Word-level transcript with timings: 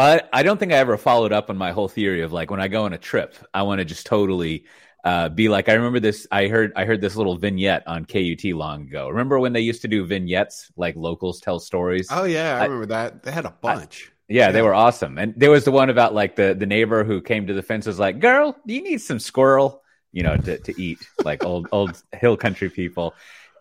Well, 0.00 0.18
I, 0.32 0.40
I 0.40 0.42
don't 0.42 0.56
think 0.56 0.72
I 0.72 0.76
ever 0.76 0.96
followed 0.96 1.30
up 1.30 1.50
on 1.50 1.58
my 1.58 1.72
whole 1.72 1.86
theory 1.86 2.22
of 2.22 2.32
like 2.32 2.50
when 2.50 2.58
I 2.58 2.68
go 2.68 2.84
on 2.84 2.94
a 2.94 2.98
trip, 2.98 3.34
I 3.52 3.64
want 3.64 3.80
to 3.80 3.84
just 3.84 4.06
totally 4.06 4.64
uh, 5.04 5.28
be 5.28 5.50
like. 5.50 5.68
I 5.68 5.74
remember 5.74 6.00
this. 6.00 6.26
I 6.32 6.48
heard 6.48 6.72
I 6.74 6.86
heard 6.86 7.02
this 7.02 7.16
little 7.16 7.36
vignette 7.36 7.86
on 7.86 8.06
KUT 8.06 8.42
long 8.54 8.84
ago. 8.84 9.10
Remember 9.10 9.38
when 9.38 9.52
they 9.52 9.60
used 9.60 9.82
to 9.82 9.88
do 9.88 10.06
vignettes 10.06 10.72
like 10.74 10.96
locals 10.96 11.38
tell 11.40 11.60
stories? 11.60 12.08
Oh 12.10 12.24
yeah, 12.24 12.56
I, 12.56 12.60
I 12.60 12.64
remember 12.64 12.86
that. 12.86 13.22
They 13.22 13.30
had 13.30 13.44
a 13.44 13.50
bunch. 13.50 14.10
I, 14.10 14.32
yeah, 14.32 14.46
yeah, 14.46 14.52
they 14.52 14.62
were 14.62 14.72
awesome. 14.72 15.18
And 15.18 15.34
there 15.36 15.50
was 15.50 15.66
the 15.66 15.70
one 15.70 15.90
about 15.90 16.14
like 16.14 16.34
the 16.34 16.56
the 16.58 16.64
neighbor 16.64 17.04
who 17.04 17.20
came 17.20 17.46
to 17.48 17.52
the 17.52 17.62
fence 17.62 17.84
was 17.84 17.98
like, 17.98 18.20
"Girl, 18.20 18.56
do 18.66 18.72
you 18.72 18.82
need 18.82 19.02
some 19.02 19.18
squirrel?" 19.18 19.82
You 20.12 20.22
know, 20.22 20.38
to 20.38 20.56
to 20.56 20.80
eat 20.80 21.06
like 21.26 21.44
old 21.44 21.68
old 21.72 22.02
hill 22.14 22.38
country 22.38 22.70
people. 22.70 23.12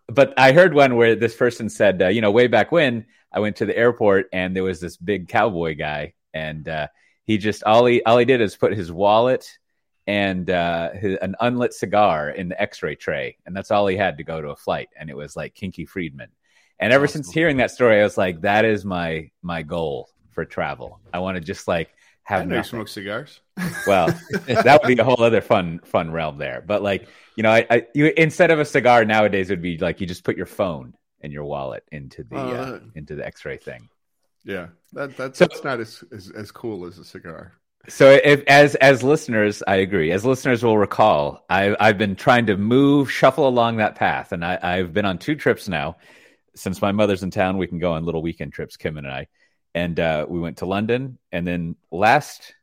But 0.08 0.34
I 0.38 0.54
heard 0.54 0.74
one 0.74 0.96
where 0.96 1.18
this 1.18 1.36
person 1.36 1.68
said, 1.68 2.02
uh, 2.02 2.08
you 2.08 2.22
know, 2.22 2.32
way 2.32 2.48
back 2.48 2.72
when 2.72 3.08
I 3.30 3.42
went 3.42 3.58
to 3.58 3.66
the 3.66 3.78
airport 3.78 4.30
and 4.32 4.56
there 4.56 4.64
was 4.64 4.80
this 4.80 4.96
big 4.96 5.28
cowboy 5.28 5.76
guy, 5.76 6.14
and 6.34 6.68
uh, 6.68 6.88
he 7.26 7.38
just 7.38 7.64
all 7.64 7.86
he 7.86 8.04
all 8.04 8.18
he 8.18 8.26
did 8.26 8.42
is 8.42 8.56
put 8.56 8.74
his 8.74 8.92
wallet 8.92 9.58
and 10.08 10.50
uh, 10.50 10.92
his, 10.94 11.18
an 11.22 11.36
unlit 11.40 11.74
cigar 11.74 12.32
in 12.32 12.50
the 12.50 12.60
X-ray 12.60 12.96
tray, 12.96 13.38
and 13.46 13.56
that's 13.56 13.70
all 13.70 13.86
he 13.86 13.96
had 13.96 14.18
to 14.18 14.24
go 14.24 14.42
to 14.42 14.50
a 14.50 14.56
flight, 14.56 14.90
and 15.00 15.10
it 15.10 15.16
was 15.16 15.36
like 15.36 15.54
Kinky 15.54 15.86
Friedman. 15.86 16.30
And 16.80 16.92
ever 16.92 17.04
awesome. 17.04 17.24
since 17.24 17.34
hearing 17.34 17.58
that 17.58 17.72
story, 17.72 18.00
I 18.00 18.04
was 18.04 18.18
like, 18.18 18.42
that 18.42 18.66
is 18.66 18.84
my 18.84 19.30
my 19.44 19.62
goal 19.62 20.10
for 20.32 20.46
travel. 20.46 21.00
I 21.14 21.20
want 21.20 21.36
to 21.36 21.42
just 21.42 21.68
like 21.68 21.90
have. 22.24 22.42
I 22.42 22.46
know 22.46 22.58
you 22.58 22.64
smoke 22.64 22.88
cigars. 22.88 23.42
Well, 23.86 24.08
that 24.48 24.80
would 24.82 24.88
be 24.88 25.00
a 25.00 25.04
whole 25.04 25.22
other 25.22 25.42
fun 25.42 25.80
fun 25.84 26.12
realm 26.12 26.38
there. 26.38 26.64
But 26.66 26.82
like 26.82 27.08
you 27.36 27.44
know, 27.44 27.52
I, 27.52 27.68
I 27.70 27.88
you 27.94 28.12
instead 28.18 28.50
of 28.50 28.60
a 28.60 28.66
cigar 28.66 29.06
nowadays, 29.06 29.50
it 29.50 29.54
would 29.54 29.62
be 29.62 29.78
like 29.78 30.02
you 30.02 30.08
just 30.08 30.24
put 30.24 30.38
your 30.38 30.46
phone 30.46 30.96
and 31.22 31.32
your 31.32 31.44
wallet 31.44 31.84
into 31.92 32.24
the 32.24 32.38
uh, 32.38 32.40
uh, 32.40 32.80
into 32.96 33.16
the 33.16 33.26
X-ray 33.26 33.58
thing. 33.58 33.90
Yeah, 34.44 34.68
that, 34.94 35.18
that 35.18 35.36
so, 35.36 35.46
that's 35.46 35.64
not 35.64 35.80
as, 35.80 36.04
as 36.12 36.32
as 36.32 36.52
cool 36.52 36.86
as 36.86 36.98
a 36.98 37.04
cigar. 37.04 37.54
So, 37.88 38.12
if 38.12 38.44
as 38.48 38.76
as 38.76 39.04
listeners, 39.04 39.64
I 39.66 39.78
agree. 39.78 40.12
As 40.12 40.26
listeners 40.26 40.64
will 40.64 40.78
recall, 40.78 41.46
I, 41.50 41.76
I've 41.80 41.98
been 41.98 42.16
trying 42.16 42.48
to 42.48 42.58
move, 42.58 43.12
shuffle 43.12 43.48
along 43.48 43.78
that 43.78 43.96
path, 43.96 44.32
and 44.32 44.44
I, 44.44 44.60
I've 44.62 44.94
been 44.94 45.06
on 45.06 45.18
two 45.18 45.36
trips 45.36 45.68
now. 45.68 45.98
Since 46.56 46.82
my 46.82 46.92
mother's 46.92 47.24
in 47.24 47.32
town, 47.32 47.58
we 47.58 47.68
can 47.68 47.80
go 47.80 47.94
on 47.94 48.04
little 48.04 48.22
weekend 48.22 48.54
trips, 48.54 48.76
Kim 48.76 48.98
and 48.98 49.08
I. 49.08 49.28
And 49.74 50.00
uh, 50.00 50.26
we 50.28 50.40
went 50.40 50.58
to 50.58 50.66
London, 50.66 51.20
and 51.32 51.48
then 51.48 51.76
last 51.92 52.54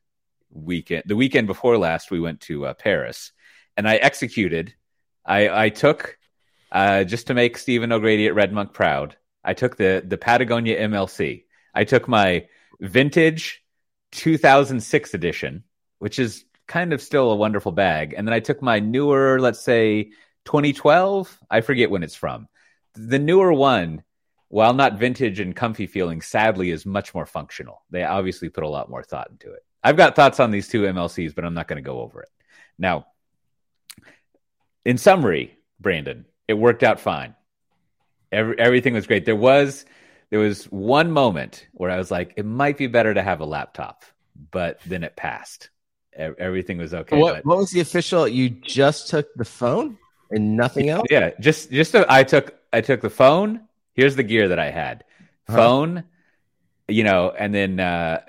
weekend, 0.50 1.04
the 1.06 1.16
weekend 1.16 1.46
before 1.46 1.78
last, 1.78 2.10
we 2.10 2.20
went 2.20 2.40
to 2.42 2.66
uh, 2.66 2.74
Paris, 2.74 3.32
and 3.76 3.88
I 3.88 3.96
executed. 3.96 4.74
I 5.24 5.64
I 5.64 5.68
took 5.70 6.18
uh, 6.70 7.04
just 7.04 7.28
to 7.28 7.34
make 7.34 7.58
Stephen 7.58 7.90
O'Grady 7.90 8.26
at 8.26 8.34
RedMonk 8.34 8.72
proud. 8.72 9.16
I 9.42 9.54
took 9.54 9.76
the 9.76 10.04
the 10.06 10.18
Patagonia 10.18 10.78
MLC. 10.88 11.44
I 11.76 11.84
took 11.84 12.08
my 12.08 12.46
vintage 12.80 13.62
2006 14.12 15.14
edition, 15.14 15.62
which 15.98 16.18
is 16.18 16.44
kind 16.66 16.92
of 16.92 17.02
still 17.02 17.30
a 17.30 17.36
wonderful 17.36 17.70
bag, 17.70 18.14
and 18.16 18.26
then 18.26 18.32
I 18.32 18.40
took 18.40 18.62
my 18.62 18.80
newer, 18.80 19.38
let's 19.38 19.60
say 19.60 20.10
2012. 20.46 21.38
I 21.50 21.60
forget 21.60 21.90
when 21.90 22.02
it's 22.02 22.14
from. 22.14 22.48
The 22.94 23.18
newer 23.18 23.52
one, 23.52 24.02
while 24.48 24.72
not 24.72 24.98
vintage 24.98 25.38
and 25.38 25.54
comfy 25.54 25.86
feeling, 25.86 26.22
sadly 26.22 26.70
is 26.70 26.86
much 26.86 27.14
more 27.14 27.26
functional. 27.26 27.84
They 27.90 28.04
obviously 28.04 28.48
put 28.48 28.64
a 28.64 28.68
lot 28.68 28.88
more 28.88 29.02
thought 29.02 29.30
into 29.30 29.52
it. 29.52 29.64
I've 29.84 29.96
got 29.96 30.16
thoughts 30.16 30.40
on 30.40 30.50
these 30.50 30.68
two 30.68 30.82
MLCs, 30.82 31.34
but 31.34 31.44
I'm 31.44 31.54
not 31.54 31.68
going 31.68 31.82
to 31.82 31.88
go 31.88 32.00
over 32.00 32.22
it 32.22 32.30
now. 32.78 33.06
In 34.84 34.98
summary, 34.98 35.56
Brandon, 35.78 36.24
it 36.48 36.54
worked 36.54 36.82
out 36.82 37.00
fine. 37.00 37.34
Every, 38.32 38.58
everything 38.58 38.94
was 38.94 39.06
great. 39.06 39.24
There 39.24 39.36
was 39.36 39.84
there 40.30 40.40
was 40.40 40.64
one 40.64 41.10
moment 41.10 41.66
where 41.72 41.90
I 41.90 41.98
was 41.98 42.10
like, 42.10 42.34
it 42.36 42.44
might 42.44 42.76
be 42.76 42.86
better 42.86 43.14
to 43.14 43.22
have 43.22 43.40
a 43.40 43.44
laptop, 43.44 44.04
but 44.50 44.80
then 44.86 45.04
it 45.04 45.16
passed. 45.16 45.70
Everything 46.16 46.78
was 46.78 46.94
okay. 46.94 47.18
What, 47.18 47.36
but, 47.36 47.44
what 47.44 47.58
was 47.58 47.70
the 47.70 47.80
official? 47.80 48.26
You 48.26 48.48
just 48.48 49.08
took 49.08 49.32
the 49.34 49.44
phone 49.44 49.98
and 50.30 50.56
nothing 50.56 50.88
else. 50.88 51.06
Yeah, 51.10 51.30
just 51.40 51.70
just 51.70 51.94
a, 51.94 52.10
I 52.10 52.24
took 52.24 52.54
I 52.72 52.80
took 52.80 53.02
the 53.02 53.10
phone. 53.10 53.68
Here's 53.92 54.16
the 54.16 54.22
gear 54.22 54.48
that 54.48 54.58
I 54.58 54.70
had: 54.70 55.04
phone, 55.46 55.96
huh? 55.96 56.02
you 56.88 57.04
know, 57.04 57.34
and 57.38 57.54
then 57.54 57.80
uh, 57.80 58.22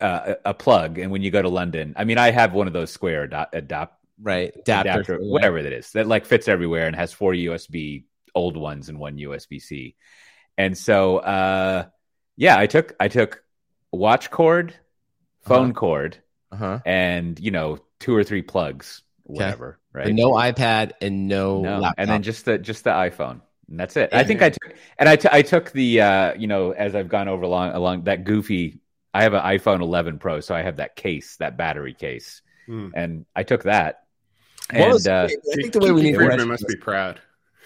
uh, 0.00 0.34
a 0.44 0.52
plug. 0.52 0.98
And 0.98 1.12
when 1.12 1.22
you 1.22 1.30
go 1.30 1.40
to 1.40 1.48
London, 1.48 1.94
I 1.96 2.04
mean, 2.04 2.18
I 2.18 2.32
have 2.32 2.54
one 2.54 2.66
of 2.66 2.72
those 2.72 2.90
square 2.90 3.22
adopt, 3.22 3.54
adopt 3.54 3.94
right 4.20 4.52
adapter, 4.56 4.90
adapter 4.90 5.18
whatever 5.20 5.62
that 5.62 5.72
is 5.72 5.92
that 5.92 6.08
like 6.08 6.26
fits 6.26 6.48
everywhere 6.48 6.88
and 6.88 6.96
has 6.96 7.12
four 7.12 7.34
USB 7.34 8.02
old 8.34 8.56
ones 8.56 8.88
and 8.88 8.98
one 8.98 9.16
USB 9.16 9.60
C. 9.60 9.94
And 10.58 10.76
so, 10.76 11.18
uh, 11.18 11.86
yeah, 12.36 12.58
I 12.58 12.66
took 12.66 12.94
I 13.00 13.08
took 13.08 13.42
watch 13.92 14.30
cord, 14.30 14.74
phone 15.44 15.70
uh-huh. 15.70 15.72
cord, 15.72 16.18
uh-huh. 16.52 16.80
and 16.84 17.38
you 17.40 17.50
know 17.50 17.78
two 18.00 18.14
or 18.14 18.24
three 18.24 18.42
plugs, 18.42 19.02
whatever. 19.22 19.78
Okay. 19.96 20.04
Right? 20.04 20.14
no 20.14 20.32
iPad 20.32 20.92
and 21.00 21.26
no, 21.26 21.62
no. 21.62 21.78
Laptop. 21.78 21.94
and 21.96 22.10
then 22.10 22.22
just 22.22 22.44
the 22.44 22.58
just 22.58 22.84
the 22.84 22.90
iPhone. 22.90 23.40
And 23.68 23.80
that's 23.80 23.96
it. 23.96 24.10
I 24.12 24.24
think 24.24 24.42
I 24.42 24.50
took 24.50 24.74
and 24.98 25.08
I, 25.08 25.16
t- 25.16 25.28
I 25.30 25.42
took 25.42 25.72
the 25.72 26.00
uh, 26.00 26.34
you 26.34 26.46
know 26.46 26.72
as 26.72 26.94
I've 26.94 27.08
gone 27.08 27.28
over 27.28 27.44
along 27.44 27.72
along 27.72 28.04
that 28.04 28.24
goofy. 28.24 28.80
I 29.14 29.22
have 29.22 29.32
an 29.32 29.40
iPhone 29.40 29.80
11 29.80 30.18
Pro, 30.18 30.40
so 30.40 30.54
I 30.54 30.62
have 30.62 30.76
that 30.76 30.94
case, 30.94 31.38
that 31.38 31.56
battery 31.56 31.94
case, 31.94 32.42
mm. 32.68 32.92
and 32.94 33.24
I 33.34 33.42
took 33.42 33.62
that 33.62 34.04
and 34.70 35.08
uh, 35.08 35.28
I 35.30 35.56
think 35.56 35.72
the 35.72 35.80
way 35.80 35.92
we 35.92 36.02
need 36.02 36.14
to 36.14 36.46
must 36.46 36.66
be 36.66 36.76
proud. 36.76 37.20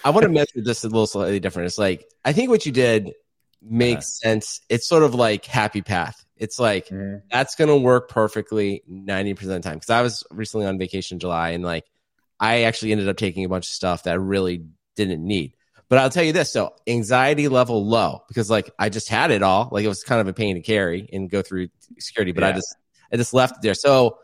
I 0.05 0.11
want 0.11 0.25
to 0.25 0.29
measure 0.29 0.63
this 0.63 0.85
a 0.85 0.89
little 0.89 1.07
slightly 1.07 1.41
different. 1.41 1.67
It's 1.67 1.79
like 1.79 2.07
I 2.25 2.33
think 2.33 2.51
what 2.51 2.67
you 2.67 2.73
did 2.73 3.13
makes 3.61 4.21
yeah. 4.23 4.31
sense. 4.31 4.61
It's 4.69 4.89
sort 4.89 5.03
of 5.03 5.15
like 5.15 5.45
happy 5.45 5.83
path. 5.83 6.25
It's 6.37 6.59
like 6.59 6.89
mm-hmm. 6.89 7.19
that's 7.31 7.55
gonna 7.55 7.77
work 7.77 8.09
perfectly 8.09 8.83
ninety 8.87 9.35
percent 9.35 9.57
of 9.57 9.63
the 9.63 9.69
time. 9.69 9.77
Because 9.77 9.91
I 9.91 10.03
was 10.03 10.25
recently 10.31 10.67
on 10.67 10.79
vacation 10.79 11.17
in 11.17 11.21
July 11.21 11.51
and 11.51 11.65
like 11.65 11.85
I 12.41 12.63
actually 12.63 12.93
ended 12.93 13.09
up 13.09 13.17
taking 13.17 13.45
a 13.45 13.49
bunch 13.49 13.67
of 13.67 13.73
stuff 13.73 14.03
that 14.05 14.13
I 14.13 14.15
really 14.15 14.65
didn't 14.97 15.25
need. 15.25 15.55
But 15.89 15.99
I'll 15.99 16.11
tell 16.11 16.25
you 16.25 16.33
this: 16.33 16.53
so 16.53 16.75
anxiety 16.87 17.49
level 17.49 17.87
low 17.87 18.25
because 18.27 18.51
like 18.51 18.71
I 18.79 18.89
just 18.89 19.09
had 19.09 19.31
it 19.31 19.43
all. 19.43 19.69
Like 19.71 19.85
it 19.85 19.89
was 19.89 20.03
kind 20.03 20.21
of 20.21 20.27
a 20.27 20.33
pain 20.33 20.57
to 20.57 20.63
carry 20.63 21.09
and 21.13 21.31
go 21.31 21.43
through 21.43 21.69
security, 21.99 22.33
but 22.33 22.43
yeah. 22.43 22.49
I 22.49 22.53
just 22.53 22.77
I 23.13 23.17
just 23.17 23.35
left 23.35 23.57
it 23.57 23.63
there. 23.63 23.75
So 23.75 24.19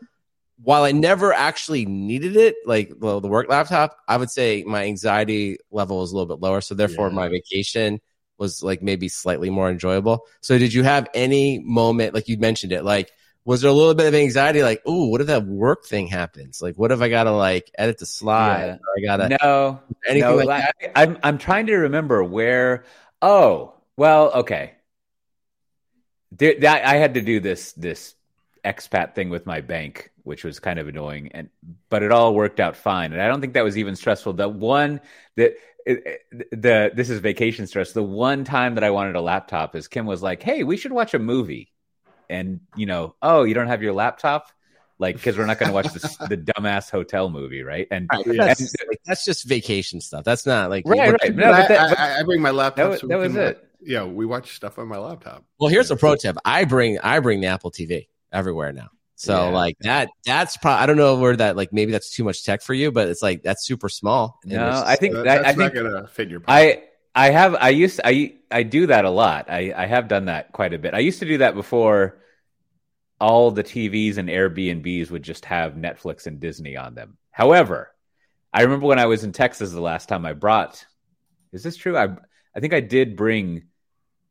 while 0.61 0.83
I 0.83 0.91
never 0.91 1.31
actually 1.33 1.85
needed 1.85 2.35
it, 2.35 2.55
like 2.65 2.93
well, 2.99 3.21
the 3.21 3.27
work 3.27 3.49
laptop, 3.49 3.97
I 4.07 4.17
would 4.17 4.29
say 4.29 4.63
my 4.65 4.83
anxiety 4.83 5.57
level 5.71 5.99
was 5.99 6.11
a 6.11 6.15
little 6.15 6.35
bit 6.35 6.41
lower. 6.41 6.61
So 6.61 6.75
therefore, 6.75 7.07
yeah. 7.07 7.15
my 7.15 7.27
vacation 7.29 8.01
was 8.37 8.63
like 8.63 8.81
maybe 8.81 9.09
slightly 9.09 9.49
more 9.49 9.69
enjoyable. 9.69 10.25
So 10.41 10.57
did 10.57 10.73
you 10.73 10.83
have 10.83 11.07
any 11.13 11.59
moment, 11.59 12.13
like 12.13 12.27
you 12.27 12.37
mentioned 12.37 12.71
it, 12.71 12.83
like 12.83 13.11
was 13.45 13.61
there 13.61 13.69
a 13.71 13.73
little 13.73 13.95
bit 13.95 14.07
of 14.07 14.13
anxiety, 14.13 14.61
like, 14.61 14.81
oh, 14.85 15.07
what 15.07 15.21
if 15.21 15.27
that 15.27 15.45
work 15.45 15.85
thing 15.85 16.07
happens? 16.07 16.61
Like, 16.61 16.75
what 16.75 16.91
if 16.91 17.01
I 17.01 17.09
gotta 17.09 17.31
like 17.31 17.71
edit 17.77 17.97
the 17.97 18.05
slide? 18.05 18.79
Yeah. 18.99 19.15
I 19.15 19.17
gotta 19.17 19.37
no 19.41 19.79
anything 20.05 20.29
no, 20.29 20.35
like 20.35 20.63
that? 20.79 20.91
I'm 20.95 21.17
I'm 21.23 21.37
trying 21.37 21.67
to 21.67 21.75
remember 21.75 22.23
where. 22.23 22.83
Oh, 23.21 23.73
well, 23.97 24.31
okay. 24.31 24.73
There, 26.31 26.59
that, 26.59 26.85
I 26.85 26.97
had 26.97 27.15
to 27.15 27.21
do 27.21 27.39
this 27.39 27.73
this 27.73 28.13
expat 28.63 29.15
thing 29.15 29.29
with 29.29 29.45
my 29.45 29.61
bank 29.61 30.11
which 30.29 30.45
was 30.45 30.59
kind 30.59 30.79
of 30.79 30.87
annoying. 30.87 31.31
And 31.33 31.49
but 31.89 32.03
it 32.03 32.11
all 32.13 32.33
worked 32.33 32.61
out 32.61 32.77
fine. 32.77 33.11
And 33.11 33.21
I 33.21 33.27
don't 33.27 33.41
think 33.41 33.53
that 33.53 33.63
was 33.63 33.77
even 33.77 33.97
stressful. 33.97 34.33
The 34.33 34.47
one 34.47 35.01
that 35.35 35.55
the 35.85 36.91
this 36.93 37.09
is 37.09 37.19
vacation 37.19 37.67
stress. 37.67 37.91
The 37.91 38.03
one 38.03 38.43
time 38.43 38.75
that 38.75 38.83
I 38.83 38.91
wanted 38.91 39.15
a 39.15 39.21
laptop 39.21 39.75
is 39.75 39.87
Kim 39.87 40.05
was 40.05 40.21
like, 40.21 40.41
"Hey, 40.43 40.63
we 40.63 40.77
should 40.77 40.91
watch 40.93 41.13
a 41.13 41.19
movie," 41.19 41.73
and 42.29 42.59
you 42.75 42.85
know, 42.85 43.15
oh, 43.21 43.43
you 43.43 43.53
don't 43.53 43.67
have 43.67 43.81
your 43.81 43.93
laptop. 43.93 44.51
Like, 45.01 45.15
because 45.15 45.37
we're 45.37 45.45
not 45.45 45.57
going 45.59 45.69
to 45.69 45.73
watch 45.73 45.87
this, 45.93 46.17
the 46.17 46.35
dumbass 46.35 46.91
hotel 46.91 47.29
movie, 47.29 47.63
right? 47.63 47.87
And, 47.89 48.09
right, 48.11 48.25
that's, 48.37 48.59
and, 48.59 48.89
like, 48.89 48.99
that's 49.05 49.23
just 49.23 49.47
vacation 49.47 50.01
stuff. 50.01 50.25
That's 50.25 50.45
not 50.45 50.69
like 50.69 50.83
right, 50.85 51.13
right. 51.13 51.33
No, 51.33 51.53
but 51.53 51.67
that, 51.69 51.89
but, 51.89 51.99
I, 51.99 52.19
I, 52.19 52.23
bring 52.23 52.41
my 52.41 52.51
laptop. 52.51 52.75
That 52.75 52.89
was, 52.89 52.99
so 52.99 53.07
that 53.07 53.17
was 53.17 53.33
it. 53.33 53.65
Yeah, 53.81 54.03
we 54.03 54.25
watch 54.25 54.57
stuff 54.57 54.77
on 54.77 54.89
my 54.89 54.97
laptop. 54.97 55.45
Well, 55.57 55.69
here's 55.69 55.89
a 55.89 55.95
pro 55.95 56.15
tip. 56.15 56.35
I 56.43 56.65
bring 56.65 56.99
I 56.99 57.19
bring 57.19 57.39
the 57.39 57.47
Apple 57.47 57.71
TV 57.71 58.07
everywhere 58.31 58.73
now. 58.73 58.89
So 59.19 59.33
yeah. 59.33 59.49
like 59.49 59.77
that, 59.81 60.11
that's 60.25 60.55
probably 60.55 60.81
I 60.81 60.85
don't 60.85 60.95
know 60.95 61.17
where 61.17 61.35
that 61.35 61.57
like 61.57 61.73
maybe 61.73 61.91
that's 61.91 62.09
too 62.09 62.23
much 62.23 62.45
tech 62.45 62.61
for 62.61 62.73
you, 62.73 62.89
but 62.89 63.09
it's 63.09 63.21
like 63.21 63.43
that's 63.43 63.65
super 63.65 63.89
small. 63.89 64.39
No, 64.45 64.81
I 64.85 64.95
think 64.95 65.13
that, 65.13 65.25
that's 65.25 65.45
I, 65.45 65.49
I 65.49 65.53
think, 65.53 65.73
not 65.73 65.83
gonna 65.83 66.07
fit 66.07 66.29
your. 66.29 66.41
I 66.47 66.83
I 67.13 67.31
have 67.31 67.53
I 67.55 67.67
used 67.69 67.99
I 68.01 68.35
I 68.49 68.63
do 68.63 68.87
that 68.87 69.03
a 69.03 69.09
lot. 69.09 69.49
I 69.49 69.73
I 69.75 69.87
have 69.87 70.07
done 70.07 70.25
that 70.25 70.53
quite 70.53 70.73
a 70.73 70.79
bit. 70.79 70.93
I 70.93 70.99
used 70.99 71.19
to 71.19 71.25
do 71.25 71.39
that 71.39 71.53
before. 71.53 72.19
All 73.19 73.51
the 73.51 73.65
TVs 73.65 74.15
and 74.17 74.29
Airbnbs 74.29 75.11
would 75.11 75.23
just 75.23 75.43
have 75.43 75.73
Netflix 75.73 76.25
and 76.25 76.39
Disney 76.39 76.77
on 76.77 76.95
them. 76.95 77.17
However, 77.29 77.93
I 78.53 78.61
remember 78.61 78.87
when 78.87 78.99
I 78.99 79.07
was 79.07 79.25
in 79.25 79.33
Texas 79.33 79.71
the 79.71 79.81
last 79.81 80.07
time 80.07 80.25
I 80.25 80.31
brought. 80.31 80.85
Is 81.51 81.61
this 81.61 81.75
true? 81.75 81.97
I 81.97 82.15
I 82.55 82.61
think 82.61 82.73
I 82.73 82.79
did 82.79 83.17
bring 83.17 83.63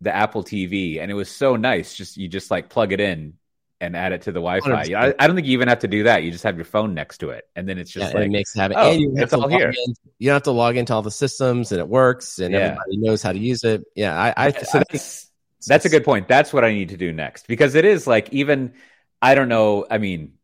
the 0.00 0.16
Apple 0.16 0.42
TV, 0.42 0.98
and 0.98 1.10
it 1.10 1.14
was 1.14 1.28
so 1.28 1.56
nice. 1.56 1.94
Just 1.94 2.16
you 2.16 2.26
just 2.26 2.50
like 2.50 2.70
plug 2.70 2.92
it 2.92 3.00
in 3.00 3.34
and 3.80 3.96
add 3.96 4.12
it 4.12 4.22
to 4.22 4.32
the 4.32 4.40
Wi-Fi. 4.40 4.92
I, 4.94 5.14
I, 5.18 5.26
don't 5.26 5.36
think 5.36 5.46
you 5.46 5.52
even 5.52 5.68
have 5.68 5.78
to 5.80 5.88
do 5.88 6.02
that. 6.04 6.24
You 6.24 6.32
just 6.32 6.44
have 6.44 6.56
your 6.56 6.64
phone 6.64 6.94
next 6.94 7.18
to 7.18 7.30
it, 7.30 7.44
and 7.54 7.68
then 7.68 7.78
it's 7.78 7.90
just 7.90 8.12
yeah, 8.12 8.18
like 8.18 8.26
it 8.26 8.30
makes 8.30 8.54
it 8.56 8.60
happen. 8.60 8.76
Oh, 8.78 8.90
and 8.90 9.00
you 9.00 9.12
it's 9.16 9.32
all 9.32 9.48
here. 9.48 9.68
In, 9.68 9.94
you 10.18 10.26
don't 10.28 10.34
have 10.34 10.42
to 10.44 10.50
log 10.50 10.76
into 10.76 10.92
all 10.92 11.02
the 11.02 11.10
systems, 11.10 11.72
and 11.72 11.80
it 11.80 11.88
works, 11.88 12.38
and 12.38 12.52
yeah. 12.52 12.60
everybody 12.60 12.96
knows 12.96 13.22
how 13.22 13.32
to 13.32 13.38
use 13.38 13.64
it. 13.64 13.84
Yeah, 13.94 14.18
I, 14.18 14.34
I, 14.36 14.50
so 14.52 14.82
that's 14.90 15.28
That's 15.66 15.84
a 15.84 15.88
good 15.88 16.04
point. 16.04 16.28
That's 16.28 16.52
what 16.52 16.64
I 16.64 16.72
need 16.72 16.90
to 16.90 16.96
do 16.96 17.12
next 17.12 17.46
because 17.46 17.74
it 17.74 17.84
is 17.84 18.06
like 18.06 18.32
even 18.32 18.74
I 19.20 19.34
don't 19.34 19.48
know. 19.48 19.86
I 19.90 19.98
mean, 19.98 20.34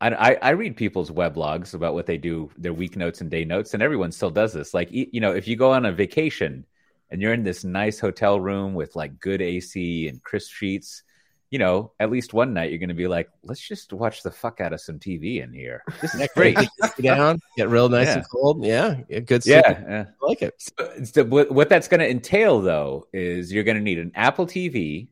I, 0.00 0.10
I, 0.10 0.38
I 0.40 0.50
read 0.50 0.76
people's 0.76 1.10
weblogs 1.10 1.74
about 1.74 1.94
what 1.94 2.06
they 2.06 2.18
do, 2.18 2.50
their 2.56 2.72
week 2.72 2.96
notes 2.96 3.20
and 3.20 3.30
day 3.30 3.44
notes, 3.44 3.74
and 3.74 3.82
everyone 3.82 4.12
still 4.12 4.30
does 4.30 4.52
this. 4.52 4.72
Like 4.72 4.88
you 4.90 5.20
know, 5.20 5.32
if 5.32 5.46
you 5.46 5.56
go 5.56 5.72
on 5.72 5.84
a 5.84 5.92
vacation 5.92 6.64
and 7.10 7.20
you're 7.20 7.34
in 7.34 7.44
this 7.44 7.64
nice 7.64 8.00
hotel 8.00 8.40
room 8.40 8.74
with 8.74 8.96
like 8.96 9.20
good 9.20 9.42
AC 9.42 10.08
and 10.08 10.22
crisp 10.22 10.52
sheets, 10.52 11.02
you 11.50 11.58
know, 11.58 11.92
at 12.00 12.10
least 12.10 12.34
one 12.34 12.52
night 12.52 12.70
you're 12.70 12.78
going 12.78 12.88
to 12.88 12.94
be 12.94 13.06
like, 13.06 13.30
let's 13.42 13.60
just 13.60 13.92
watch 13.92 14.22
the 14.22 14.30
fuck 14.30 14.60
out 14.60 14.72
of 14.72 14.80
some 14.80 14.98
TV 14.98 15.42
in 15.42 15.52
here. 15.52 15.82
This 16.00 16.14
is 16.14 16.28
great. 16.34 16.56
get 16.56 16.96
down, 17.02 17.40
get 17.56 17.68
real 17.68 17.88
nice 17.88 18.08
yeah. 18.08 18.14
and 18.14 18.28
cold. 18.28 18.64
Yeah, 18.64 19.00
good. 19.20 19.46
Yeah, 19.46 19.62
yeah, 19.66 20.04
I 20.22 20.26
like 20.26 20.42
it. 20.42 20.54
So, 20.58 21.04
so 21.04 21.24
what 21.24 21.68
that's 21.68 21.88
going 21.88 22.00
to 22.00 22.10
entail, 22.10 22.60
though, 22.60 23.06
is 23.12 23.52
you're 23.52 23.64
going 23.64 23.76
to 23.76 23.82
need 23.82 23.98
an 23.98 24.12
Apple 24.14 24.46
TV. 24.46 25.08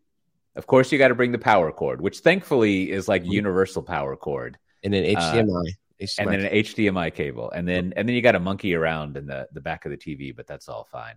Of 0.56 0.66
course, 0.66 0.90
you 0.92 0.98
got 0.98 1.08
to 1.08 1.14
bring 1.14 1.32
the 1.32 1.38
power 1.38 1.70
cord, 1.72 2.00
which 2.00 2.20
thankfully 2.20 2.90
is 2.90 3.08
like 3.08 3.22
mm-hmm. 3.22 3.32
universal 3.32 3.82
power 3.82 4.16
cord, 4.16 4.58
and 4.82 4.94
an 4.94 5.04
HDMI. 5.04 5.68
Uh, 5.68 6.06
and 6.18 6.28
then 6.28 6.40
an 6.40 6.52
HDMI 6.52 7.14
cable, 7.14 7.50
and 7.52 7.66
then 7.68 7.94
and 7.96 8.08
then 8.08 8.16
you 8.16 8.20
got 8.20 8.32
to 8.32 8.40
monkey 8.40 8.74
around 8.74 9.16
in 9.16 9.26
the 9.26 9.46
the 9.52 9.60
back 9.60 9.86
of 9.86 9.92
the 9.92 9.96
TV, 9.96 10.34
but 10.34 10.46
that's 10.46 10.68
all 10.68 10.88
fine 10.90 11.14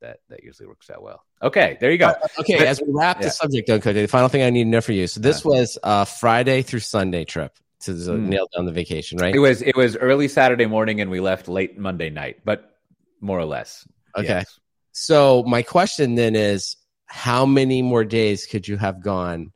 that 0.00 0.20
that 0.28 0.42
usually 0.42 0.66
works 0.66 0.90
out 0.90 1.02
well. 1.02 1.24
Okay, 1.42 1.78
there 1.80 1.90
you 1.90 1.98
go. 1.98 2.08
Uh, 2.08 2.28
okay, 2.40 2.58
but, 2.58 2.66
as 2.66 2.80
we 2.80 2.92
wrap 2.92 3.18
yeah. 3.18 3.26
the 3.26 3.30
subject, 3.30 3.68
though, 3.68 3.78
Coté, 3.78 3.94
the 3.94 4.06
final 4.06 4.28
thing 4.28 4.42
I 4.42 4.50
need 4.50 4.64
to 4.64 4.70
know 4.70 4.80
for 4.80 4.92
you. 4.92 5.06
So 5.06 5.20
this 5.20 5.44
yeah. 5.44 5.50
was 5.50 5.78
a 5.82 6.06
Friday 6.06 6.62
through 6.62 6.80
Sunday 6.80 7.24
trip 7.24 7.56
to 7.80 7.92
mm. 7.92 8.28
nail 8.28 8.48
down 8.54 8.66
the 8.66 8.72
vacation, 8.72 9.18
right? 9.18 9.34
It 9.34 9.38
was 9.38 9.62
it 9.62 9.76
was 9.76 9.96
early 9.96 10.28
Saturday 10.28 10.66
morning, 10.66 11.00
and 11.00 11.10
we 11.10 11.20
left 11.20 11.48
late 11.48 11.78
Monday 11.78 12.10
night, 12.10 12.40
but 12.44 12.76
more 13.20 13.38
or 13.38 13.44
less. 13.44 13.86
Okay. 14.16 14.26
Yes. 14.26 14.60
So 14.92 15.42
my 15.44 15.62
question 15.62 16.14
then 16.14 16.34
is, 16.34 16.76
how 17.06 17.46
many 17.46 17.82
more 17.82 18.04
days 18.04 18.46
could 18.46 18.66
you 18.66 18.76
have 18.76 19.02
gone 19.02 19.52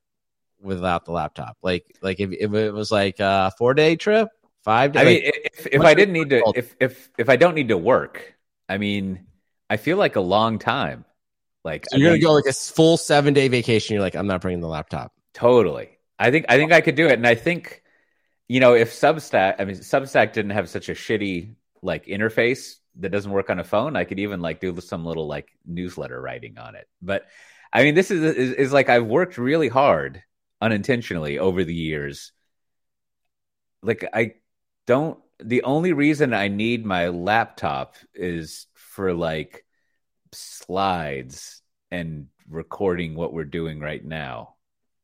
without 0.60 1.04
the 1.04 1.12
laptop? 1.12 1.56
Like, 1.62 1.84
like 2.02 2.20
if, 2.20 2.32
if 2.32 2.52
it 2.54 2.72
was 2.72 2.90
like 2.90 3.20
a 3.20 3.52
four 3.58 3.74
day 3.74 3.96
trip, 3.96 4.28
five 4.62 4.92
days. 4.92 5.02
I 5.02 5.04
mean, 5.04 5.22
if, 5.24 5.66
if 5.66 5.80
I 5.82 5.94
didn't 5.94 6.14
need 6.14 6.30
to, 6.30 6.52
if 6.56 6.74
if 6.80 7.10
if 7.18 7.28
I 7.28 7.36
don't 7.36 7.54
need 7.54 7.68
to 7.68 7.78
work, 7.78 8.34
I 8.68 8.78
mean 8.78 9.26
I 9.74 9.76
feel 9.76 9.96
like 9.96 10.14
a 10.14 10.20
long 10.20 10.60
time. 10.60 11.04
Like 11.64 11.84
so 11.90 11.96
you're 11.96 12.10
gonna 12.10 12.20
go 12.20 12.32
like 12.32 12.46
a 12.46 12.52
full 12.52 12.96
seven 12.96 13.34
day 13.34 13.48
vacation. 13.48 13.94
You're 13.94 14.02
like, 14.02 14.14
I'm 14.14 14.28
not 14.28 14.40
bringing 14.40 14.60
the 14.60 14.68
laptop. 14.68 15.12
Totally. 15.32 15.88
I 16.16 16.30
think 16.30 16.46
I 16.48 16.58
think 16.58 16.72
I 16.72 16.80
could 16.80 16.94
do 16.94 17.06
it, 17.08 17.14
and 17.14 17.26
I 17.26 17.34
think 17.34 17.82
you 18.46 18.60
know 18.60 18.74
if 18.74 18.92
Substack, 18.92 19.56
I 19.58 19.64
mean 19.64 19.74
Substack 19.76 20.32
didn't 20.32 20.52
have 20.52 20.68
such 20.68 20.88
a 20.88 20.92
shitty 20.92 21.56
like 21.82 22.06
interface 22.06 22.76
that 23.00 23.08
doesn't 23.08 23.32
work 23.32 23.50
on 23.50 23.58
a 23.58 23.64
phone. 23.64 23.96
I 23.96 24.04
could 24.04 24.20
even 24.20 24.40
like 24.40 24.60
do 24.60 24.80
some 24.80 25.04
little 25.04 25.26
like 25.26 25.48
newsletter 25.66 26.20
writing 26.20 26.56
on 26.56 26.76
it. 26.76 26.86
But 27.02 27.26
I 27.72 27.82
mean, 27.82 27.96
this 27.96 28.12
is 28.12 28.22
is, 28.22 28.52
is 28.52 28.72
like 28.72 28.88
I've 28.88 29.06
worked 29.06 29.38
really 29.38 29.68
hard 29.68 30.22
unintentionally 30.60 31.40
over 31.40 31.64
the 31.64 31.74
years. 31.74 32.30
Like 33.82 34.08
I 34.14 34.34
don't. 34.86 35.18
The 35.42 35.64
only 35.64 35.92
reason 35.92 36.32
I 36.32 36.46
need 36.46 36.86
my 36.86 37.08
laptop 37.08 37.96
is 38.14 38.66
for 38.74 39.12
like 39.12 39.63
slides 40.34 41.62
and 41.90 42.28
recording 42.48 43.14
what 43.14 43.32
we're 43.32 43.44
doing 43.44 43.80
right 43.80 44.04
now. 44.04 44.54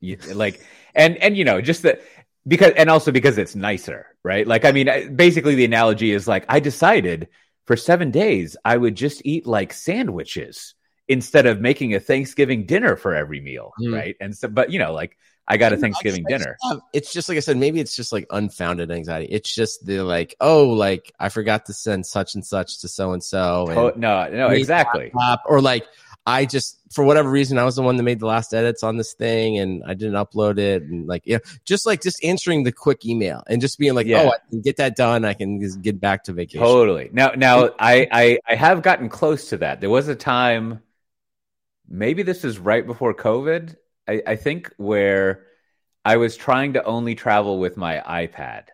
You, 0.01 0.17
like, 0.35 0.65
and 0.95 1.17
and 1.19 1.37
you 1.37 1.45
know, 1.45 1.61
just 1.61 1.83
that 1.83 2.03
because 2.47 2.73
and 2.77 2.91
also 2.91 3.13
because 3.13 3.39
it's 3.39 3.55
nicer, 3.55 4.07
right? 4.23 4.47
Like, 4.47 4.65
I 4.65 4.73
mean, 4.73 5.17
basically 5.17 5.55
the 5.55 5.65
analogy 5.65 6.13
is 6.13 6.27
like 6.27 6.45
I 6.49 6.61
decided 6.61 7.29
for 7.67 7.77
seven 7.77 8.11
days 8.11 8.57
I 8.65 8.77
would 8.77 8.95
just 8.95 9.23
eat 9.25 9.47
like 9.47 9.73
sandwiches 9.73 10.75
instead 11.09 11.47
of 11.47 11.61
making 11.61 11.95
a 11.95 12.01
Thanksgiving 12.01 12.67
dinner 12.67 12.97
for 12.97 13.15
every 13.15 13.41
meal, 13.41 13.73
mm. 13.81 13.95
right? 13.95 14.17
And 14.21 14.37
so, 14.37 14.49
but 14.49 14.71
you 14.71 14.79
know, 14.79 14.93
like 14.93 15.17
I 15.51 15.57
got 15.57 15.73
a 15.73 15.77
Thanksgiving 15.77 16.25
dinner. 16.29 16.57
It's 16.93 17.13
just 17.13 17.29
like 17.29 17.37
I 17.37 17.41
said, 17.41 17.57
maybe 17.57 17.81
it's 17.81 17.97
just 17.97 18.13
like 18.13 18.25
unfounded 18.31 18.93
anxiety. 18.93 19.27
It's 19.27 19.53
just 19.53 19.85
the 19.85 20.03
like, 20.03 20.37
oh, 20.41 20.69
like 20.69 21.13
I 21.19 21.29
forgot 21.29 21.67
to 21.67 21.73
send 21.73 22.07
such 22.07 22.37
and 22.37 22.47
such 22.47 22.81
to 22.83 22.89
so 22.89 23.13
and 23.13 23.23
so. 23.23 23.93
No, 23.97 24.29
no, 24.29 24.49
exactly. 24.49 25.13
Or 25.47 25.61
like 25.61 25.89
I 26.25 26.45
just 26.45 26.79
for 26.93 27.05
whatever 27.05 27.29
reason 27.29 27.59
I 27.59 27.65
was 27.65 27.75
the 27.75 27.83
one 27.83 27.97
that 27.97 28.05
made 28.05 28.21
the 28.21 28.27
last 28.27 28.55
edits 28.55 28.85
on 28.85 28.97
this 28.97 29.15
thing 29.15 29.59
and 29.59 29.83
I 29.85 29.95
didn't 29.95 30.15
upload 30.15 30.59
it 30.59 30.83
and 30.85 31.09
like 31.09 31.23
yeah, 31.25 31.39
just 31.65 31.85
like 31.85 32.01
just 32.01 32.25
answering 32.25 32.63
the 32.63 32.71
quick 32.71 33.05
email 33.05 33.43
and 33.49 33.61
just 33.61 33.77
being 33.77 33.95
like, 33.95 34.07
yeah. 34.07 34.23
oh, 34.23 34.29
I 34.29 34.51
can 34.51 34.61
get 34.61 34.77
that 34.77 34.95
done. 34.95 35.25
I 35.25 35.35
can 35.35 35.61
just 35.61 35.83
get 35.83 36.01
back 36.01 36.25
to 36.25 36.33
vacation. 36.33 36.61
Totally. 36.61 37.11
Now, 37.13 37.33
now 37.37 37.71
I, 37.81 38.07
I 38.13 38.39
I 38.47 38.55
have 38.55 38.83
gotten 38.83 39.09
close 39.09 39.49
to 39.49 39.57
that. 39.59 39.81
There 39.81 39.91
was 39.91 40.07
a 40.07 40.15
time, 40.15 40.81
maybe 41.89 42.23
this 42.23 42.45
is 42.45 42.61
right 42.61 42.87
before 42.87 43.15
COVID 43.15 43.75
I, 44.09 44.23
I 44.27 44.37
think 44.37 44.73
where 44.77 45.47
I 46.05 46.17
was 46.17 46.37
trying 46.37 46.75
to 46.75 46.85
only 46.85 47.15
travel 47.15 47.59
with 47.59 47.77
my 47.77 48.03
iPad, 48.07 48.65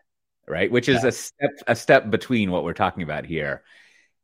right? 0.46 0.70
Which 0.70 0.88
is 0.88 1.02
yeah. 1.02 1.08
a 1.08 1.12
step 1.12 1.50
a 1.66 1.76
step 1.76 2.10
between 2.10 2.50
what 2.50 2.64
we're 2.64 2.72
talking 2.72 3.02
about 3.02 3.26
here. 3.26 3.62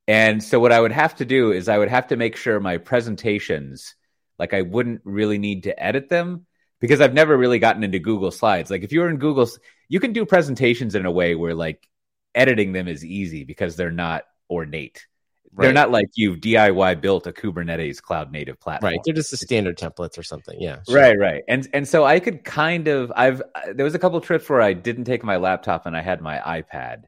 And 0.08 0.42
so 0.42 0.58
what 0.58 0.72
I 0.72 0.80
would 0.80 0.92
have 0.92 1.16
to 1.16 1.24
do 1.24 1.52
is 1.52 1.68
I 1.68 1.78
would 1.78 1.88
have 1.88 2.08
to 2.08 2.16
make 2.16 2.36
sure 2.36 2.58
my 2.60 2.78
presentations 2.78 3.94
like 4.38 4.54
I 4.54 4.62
wouldn't 4.62 5.02
really 5.04 5.38
need 5.38 5.64
to 5.64 5.82
edit 5.82 6.08
them 6.08 6.46
because 6.80 7.00
I've 7.00 7.14
never 7.14 7.36
really 7.36 7.60
gotten 7.60 7.84
into 7.84 8.00
Google 8.00 8.32
Slides. 8.32 8.70
Like 8.70 8.82
if 8.82 8.92
you're 8.92 9.08
in 9.08 9.18
Google 9.18 9.48
you 9.88 10.00
can 10.00 10.12
do 10.12 10.24
presentations 10.26 10.94
in 10.94 11.06
a 11.06 11.10
way 11.10 11.34
where 11.34 11.54
like 11.54 11.86
editing 12.34 12.72
them 12.72 12.88
is 12.88 13.04
easy 13.04 13.44
because 13.44 13.76
they're 13.76 13.90
not 13.90 14.24
ornate. 14.50 15.06
Right. 15.54 15.66
They're 15.66 15.74
not 15.74 15.90
like 15.90 16.08
you've 16.14 16.38
DIY 16.38 17.02
built 17.02 17.26
a 17.26 17.32
Kubernetes 17.32 18.00
cloud 18.00 18.32
native 18.32 18.58
platform. 18.58 18.92
Right. 18.92 19.00
They're 19.04 19.14
just 19.14 19.30
the 19.30 19.36
standard 19.36 19.76
templates 19.76 20.16
or 20.16 20.22
something. 20.22 20.58
Yeah. 20.58 20.78
Sure. 20.88 20.96
Right. 20.96 21.18
Right. 21.18 21.44
And 21.46 21.68
and 21.74 21.86
so 21.86 22.04
I 22.04 22.20
could 22.20 22.42
kind 22.42 22.88
of 22.88 23.12
I've 23.14 23.42
uh, 23.54 23.74
there 23.74 23.84
was 23.84 23.94
a 23.94 23.98
couple 23.98 24.18
trips 24.22 24.48
where 24.48 24.62
I 24.62 24.72
didn't 24.72 25.04
take 25.04 25.22
my 25.22 25.36
laptop 25.36 25.84
and 25.84 25.94
I 25.94 26.00
had 26.00 26.22
my 26.22 26.38
iPad, 26.38 27.04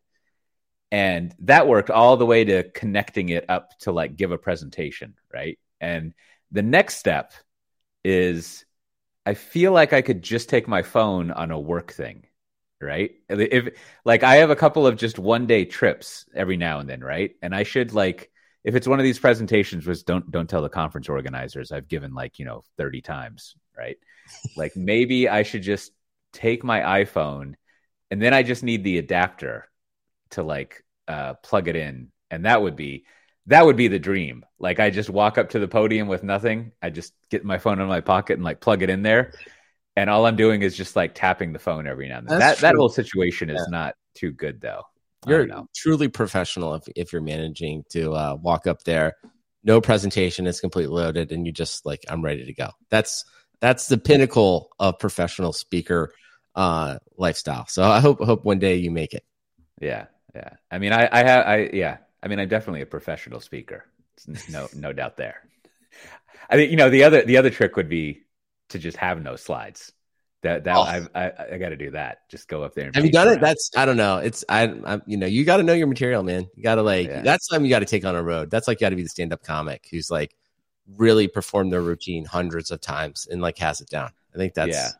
and 0.92 1.34
that 1.40 1.66
worked 1.66 1.88
all 1.88 2.18
the 2.18 2.26
way 2.26 2.44
to 2.44 2.64
connecting 2.70 3.30
it 3.30 3.46
up 3.48 3.78
to 3.80 3.92
like 3.92 4.14
give 4.14 4.30
a 4.30 4.38
presentation. 4.38 5.14
Right. 5.32 5.58
And 5.80 6.12
the 6.52 6.62
next 6.62 6.98
step 6.98 7.32
is 8.04 8.66
I 9.24 9.32
feel 9.32 9.72
like 9.72 9.94
I 9.94 10.02
could 10.02 10.22
just 10.22 10.50
take 10.50 10.68
my 10.68 10.82
phone 10.82 11.30
on 11.30 11.50
a 11.50 11.58
work 11.58 11.92
thing 11.92 12.26
right? 12.80 13.12
If 13.30 13.78
like 14.04 14.22
I 14.22 14.36
have 14.36 14.50
a 14.50 14.56
couple 14.56 14.86
of 14.86 14.96
just 14.96 15.18
one 15.18 15.46
day 15.46 15.64
trips 15.64 16.26
every 16.34 16.58
now 16.58 16.80
and 16.80 16.90
then, 16.90 17.02
right? 17.02 17.34
And 17.40 17.54
I 17.54 17.62
should 17.62 17.94
like 17.94 18.30
if 18.64 18.74
it's 18.74 18.88
one 18.88 18.98
of 18.98 19.04
these 19.04 19.18
presentations 19.18 19.86
was 19.86 20.02
don't 20.02 20.30
don't 20.30 20.48
tell 20.48 20.62
the 20.62 20.68
conference 20.68 21.08
organizers 21.08 21.70
I've 21.70 21.88
given 21.88 22.14
like, 22.14 22.38
you 22.38 22.46
know, 22.46 22.62
30 22.78 23.02
times, 23.02 23.54
right? 23.76 23.98
like 24.56 24.72
maybe 24.76 25.28
I 25.28 25.42
should 25.42 25.62
just 25.62 25.92
take 26.32 26.64
my 26.64 27.04
iPhone 27.04 27.54
and 28.10 28.20
then 28.20 28.34
I 28.34 28.42
just 28.42 28.62
need 28.62 28.82
the 28.82 28.98
adapter 28.98 29.68
to 30.30 30.42
like 30.42 30.82
uh 31.06 31.34
plug 31.34 31.68
it 31.68 31.76
in 31.76 32.10
and 32.30 32.46
that 32.46 32.62
would 32.62 32.74
be 32.74 33.04
that 33.46 33.66
would 33.66 33.76
be 33.76 33.88
the 33.88 33.98
dream. 33.98 34.44
Like 34.58 34.80
I 34.80 34.88
just 34.88 35.10
walk 35.10 35.36
up 35.36 35.50
to 35.50 35.58
the 35.58 35.68
podium 35.68 36.08
with 36.08 36.22
nothing. 36.22 36.72
I 36.80 36.88
just 36.88 37.12
get 37.30 37.44
my 37.44 37.58
phone 37.58 37.78
in 37.78 37.86
my 37.86 38.00
pocket 38.00 38.34
and 38.34 38.44
like 38.44 38.60
plug 38.60 38.82
it 38.82 38.88
in 38.88 39.02
there. 39.02 39.32
And 39.96 40.08
all 40.08 40.24
I'm 40.26 40.36
doing 40.36 40.62
is 40.62 40.74
just 40.74 40.96
like 40.96 41.14
tapping 41.14 41.52
the 41.52 41.58
phone 41.58 41.86
every 41.86 42.08
now 42.08 42.18
and 42.18 42.28
then. 42.28 42.38
That's 42.38 42.60
that 42.60 42.66
true. 42.66 42.68
that 42.68 42.78
whole 42.78 42.88
situation 42.88 43.50
is 43.50 43.68
not 43.68 43.94
too 44.14 44.32
good 44.32 44.60
though. 44.60 44.84
You're 45.26 45.48
truly 45.74 46.08
professional 46.08 46.74
if, 46.74 46.84
if 46.96 47.12
you're 47.12 47.22
managing 47.22 47.84
to 47.90 48.12
uh, 48.12 48.36
walk 48.40 48.66
up 48.66 48.82
there, 48.84 49.14
no 49.62 49.80
presentation, 49.80 50.46
it's 50.46 50.60
completely 50.60 50.94
loaded, 50.94 51.32
and 51.32 51.46
you 51.46 51.52
just 51.52 51.86
like, 51.86 52.04
I'm 52.08 52.22
ready 52.22 52.44
to 52.44 52.52
go. 52.52 52.70
That's 52.90 53.24
that's 53.60 53.88
the 53.88 53.96
pinnacle 53.96 54.70
of 54.78 54.98
professional 54.98 55.52
speaker 55.52 56.12
uh, 56.54 56.98
lifestyle. 57.16 57.66
So 57.66 57.82
I 57.82 58.00
hope 58.00 58.20
hope 58.20 58.44
one 58.44 58.58
day 58.58 58.76
you 58.76 58.90
make 58.90 59.14
it. 59.14 59.24
Yeah, 59.80 60.06
yeah. 60.34 60.50
I 60.70 60.78
mean, 60.78 60.92
I 60.92 61.08
I 61.10 61.24
have 61.24 61.46
I 61.46 61.70
yeah. 61.72 61.98
I 62.22 62.28
mean, 62.28 62.38
I'm 62.38 62.48
definitely 62.48 62.82
a 62.82 62.86
professional 62.86 63.40
speaker. 63.40 63.86
no 64.50 64.68
no 64.74 64.92
doubt 64.92 65.16
there. 65.16 65.48
I 66.50 66.56
think 66.56 66.70
you 66.70 66.76
know 66.76 66.90
the 66.90 67.04
other 67.04 67.22
the 67.22 67.38
other 67.38 67.50
trick 67.50 67.76
would 67.76 67.88
be 67.88 68.22
to 68.70 68.78
just 68.78 68.96
have 68.98 69.22
no 69.22 69.36
slides. 69.36 69.92
That 70.44 70.64
that 70.64 70.76
oh. 70.76 70.82
I've, 70.82 71.08
I 71.14 71.32
I 71.54 71.58
got 71.58 71.70
to 71.70 71.76
do 71.76 71.90
that. 71.92 72.28
Just 72.28 72.48
go 72.48 72.62
up 72.62 72.74
there. 72.74 72.90
Have 72.94 73.04
you 73.04 73.10
done 73.10 73.28
it? 73.28 73.40
That's 73.40 73.70
I 73.76 73.84
don't 73.86 73.96
know. 73.96 74.18
It's 74.18 74.44
I 74.48 74.62
I'm, 74.62 75.02
you 75.06 75.16
know 75.16 75.26
you 75.26 75.44
got 75.44 75.56
to 75.56 75.62
know 75.62 75.72
your 75.72 75.86
material, 75.86 76.22
man. 76.22 76.48
You 76.54 76.62
got 76.62 76.76
to 76.76 76.82
like 76.82 77.08
yeah. 77.08 77.22
that's 77.22 77.48
time 77.48 77.64
you 77.64 77.70
got 77.70 77.80
to 77.80 77.86
take 77.86 78.04
on 78.04 78.14
a 78.14 78.22
road. 78.22 78.50
That's 78.50 78.68
like 78.68 78.80
you 78.80 78.84
got 78.84 78.90
to 78.90 78.96
be 78.96 79.02
the 79.02 79.08
stand 79.08 79.32
up 79.32 79.42
comic 79.42 79.88
who's 79.90 80.10
like 80.10 80.36
really 80.96 81.28
performed 81.28 81.72
their 81.72 81.80
routine 81.80 82.26
hundreds 82.26 82.70
of 82.70 82.80
times 82.80 83.26
and 83.30 83.40
like 83.40 83.58
has 83.58 83.80
it 83.80 83.88
down. 83.88 84.10
I 84.34 84.38
think 84.38 84.54
that's 84.54 84.72
yeah 84.72 84.90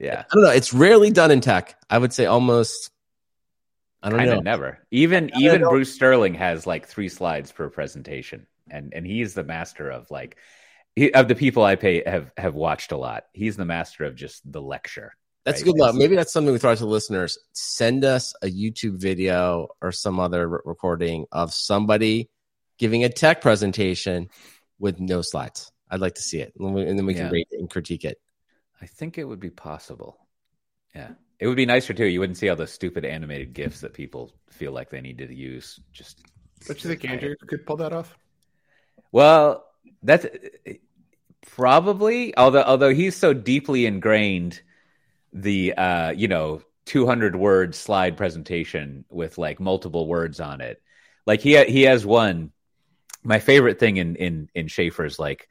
yeah. 0.00 0.24
I 0.30 0.34
don't 0.34 0.44
know. 0.44 0.50
It's 0.50 0.72
rarely 0.72 1.10
done 1.10 1.30
in 1.30 1.40
tech. 1.40 1.76
I 1.90 1.98
would 1.98 2.12
say 2.12 2.26
almost. 2.26 2.90
I 4.02 4.10
don't 4.10 4.20
Kinda 4.20 4.36
know. 4.36 4.40
Never. 4.40 4.78
Even 4.92 5.30
even 5.36 5.62
know. 5.62 5.70
Bruce 5.70 5.92
Sterling 5.92 6.34
has 6.34 6.66
like 6.66 6.86
three 6.86 7.08
slides 7.08 7.50
per 7.50 7.68
presentation, 7.68 8.46
and 8.70 8.94
and 8.94 9.04
he's 9.04 9.34
the 9.34 9.42
master 9.42 9.90
of 9.90 10.08
like 10.10 10.36
he, 10.98 11.14
of 11.14 11.28
the 11.28 11.34
people 11.34 11.62
I 11.64 11.76
pay 11.76 12.02
have 12.04 12.30
have 12.36 12.54
watched 12.54 12.92
a 12.92 12.96
lot. 12.96 13.24
He's 13.32 13.56
the 13.56 13.64
master 13.64 14.04
of 14.04 14.14
just 14.16 14.50
the 14.50 14.60
lecture. 14.60 15.14
That's 15.44 15.60
right? 15.62 15.66
good 15.66 15.78
luck. 15.78 15.94
Maybe 15.94 16.16
that's 16.16 16.32
something 16.32 16.52
we 16.52 16.58
throw 16.58 16.72
out 16.72 16.78
to 16.78 16.84
the 16.84 16.90
listeners. 16.90 17.38
Send 17.52 18.04
us 18.04 18.34
a 18.42 18.46
YouTube 18.46 18.98
video 19.00 19.68
or 19.80 19.92
some 19.92 20.20
other 20.20 20.46
recording 20.48 21.26
of 21.32 21.54
somebody 21.54 22.28
giving 22.78 23.04
a 23.04 23.08
tech 23.08 23.40
presentation 23.40 24.28
with 24.78 25.00
no 25.00 25.22
slides. 25.22 25.72
I'd 25.90 26.00
like 26.00 26.16
to 26.16 26.22
see 26.22 26.40
it, 26.40 26.52
and, 26.58 26.74
we, 26.74 26.82
and 26.82 26.98
then 26.98 27.06
we 27.06 27.14
can 27.14 27.26
Yeah. 27.26 27.32
rate 27.32 27.48
it 27.50 27.60
and 27.60 27.70
critique 27.70 28.04
it. 28.04 28.20
I 28.80 28.86
think 28.86 29.16
it 29.18 29.24
would 29.24 29.40
be 29.40 29.50
possible. 29.50 30.18
Yeah. 30.94 31.12
It 31.38 31.46
would 31.46 31.56
be 31.56 31.66
nicer 31.66 31.94
too. 31.94 32.04
You 32.06 32.20
wouldn't 32.20 32.36
see 32.36 32.48
all 32.48 32.56
the 32.56 32.66
stupid 32.66 33.04
animated 33.04 33.52
gifs 33.54 33.80
that 33.80 33.94
people 33.94 34.32
feel 34.50 34.72
like 34.72 34.90
they 34.90 35.00
need 35.00 35.18
to 35.18 35.32
use. 35.32 35.80
Just 35.92 36.22
Don't 36.66 36.82
you 36.82 36.90
think 36.90 37.04
Andrew 37.04 37.34
could 37.46 37.64
pull 37.64 37.76
that 37.76 37.92
off? 37.92 38.16
well, 39.12 39.64
that's 40.02 40.26
probably 41.56 42.36
although 42.36 42.62
although 42.62 42.94
he's 42.94 43.16
so 43.16 43.32
deeply 43.32 43.86
ingrained 43.86 44.60
the 45.32 45.74
uh 45.74 46.10
you 46.10 46.28
know 46.28 46.62
200 46.88 47.36
word 47.36 47.74
slide 47.74 48.16
presentation 48.16 49.04
with 49.10 49.36
like 49.36 49.60
multiple 49.60 50.06
words 50.06 50.40
on 50.40 50.62
it. 50.62 50.82
Like 51.26 51.42
he 51.42 51.62
he 51.64 51.82
has 51.82 52.06
one 52.06 52.50
my 53.22 53.38
favorite 53.38 53.78
thing 53.78 53.98
in 53.98 54.16
in 54.16 54.48
in 54.54 54.68
Shafer's 54.68 55.18
like 55.18 55.48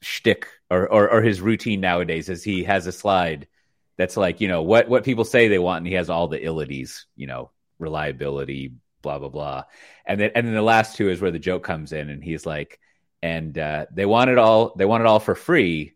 shtick 0.00 0.46
or, 0.70 0.88
or 0.88 1.10
or 1.10 1.22
his 1.22 1.40
routine 1.40 1.80
nowadays 1.80 2.28
is 2.28 2.44
he 2.44 2.62
has 2.64 2.86
a 2.86 2.92
slide 2.92 3.48
that's 3.96 4.16
like 4.16 4.40
you 4.40 4.46
know 4.46 4.62
what 4.62 4.88
what 4.88 5.04
people 5.04 5.24
say 5.24 5.48
they 5.48 5.58
want 5.58 5.78
and 5.78 5.86
he 5.88 5.94
has 5.94 6.10
all 6.10 6.28
the 6.28 6.38
illities 6.44 7.06
you 7.16 7.26
know 7.26 7.50
reliability 7.80 8.72
blah 9.00 9.18
blah 9.18 9.28
blah 9.28 9.64
and 10.06 10.20
then 10.20 10.30
and 10.34 10.46
then 10.46 10.54
the 10.54 10.62
last 10.62 10.96
two 10.96 11.08
is 11.08 11.20
where 11.20 11.30
the 11.32 11.38
joke 11.38 11.64
comes 11.64 11.92
in 11.92 12.08
and 12.08 12.22
he's 12.22 12.46
like 12.46 12.78
and 13.22 13.56
uh, 13.58 13.86
they 13.92 14.06
want 14.06 14.30
it 14.30 14.38
all 14.38 14.74
they 14.76 14.84
want 14.84 15.00
it 15.02 15.06
all 15.06 15.20
for 15.20 15.34
free 15.34 15.92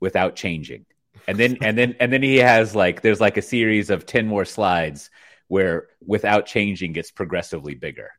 without 0.00 0.36
changing 0.36 0.84
and 1.26 1.38
then 1.38 1.56
and 1.62 1.76
then 1.76 1.96
and 2.00 2.12
then 2.12 2.22
he 2.22 2.36
has 2.36 2.74
like 2.74 3.00
there's 3.02 3.20
like 3.20 3.36
a 3.36 3.42
series 3.42 3.90
of 3.90 4.06
10 4.06 4.26
more 4.26 4.44
slides 4.44 5.10
where 5.48 5.88
without 6.04 6.46
changing 6.46 6.92
gets 6.92 7.10
progressively 7.10 7.74
bigger 7.74 8.10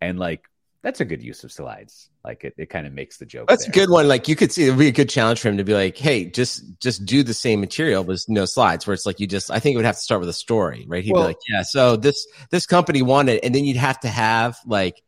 and 0.00 0.18
like 0.18 0.44
that's 0.82 1.00
a 1.00 1.04
good 1.04 1.22
use 1.22 1.42
of 1.44 1.50
slides 1.52 2.10
like 2.24 2.44
it, 2.44 2.54
it 2.56 2.70
kind 2.70 2.86
of 2.86 2.92
makes 2.92 3.18
the 3.18 3.26
joke 3.26 3.48
That's 3.48 3.64
there. 3.64 3.70
a 3.70 3.72
good 3.86 3.90
one. 3.90 4.08
Like 4.08 4.26
you 4.26 4.34
could 4.34 4.50
see, 4.50 4.64
it'd 4.64 4.78
be 4.78 4.88
a 4.88 4.92
good 4.92 5.08
challenge 5.08 5.38
for 5.40 5.48
him 5.48 5.58
to 5.58 5.64
be 5.64 5.74
like, 5.74 5.96
"Hey, 5.96 6.24
just 6.24 6.64
just 6.80 7.06
do 7.06 7.22
the 7.22 7.32
same 7.34 7.60
material, 7.60 8.02
but 8.02 8.18
no 8.26 8.46
slides." 8.46 8.84
Where 8.84 8.94
it's 8.94 9.06
like 9.06 9.20
you 9.20 9.28
just, 9.28 9.48
I 9.48 9.60
think 9.60 9.74
it 9.74 9.76
would 9.76 9.84
have 9.84 9.94
to 9.94 10.00
start 10.00 10.18
with 10.18 10.28
a 10.28 10.32
story, 10.32 10.84
right? 10.88 11.04
He'd 11.04 11.12
Well- 11.12 11.22
be 11.22 11.26
like, 11.28 11.38
"Yeah, 11.48 11.62
so 11.62 11.94
this 11.94 12.26
this 12.50 12.66
company 12.66 13.00
wanted," 13.02 13.44
and 13.44 13.54
then 13.54 13.64
you'd 13.64 13.76
have 13.76 14.00
to 14.00 14.08
have 14.08 14.58
like 14.66 15.00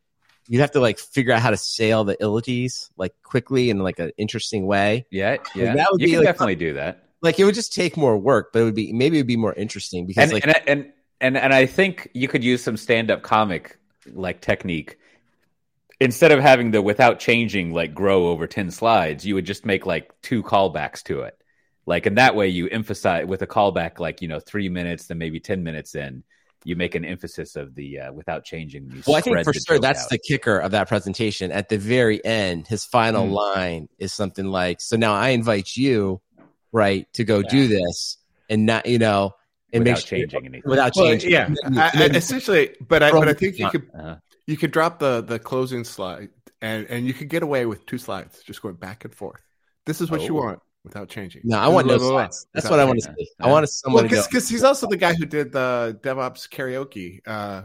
you'd 0.49 0.61
have 0.61 0.73
to 0.73 0.81
like 0.81 0.99
figure 0.99 1.33
out 1.33 1.41
how 1.41 1.51
to 1.51 1.57
sail 1.57 2.05
the 2.05 2.17
illities 2.21 2.91
like 2.97 3.15
quickly 3.23 3.71
in 3.71 3.79
like 3.79 3.99
an 3.99 4.11
interesting 4.17 4.67
way. 4.67 5.07
yeah 5.11 5.37
yeah. 5.55 5.75
that 5.75 5.89
would 5.93 6.01
you 6.01 6.07
be, 6.07 6.11
can 6.13 6.21
like, 6.21 6.27
definitely 6.27 6.57
do 6.57 6.75
that. 6.75 7.05
Like 7.21 7.39
it 7.39 7.45
would 7.45 7.55
just 7.55 7.73
take 7.73 7.97
more 7.97 8.17
work, 8.17 8.53
but 8.53 8.61
it 8.61 8.65
would 8.65 8.75
be 8.75 8.93
maybe 8.93 9.19
it'd 9.19 9.27
be 9.27 9.37
more 9.37 9.53
interesting 9.53 10.07
because 10.07 10.25
and, 10.25 10.33
like 10.33 10.45
and 10.45 10.57
and 10.67 10.93
and 11.21 11.37
and 11.37 11.55
I 11.55 11.67
think 11.67 12.09
you 12.15 12.27
could 12.29 12.43
use 12.43 12.63
some 12.63 12.77
stand-up 12.77 13.23
comic 13.23 13.79
like 14.11 14.41
technique. 14.41 14.99
Instead 16.01 16.31
of 16.31 16.39
having 16.41 16.71
the 16.71 16.81
without 16.81 17.19
changing 17.19 17.73
like 17.73 17.93
grow 17.93 18.29
over 18.29 18.47
10 18.47 18.71
slides 18.71 19.27
you 19.27 19.35
would 19.35 19.47
just 19.47 19.67
make 19.67 19.85
like 19.85 20.11
two 20.23 20.43
callbacks 20.43 21.03
to 21.05 21.23
it. 21.23 21.37
Like 21.87 22.07
and 22.07 22.19
that 22.19 22.35
way 22.35 22.49
you 22.49 22.69
emphasize 22.69 23.27
with 23.27 23.43
a 23.43 23.47
callback 23.47 23.99
like 23.99 24.23
you 24.23 24.29
know 24.29 24.41
3 24.41 24.69
minutes 24.71 25.09
then 25.09 25.19
maybe 25.19 25.41
10 25.41 25.63
minutes 25.63 25.95
in 25.95 26.23
you 26.69 26.77
make 26.77 26.95
an 26.95 27.05
emphasis 27.05 27.57
of 27.57 27.75
the 27.75 27.99
uh, 28.01 28.13
without 28.13 28.45
changing 28.45 28.91
you 28.93 29.03
Well, 29.07 29.17
I 29.17 29.21
think 29.23 29.43
for 29.43 29.55
sure 29.55 29.79
that's 29.79 30.05
out. 30.05 30.11
the 30.11 30.19
kicker 30.19 30.59
of 30.59 30.71
that 30.73 30.87
presentation. 30.87 31.51
At 31.51 31.69
the 31.71 31.79
very 31.79 32.23
end, 32.25 32.67
his 32.69 32.85
final 32.85 33.27
Mm. 33.27 33.33
line 33.33 33.89
is 33.99 34.13
something 34.13 34.47
like, 34.47 34.81
"So 34.83 34.97
now 34.97 35.15
I 35.15 35.31
invite 35.31 35.77
you, 35.77 36.21
right, 36.73 37.07
to 37.15 37.25
go 37.25 37.43
do 37.43 37.69
this, 37.69 38.19
and 38.51 38.67
not, 38.67 38.85
you 38.87 38.99
know, 38.99 39.35
and 39.73 39.83
without 39.85 39.97
make 39.99 40.07
sure, 40.07 40.19
changing 40.19 40.45
anything 40.47 40.63
without 40.71 40.93
Well, 40.95 41.07
changing." 41.09 41.31
yeah, 41.31 41.49
then- 41.65 41.79
I, 41.79 41.91
I, 41.95 42.05
essentially. 42.15 42.75
But 42.87 43.03
I, 43.03 43.11
but 43.13 43.29
I 43.29 43.33
think 43.33 43.59
you 43.59 43.71
could 43.71 43.91
uh, 43.99 44.17
you 44.47 44.57
could 44.59 44.71
drop 44.71 44.99
the 44.99 45.23
the 45.23 45.39
closing 45.39 45.85
slide 45.85 46.29
and 46.61 46.87
and 46.91 47.07
you 47.07 47.15
could 47.15 47.29
get 47.31 47.43
away 47.43 47.65
with 47.67 47.87
two 47.87 47.99
slides, 47.99 48.43
just 48.45 48.61
going 48.61 48.75
back 48.75 49.05
and 49.07 49.15
forth. 49.15 49.41
This 49.87 50.01
is 50.03 50.11
what 50.11 50.21
you 50.23 50.37
Oh. 50.39 50.43
want 50.45 50.61
without 50.85 51.09
changing. 51.09 51.43
no, 51.45 51.59
I 51.59 51.69
want 51.69 51.87
Blah, 51.87 51.97
no 51.97 51.99
blah, 52.01 52.09
blah, 52.11 52.19
slides. 52.23 52.47
That's 52.55 52.71
what 52.71 52.79
I 52.81 52.85
want 52.85 53.01
to 53.01 53.07
changing. 53.07 53.25
see. 53.27 53.33
I 53.41 53.49
want 53.51 53.69
someone 53.69 54.05
to 54.05 54.11
go. 54.11 54.23
because 54.25 54.49
he's 54.49 54.65
also 54.65 54.87
the 54.89 54.97
guy 54.97 55.15
who 55.15 55.27
did 55.27 55.53
the 55.53 55.99
DevOps 56.03 56.49
karaoke. 56.49 57.21
Uh, 57.27 57.63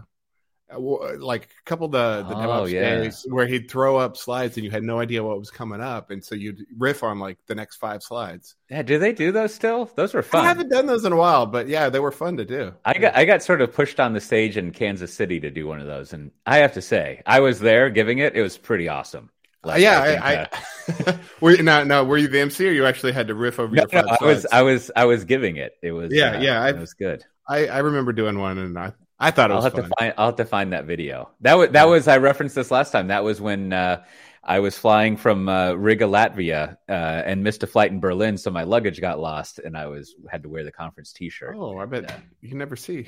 like 0.76 1.44
a 1.44 1.64
couple 1.70 1.86
of 1.86 1.92
the, 1.92 2.26
the 2.28 2.36
Oh, 2.36 2.64
DevOps 2.66 2.72
yeah. 2.72 2.96
days 2.96 3.26
where 3.30 3.46
he'd 3.46 3.70
throw 3.70 3.98
up 3.98 4.18
slides 4.18 4.58
and 4.58 4.66
you 4.66 4.72
had 4.72 4.82
no 4.82 5.00
idea 5.00 5.24
what 5.24 5.38
was 5.38 5.52
coming 5.52 5.82
up, 5.82 6.10
and 6.10 6.24
so 6.24 6.34
you'd 6.34 6.66
riff 6.80 7.04
on 7.04 7.20
like 7.20 7.38
the 7.46 7.54
next 7.54 7.76
five 7.76 8.02
slides. 8.02 8.56
yeah 8.72 8.82
do 8.82 8.98
they 8.98 9.14
do 9.14 9.32
those 9.32 9.54
still 9.54 9.86
those 9.96 10.16
were 10.16 10.24
fun. 10.24 10.44
I 10.44 10.48
haven't 10.48 10.70
done 10.70 10.88
those 10.88 11.06
in 11.06 11.14
a 11.14 11.16
while, 11.16 11.46
but 11.46 11.68
yeah, 11.68 11.90
they 11.90 12.00
were 12.00 12.12
fun 12.12 12.38
to 12.38 12.46
do. 12.46 12.74
I 12.86 12.98
got 12.98 13.16
I 13.16 13.24
got 13.26 13.44
sort 13.44 13.62
of 13.62 13.72
pushed 13.72 14.00
on 14.00 14.14
the 14.14 14.22
stage 14.22 14.58
in 14.58 14.72
Kansas 14.72 15.14
City 15.14 15.40
to 15.42 15.52
do 15.52 15.68
one 15.68 15.80
of 15.80 15.86
those, 15.86 16.12
and 16.14 16.32
I 16.48 16.58
have 16.58 16.74
to 16.74 16.82
say, 16.82 17.22
I 17.28 17.40
was 17.42 17.60
there 17.60 17.92
giving 17.92 18.18
it. 18.18 18.36
It 18.36 18.42
was 18.42 18.58
pretty 18.58 18.88
awesome. 18.90 19.30
Uh, 19.66 19.76
yeah, 19.76 20.00
I, 20.22 20.36
uh, 20.36 20.46
I 21.08 21.20
were 21.42 21.52
you, 21.52 21.64
no, 21.64 21.84
no, 21.84 22.04
were 22.04 22.18
you 22.18 22.28
the 22.28 22.40
MC 22.42 22.68
or 22.68 22.72
you 22.72 22.86
actually 22.86 23.14
had 23.14 23.28
to 23.28 23.36
riff 23.36 23.60
over 23.60 23.74
no, 23.76 23.86
your 23.92 24.04
no, 24.04 24.10
I 24.20 24.26
was? 24.26 24.46
I 24.52 24.62
was 24.64 24.92
I 24.96 25.06
was 25.06 25.24
giving 25.26 25.56
it. 25.58 25.74
It 25.82 25.92
was 25.92 26.12
Yeah, 26.14 26.32
uh, 26.38 26.42
yeah, 26.42 26.62
I- 26.62 26.70
it 26.70 26.78
was 26.80 26.94
good. 26.94 27.24
I, 27.48 27.68
I 27.68 27.80
remember 27.80 28.14
doing 28.14 28.40
one 28.40 28.58
and 28.58 28.78
I, 28.80 28.94
I 29.20 29.32
thought 29.32 29.52
it 29.52 29.54
I'll 29.54 29.58
was 29.58 29.66
have 29.66 29.74
fun. 29.74 29.84
to 29.84 29.90
find 30.00 30.14
I'll 30.18 30.26
have 30.28 30.36
to 30.38 30.46
find 30.46 30.74
that 30.74 30.86
video. 30.86 31.30
That 31.42 31.54
was 31.56 31.70
that 31.70 31.88
was 31.88 32.08
I 32.08 32.18
referenced 32.18 32.56
this 32.56 32.72
last 32.72 32.92
time. 32.92 33.08
That 33.08 33.24
was 33.24 33.40
when 33.42 33.72
uh, 33.74 34.04
I 34.44 34.60
was 34.60 34.78
flying 34.78 35.16
from 35.18 35.48
uh, 35.48 35.74
Riga, 35.74 36.06
Latvia, 36.06 36.78
uh, 36.90 36.92
and 36.92 37.44
missed 37.44 37.64
a 37.64 37.68
flight 37.68 37.92
in 37.92 38.00
Berlin, 38.02 38.38
so 38.38 38.52
my 38.52 38.64
luggage 38.64 39.00
got 39.00 39.20
lost, 39.20 39.60
and 39.60 39.78
I 39.78 39.88
was 39.88 40.16
had 40.30 40.44
to 40.44 40.50
wear 40.50 40.66
the 40.66 40.72
conference 40.72 41.14
T-shirt. 41.14 41.56
Oh, 41.58 41.78
I 41.78 41.86
bet 41.86 42.04
Yeah. 42.04 42.18
you 42.42 42.50
can 42.50 42.58
never 42.58 42.76
see 42.76 43.08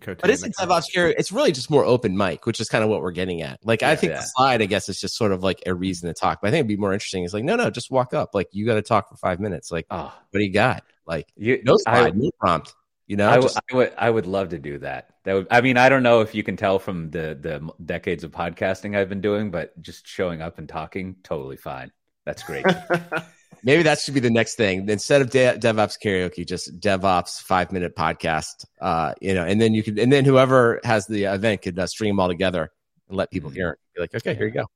Cote. 0.00 0.18
But 0.20 0.30
isn't 0.30 0.54
DevOps 0.56 0.84
here? 0.92 1.08
It's 1.08 1.32
really 1.32 1.52
just 1.52 1.70
more 1.70 1.84
open 1.84 2.16
mic, 2.16 2.46
which 2.46 2.60
is 2.60 2.68
kind 2.68 2.84
of 2.84 2.90
what 2.90 3.02
we're 3.02 3.10
getting 3.10 3.42
at. 3.42 3.60
Like, 3.64 3.82
I 3.82 3.96
think 3.96 4.12
yeah. 4.12 4.20
the 4.20 4.26
slide, 4.26 4.62
I 4.62 4.66
guess, 4.66 4.88
is 4.88 5.00
just 5.00 5.16
sort 5.16 5.32
of 5.32 5.42
like 5.42 5.62
a 5.66 5.74
reason 5.74 6.08
to 6.08 6.14
talk. 6.14 6.40
But 6.40 6.48
I 6.48 6.50
think 6.50 6.60
it'd 6.60 6.68
be 6.68 6.76
more 6.76 6.92
interesting. 6.92 7.24
It's 7.24 7.34
like, 7.34 7.44
no, 7.44 7.56
no, 7.56 7.70
just 7.70 7.90
walk 7.90 8.14
up. 8.14 8.34
Like, 8.34 8.48
you 8.52 8.66
got 8.66 8.74
to 8.74 8.82
talk 8.82 9.08
for 9.08 9.16
five 9.16 9.40
minutes. 9.40 9.70
Like, 9.70 9.86
Oh, 9.90 10.04
what 10.04 10.38
do 10.38 10.44
you 10.44 10.52
got? 10.52 10.84
Like, 11.06 11.32
you, 11.36 11.60
no 11.64 11.74
I- 11.86 12.00
slide, 12.00 12.16
no 12.16 12.30
prompt. 12.38 12.74
You 13.06 13.16
know, 13.16 13.26
I, 13.28 13.34
w- 13.34 13.48
just, 13.48 13.58
I 13.72 13.74
would 13.74 13.92
I 13.98 14.08
would 14.08 14.26
love 14.26 14.50
to 14.50 14.58
do 14.60 14.78
that. 14.78 15.16
That 15.24 15.34
would 15.34 15.46
I 15.50 15.62
mean 15.62 15.76
I 15.76 15.88
don't 15.88 16.04
know 16.04 16.20
if 16.20 16.32
you 16.32 16.44
can 16.44 16.56
tell 16.56 16.78
from 16.78 17.10
the 17.10 17.36
the 17.40 17.68
decades 17.84 18.22
of 18.22 18.30
podcasting 18.30 18.96
I've 18.96 19.08
been 19.08 19.20
doing, 19.20 19.50
but 19.50 19.76
just 19.82 20.06
showing 20.06 20.40
up 20.40 20.58
and 20.60 20.68
talking 20.68 21.16
totally 21.24 21.56
fine. 21.56 21.90
That's 22.24 22.44
great. 22.44 22.64
maybe 23.62 23.82
that 23.82 23.98
should 23.98 24.14
be 24.14 24.20
the 24.20 24.30
next 24.30 24.54
thing. 24.56 24.88
Instead 24.88 25.20
of 25.22 25.30
De- 25.30 25.58
DevOps 25.58 25.96
karaoke, 26.02 26.46
just 26.46 26.78
DevOps 26.80 27.40
five 27.42 27.72
minute 27.72 27.94
podcast. 27.96 28.64
Uh, 28.80 29.14
you 29.20 29.34
know, 29.34 29.44
and 29.44 29.60
then 29.60 29.74
you 29.74 29.82
could, 29.82 29.98
and 29.98 30.12
then 30.12 30.24
whoever 30.24 30.80
has 30.84 31.06
the 31.06 31.24
event 31.24 31.62
could 31.62 31.78
uh, 31.78 31.86
string 31.86 32.10
them 32.10 32.20
all 32.20 32.28
together 32.28 32.70
and 33.08 33.16
let 33.16 33.30
people 33.30 33.50
Mhm. 33.50 33.54
hear 33.54 33.70
it. 33.70 33.78
Be 33.94 34.00
like, 34.00 34.14
okay, 34.14 34.34
here 34.34 34.46
you 34.46 34.52
go. 34.52 34.66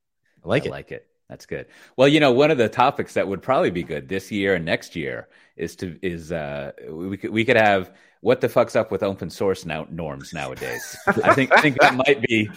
I 0.45 0.49
like 0.49 0.65
I 0.65 0.67
it. 0.67 0.71
like 0.71 0.93
it. 0.93 1.07
That's 1.29 1.47
good. 1.47 1.67
Well, 1.97 2.07
you 2.07 2.21
know, 2.21 2.33
one 2.33 2.51
of 2.51 2.59
the 2.59 2.69
topics 2.69 3.15
that 3.15 3.27
would 3.27 3.41
probably 3.41 3.71
be 3.71 3.83
good 3.83 4.09
this 4.09 4.31
year 4.31 4.55
and 4.55 4.65
next 4.65 4.95
year 4.95 5.29
is 5.57 5.75
to 5.77 5.99
is 6.03 6.31
uh 6.33 6.73
we 6.91 7.17
could 7.17 7.31
we 7.31 7.45
could 7.45 7.57
have 7.57 7.93
what 8.21 8.41
the 8.43 8.49
fuck's 8.49 8.77
up 8.77 8.91
with 8.91 9.03
open 9.03 9.31
source 9.31 9.65
now 9.65 9.87
norms 9.91 10.33
nowadays. 10.35 10.97
I 11.07 11.33
think 11.35 11.51
I 11.53 11.61
think 11.63 11.79
that 11.81 11.95
might 11.95 12.21
be 12.21 12.51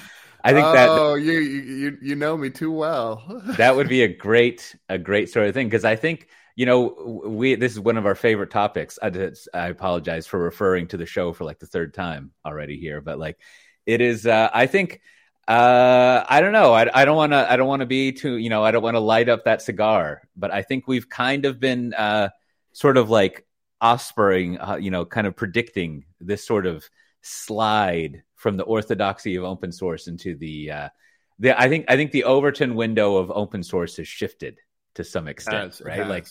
I 0.47 0.53
think 0.53 0.65
that 0.73 0.89
oh, 0.89 1.15
you 1.15 1.33
you 1.39 1.97
you 2.01 2.15
know 2.15 2.37
me 2.37 2.49
too 2.49 2.71
well. 2.71 3.23
that 3.57 3.75
would 3.75 3.89
be 3.89 4.03
a 4.03 4.07
great 4.07 4.75
a 4.89 4.97
great 4.97 5.29
sort 5.29 5.47
of 5.47 5.53
thing 5.53 5.67
because 5.67 5.85
I 5.85 5.95
think 5.95 6.27
you 6.55 6.65
know 6.65 7.21
we 7.25 7.55
this 7.55 7.73
is 7.73 7.79
one 7.79 7.97
of 7.97 8.05
our 8.05 8.15
favorite 8.15 8.51
topics. 8.51 8.97
I, 9.01 9.09
just- 9.09 9.49
I 9.53 9.67
apologize 9.67 10.27
for 10.27 10.39
referring 10.39 10.87
to 10.87 10.97
the 10.97 11.05
show 11.05 11.33
for 11.33 11.43
like 11.43 11.59
the 11.59 11.67
third 11.67 11.93
time 11.93 12.31
already 12.45 12.77
here, 12.79 13.01
but 13.01 13.19
like 13.19 13.37
it 13.85 14.01
is. 14.01 14.25
Uh, 14.25 14.49
I 14.53 14.67
think 14.67 15.01
uh, 15.47 16.23
I 16.27 16.41
don't 16.41 16.51
know. 16.51 16.73
I, 16.73 16.89
I 16.93 17.05
don't 17.05 17.15
want 17.15 17.31
to. 17.31 17.51
I 17.51 17.55
don't 17.55 17.67
want 17.67 17.79
to 17.81 17.85
be 17.85 18.11
too. 18.11 18.35
You 18.37 18.49
know, 18.49 18.63
I 18.63 18.71
don't 18.71 18.83
want 18.83 18.95
to 18.95 18.99
light 18.99 19.29
up 19.29 19.45
that 19.45 19.61
cigar. 19.61 20.27
But 20.35 20.51
I 20.51 20.61
think 20.61 20.87
we've 20.87 21.09
kind 21.09 21.45
of 21.45 21.59
been 21.59 21.93
uh, 21.93 22.29
sort 22.73 22.97
of 22.97 23.09
like 23.09 23.45
offspring. 23.81 24.59
Uh, 24.59 24.75
you 24.75 24.91
know, 24.91 25.05
kind 25.05 25.27
of 25.27 25.35
predicting 25.35 26.05
this 26.19 26.45
sort 26.45 26.65
of 26.65 26.89
slide 27.21 28.23
from 28.47 28.55
the 28.55 28.63
orthodoxy 28.63 29.35
of 29.35 29.43
open 29.43 29.73
source 29.73 30.07
into 30.07 30.33
the 30.33 30.71
uh, 30.71 30.89
the, 31.37 31.59
I 31.59 31.67
think 31.67 31.83
I 31.89 31.97
think 31.97 32.13
the 32.13 32.23
Overton 32.23 32.75
window 32.75 33.17
of 33.17 33.29
open 33.29 33.61
source 33.61 33.97
has 33.97 34.07
shifted 34.07 34.57
to 34.95 35.03
some 35.03 35.27
extent, 35.27 35.73
Has, 35.73 35.81
right? 35.81 36.07
Like 36.07 36.27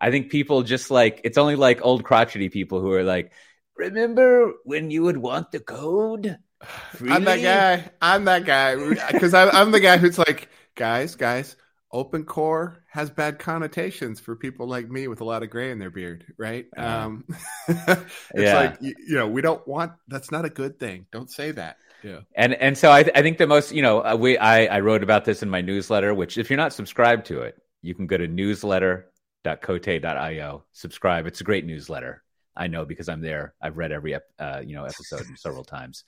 I 0.00 0.12
think 0.12 0.30
people 0.30 0.62
just 0.62 0.92
like 0.92 1.22
it's 1.24 1.36
only 1.36 1.56
like 1.56 1.84
old 1.84 2.04
crotchety 2.04 2.50
people 2.50 2.80
who 2.80 2.92
are 2.92 3.02
like, 3.02 3.32
remember 3.76 4.52
when 4.62 4.92
you 4.92 5.02
would 5.02 5.16
want 5.16 5.50
the 5.50 5.58
code? 5.58 6.38
I'm 7.00 7.24
that 7.24 7.42
guy. 7.42 7.90
I'm 8.00 8.26
that 8.26 8.44
guy 8.44 8.76
because 9.10 9.34
I'm 9.34 9.72
the 9.72 9.80
guy 9.80 9.96
who's 9.96 10.18
like, 10.18 10.48
guys, 10.76 11.16
guys. 11.16 11.56
Open 11.92 12.24
core 12.24 12.82
has 12.88 13.10
bad 13.10 13.38
connotations 13.38 14.18
for 14.20 14.34
people 14.36 14.66
like 14.66 14.90
me 14.90 15.06
with 15.08 15.20
a 15.20 15.24
lot 15.24 15.42
of 15.42 15.50
gray 15.50 15.70
in 15.70 15.78
their 15.78 15.90
beard, 15.90 16.24
right? 16.36 16.66
Uh-huh. 16.76 17.06
Um, 17.06 17.24
it's 17.68 18.02
Yeah. 18.34 18.54
like 18.54 18.76
you, 18.80 18.94
you 19.06 19.14
know 19.16 19.28
we 19.28 19.40
don't 19.40 19.66
want. 19.68 19.92
That's 20.08 20.30
not 20.30 20.44
a 20.44 20.50
good 20.50 20.78
thing. 20.80 21.06
Don't 21.12 21.30
say 21.30 21.52
that. 21.52 21.76
Yeah. 22.02 22.20
And 22.34 22.54
and 22.54 22.76
so 22.76 22.90
I, 22.90 22.98
I 23.14 23.22
think 23.22 23.38
the 23.38 23.46
most 23.46 23.72
you 23.72 23.82
know 23.82 24.04
uh, 24.04 24.16
we 24.18 24.36
I, 24.36 24.66
I 24.66 24.80
wrote 24.80 25.02
about 25.02 25.24
this 25.24 25.42
in 25.42 25.48
my 25.50 25.60
newsletter, 25.60 26.12
which 26.12 26.38
if 26.38 26.50
you're 26.50 26.56
not 26.56 26.72
subscribed 26.72 27.26
to 27.26 27.42
it, 27.42 27.56
you 27.82 27.94
can 27.94 28.06
go 28.06 28.16
to 28.16 28.26
newsletter.cote.io. 29.44 30.64
Subscribe. 30.72 31.26
It's 31.26 31.40
a 31.40 31.44
great 31.44 31.64
newsletter. 31.64 32.22
I 32.56 32.66
know 32.68 32.84
because 32.84 33.08
I'm 33.08 33.20
there. 33.20 33.54
I've 33.60 33.76
read 33.76 33.92
every 33.92 34.14
uh, 34.14 34.60
you 34.64 34.74
know 34.74 34.84
episode 34.84 35.24
several 35.36 35.64
times. 35.64 36.04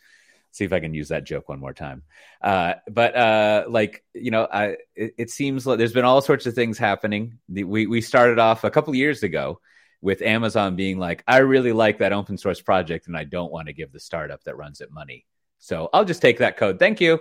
See 0.50 0.64
if 0.64 0.72
I 0.72 0.80
can 0.80 0.94
use 0.94 1.08
that 1.08 1.24
joke 1.24 1.48
one 1.48 1.60
more 1.60 1.74
time. 1.74 2.02
Uh, 2.42 2.74
but 2.90 3.16
uh, 3.16 3.64
like 3.68 4.02
you 4.14 4.30
know, 4.30 4.48
I, 4.50 4.76
it, 4.96 5.14
it, 5.18 5.30
seems 5.30 5.66
like 5.66 5.78
there's 5.78 5.92
been 5.92 6.04
all 6.04 6.20
sorts 6.20 6.46
of 6.46 6.54
things 6.54 6.78
happening. 6.78 7.38
The, 7.48 7.64
we 7.64 7.86
we 7.86 8.00
started 8.00 8.38
off 8.38 8.64
a 8.64 8.70
couple 8.70 8.94
years 8.94 9.22
ago 9.22 9.60
with 10.00 10.22
Amazon 10.22 10.76
being 10.76 10.98
like, 10.98 11.24
I 11.26 11.38
really 11.38 11.72
like 11.72 11.98
that 11.98 12.12
open 12.12 12.38
source 12.38 12.60
project, 12.60 13.08
and 13.08 13.16
I 13.16 13.24
don't 13.24 13.52
want 13.52 13.66
to 13.66 13.72
give 13.72 13.92
the 13.92 14.00
startup 14.00 14.42
that 14.44 14.56
runs 14.56 14.80
it 14.80 14.90
money. 14.90 15.26
So 15.58 15.90
I'll 15.92 16.04
just 16.04 16.22
take 16.22 16.38
that 16.38 16.56
code. 16.56 16.78
Thank 16.78 17.00
you. 17.00 17.20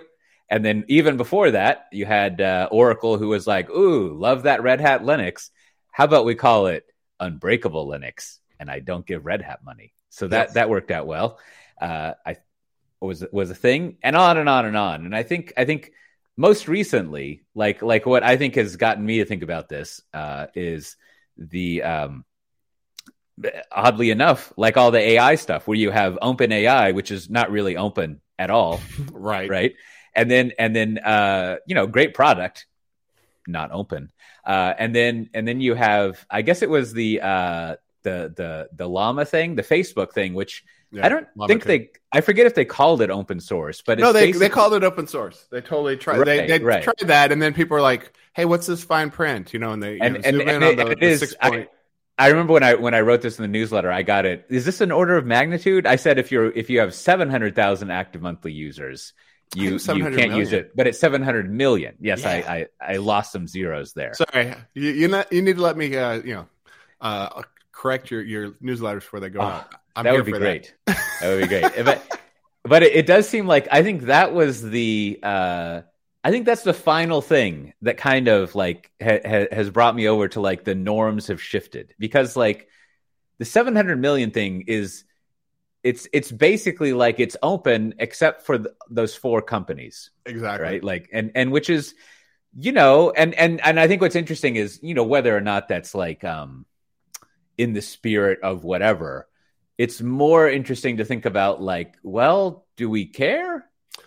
And 0.50 0.64
then 0.64 0.84
even 0.88 1.16
before 1.16 1.50
that, 1.50 1.86
you 1.92 2.06
had 2.06 2.40
uh, 2.40 2.68
Oracle 2.70 3.18
who 3.18 3.28
was 3.28 3.46
like, 3.46 3.68
"Ooh, 3.70 4.14
love 4.14 4.44
that 4.44 4.62
Red 4.62 4.80
Hat 4.80 5.02
Linux. 5.02 5.50
How 5.90 6.04
about 6.04 6.24
we 6.24 6.34
call 6.34 6.68
it 6.68 6.84
Unbreakable 7.20 7.86
Linux?" 7.86 8.38
And 8.58 8.70
I 8.70 8.80
don't 8.80 9.06
give 9.06 9.26
Red 9.26 9.42
Hat 9.42 9.60
money, 9.64 9.92
so 10.08 10.28
that 10.28 10.48
yes. 10.48 10.54
that 10.54 10.70
worked 10.70 10.90
out 10.90 11.06
well. 11.06 11.38
Uh, 11.80 12.14
I 12.24 12.36
was 13.00 13.24
was 13.32 13.50
a 13.50 13.54
thing, 13.54 13.96
and 14.02 14.16
on 14.16 14.38
and 14.38 14.48
on 14.48 14.66
and 14.66 14.76
on. 14.76 15.04
And 15.04 15.14
I 15.14 15.22
think 15.22 15.52
I 15.56 15.64
think 15.64 15.92
most 16.36 16.68
recently, 16.68 17.44
like 17.54 17.82
like 17.82 18.06
what 18.06 18.22
I 18.22 18.36
think 18.36 18.54
has 18.56 18.76
gotten 18.76 19.04
me 19.04 19.18
to 19.18 19.24
think 19.24 19.42
about 19.42 19.68
this 19.68 20.02
uh, 20.12 20.46
is 20.54 20.96
the 21.36 21.82
um, 21.82 22.24
oddly 23.70 24.10
enough, 24.10 24.52
like 24.56 24.76
all 24.76 24.90
the 24.90 25.00
AI 25.00 25.34
stuff, 25.36 25.66
where 25.66 25.78
you 25.78 25.90
have 25.90 26.18
Open 26.20 26.52
AI, 26.52 26.92
which 26.92 27.10
is 27.10 27.30
not 27.30 27.50
really 27.50 27.76
open 27.76 28.20
at 28.38 28.50
all, 28.50 28.80
right? 29.12 29.48
Right 29.48 29.74
and 30.18 30.28
then 30.28 30.52
and 30.58 30.74
then 30.74 30.98
uh, 30.98 31.56
you 31.66 31.76
know, 31.76 31.86
great 31.86 32.12
product, 32.12 32.66
not 33.46 33.70
open. 33.72 34.10
Uh, 34.44 34.74
and 34.76 34.94
then 34.94 35.30
and 35.32 35.46
then 35.46 35.60
you 35.60 35.74
have, 35.74 36.26
I 36.28 36.42
guess 36.42 36.62
it 36.62 36.68
was 36.68 36.92
the 36.92 37.20
uh, 37.20 37.76
the 38.02 38.32
the 38.34 38.68
the 38.72 38.88
llama 38.88 39.24
thing, 39.24 39.54
the 39.54 39.62
Facebook 39.62 40.12
thing, 40.12 40.34
which 40.34 40.64
yeah, 40.90 41.04
I 41.04 41.08
don't 41.08 41.28
think 41.46 41.64
they. 41.64 41.90
I 42.12 42.22
forget 42.22 42.46
if 42.46 42.54
they 42.54 42.64
called 42.64 43.02
it 43.02 43.10
open 43.10 43.40
source, 43.40 43.82
but 43.82 43.98
no, 43.98 44.12
they 44.12 44.32
they 44.32 44.48
called 44.48 44.72
it 44.74 44.84
open 44.84 45.06
source. 45.06 45.46
They 45.50 45.60
totally 45.60 45.96
tried. 45.96 46.18
Right, 46.18 46.24
they 46.24 46.46
they 46.46 46.64
right. 46.64 46.82
tried 46.82 47.08
that, 47.08 47.32
and 47.32 47.42
then 47.42 47.52
people 47.52 47.76
are 47.76 47.82
like, 47.82 48.12
"Hey, 48.32 48.46
what's 48.46 48.66
this 48.66 48.82
fine 48.82 49.10
print?" 49.10 49.52
You 49.52 49.58
know, 49.58 49.72
and 49.72 49.82
they 49.82 49.98
and, 49.98 50.14
know, 50.14 50.20
and, 50.24 50.40
and, 50.40 50.64
it, 50.64 50.76
the, 50.76 50.90
it 50.92 51.00
the 51.00 51.06
is, 51.06 51.36
I, 51.40 51.68
I 52.18 52.28
remember 52.28 52.54
when 52.54 52.62
I 52.62 52.74
when 52.74 52.94
I 52.94 53.02
wrote 53.02 53.20
this 53.20 53.38
in 53.38 53.42
the 53.42 53.48
newsletter, 53.48 53.92
I 53.92 54.02
got 54.02 54.24
it. 54.24 54.46
Is 54.48 54.64
this 54.64 54.80
an 54.80 54.90
order 54.90 55.16
of 55.16 55.26
magnitude? 55.26 55.86
I 55.86 55.96
said 55.96 56.18
if 56.18 56.32
you're 56.32 56.50
if 56.50 56.70
you 56.70 56.80
have 56.80 56.94
seven 56.94 57.30
hundred 57.30 57.54
thousand 57.54 57.90
active 57.90 58.22
monthly 58.22 58.52
users, 58.52 59.12
you 59.54 59.72
you 59.72 59.78
can't 59.78 60.14
million. 60.14 60.36
use 60.36 60.52
it, 60.52 60.74
but 60.74 60.86
it's 60.86 60.98
seven 60.98 61.22
hundred 61.22 61.50
million. 61.50 61.94
Yes, 62.00 62.22
yeah. 62.22 62.30
I, 62.30 62.54
I 62.54 62.66
I 62.94 62.96
lost 62.96 63.32
some 63.32 63.46
zeros 63.46 63.92
there. 63.92 64.14
Sorry, 64.14 64.54
you 64.74 64.90
you, 64.90 65.08
not, 65.08 65.32
you 65.32 65.42
need 65.42 65.56
to 65.56 65.62
let 65.62 65.76
me 65.76 65.96
uh, 65.96 66.14
you 66.14 66.34
know 66.34 66.48
uh, 67.00 67.42
correct 67.72 68.10
your 68.10 68.22
your 68.22 68.50
newsletters 68.52 68.96
before 68.96 69.20
they 69.20 69.28
go 69.28 69.40
oh, 69.40 69.44
out. 69.44 69.74
I'm 69.98 70.04
that 70.04 70.14
would 70.14 70.26
be 70.26 70.32
great. 70.32 70.74
That. 70.86 70.98
that. 71.20 71.28
would 71.28 71.42
be 71.42 71.48
great. 71.48 71.84
but 71.84 72.20
but 72.64 72.82
it, 72.84 72.94
it, 72.94 73.06
does 73.06 73.28
seem 73.28 73.46
like 73.48 73.66
I 73.72 73.82
think 73.82 74.02
that 74.02 74.32
was 74.32 74.62
the 74.62 75.18
uh, 75.22 75.80
I 76.22 76.30
think 76.30 76.46
that's 76.46 76.62
the 76.62 76.74
final 76.74 77.20
thing 77.20 77.72
that 77.82 77.96
kind 77.96 78.28
of 78.28 78.54
like 78.54 78.92
ha- 79.02 79.20
ha- 79.24 79.48
has 79.50 79.70
brought 79.70 79.96
me 79.96 80.06
over 80.06 80.28
to 80.28 80.40
like 80.40 80.62
the 80.62 80.76
norms 80.76 81.26
have 81.26 81.42
shifted 81.42 81.94
because 81.98 82.36
like 82.36 82.68
the 83.38 83.44
seven 83.44 83.74
hundred 83.74 84.00
million 84.00 84.30
thing 84.30 84.64
is 84.68 85.02
it's 85.82 86.06
it's 86.12 86.30
basically 86.30 86.92
like 86.92 87.18
it's 87.18 87.36
open 87.42 87.94
except 87.98 88.46
for 88.46 88.58
th- 88.58 88.74
those 88.88 89.16
four 89.16 89.42
companies 89.42 90.10
exactly 90.26 90.64
right 90.64 90.84
like 90.84 91.08
and 91.12 91.32
and 91.34 91.50
which 91.50 91.70
is 91.70 91.94
you 92.56 92.72
know 92.72 93.10
and 93.10 93.34
and 93.34 93.60
and 93.60 93.78
i 93.78 93.86
think 93.86 94.02
what's 94.02 94.16
interesting 94.16 94.56
is 94.56 94.80
you 94.82 94.94
know 94.94 95.04
whether 95.04 95.36
or 95.36 95.40
not 95.40 95.68
that's 95.68 95.94
like 95.94 96.24
um 96.24 96.66
in 97.56 97.72
the 97.72 97.82
spirit 97.82 98.40
of 98.42 98.64
whatever 98.64 99.28
it's 99.78 100.02
more 100.02 100.48
interesting 100.48 100.98
to 100.98 101.04
think 101.04 101.24
about 101.24 101.62
like 101.62 101.94
well 102.02 102.66
do 102.76 102.90
we 102.90 103.06
care? 103.06 103.64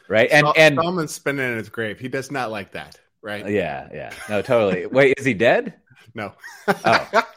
Right? 0.08 0.30
And 0.32 0.46
Sol- 0.46 0.54
and 0.58 0.76
Stallman's 0.76 1.14
spinning 1.14 1.52
in 1.52 1.58
his 1.58 1.70
grave. 1.70 2.00
He 2.00 2.08
does 2.08 2.32
not 2.32 2.52
like 2.52 2.74
that 2.74 3.00
right? 3.22 3.50
Yeah 3.50 3.88
yeah. 3.94 4.14
No 4.30 4.42
totally. 4.42 4.86
Wait 4.86 5.18
is 5.18 5.26
he 5.26 5.34
dead? 5.34 5.76
No. 6.14 6.34
Oh. 6.68 7.24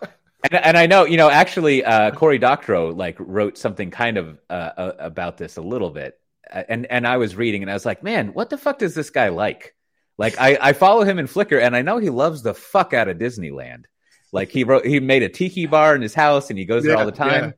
And, 0.50 0.62
and 0.62 0.76
I 0.76 0.86
know, 0.86 1.04
you 1.06 1.16
know, 1.16 1.30
actually, 1.30 1.84
uh, 1.84 2.10
Cory 2.10 2.38
Doctorow 2.38 2.90
like 2.90 3.16
wrote 3.18 3.56
something 3.56 3.90
kind 3.90 4.18
of 4.18 4.38
uh, 4.50 4.70
uh, 4.76 4.92
about 4.98 5.38
this 5.38 5.56
a 5.56 5.62
little 5.62 5.88
bit, 5.88 6.18
and 6.52 6.84
and 6.86 7.06
I 7.06 7.16
was 7.16 7.34
reading, 7.34 7.62
and 7.62 7.70
I 7.70 7.74
was 7.74 7.86
like, 7.86 8.02
man, 8.02 8.28
what 8.28 8.50
the 8.50 8.58
fuck 8.58 8.78
does 8.78 8.94
this 8.94 9.08
guy 9.08 9.30
like? 9.30 9.74
Like, 10.18 10.38
I 10.38 10.58
I 10.60 10.72
follow 10.74 11.02
him 11.02 11.18
in 11.18 11.28
Flickr, 11.28 11.62
and 11.62 11.74
I 11.74 11.80
know 11.80 11.96
he 11.96 12.10
loves 12.10 12.42
the 12.42 12.52
fuck 12.52 12.92
out 12.92 13.08
of 13.08 13.16
Disneyland. 13.16 13.84
Like 14.32 14.50
he 14.50 14.64
wrote, 14.64 14.84
he 14.84 15.00
made 15.00 15.22
a 15.22 15.30
tiki 15.30 15.64
bar 15.64 15.94
in 15.94 16.02
his 16.02 16.12
house, 16.12 16.50
and 16.50 16.58
he 16.58 16.66
goes 16.66 16.84
yeah, 16.84 16.90
there 16.90 16.98
all 16.98 17.06
the 17.06 17.12
time. 17.12 17.54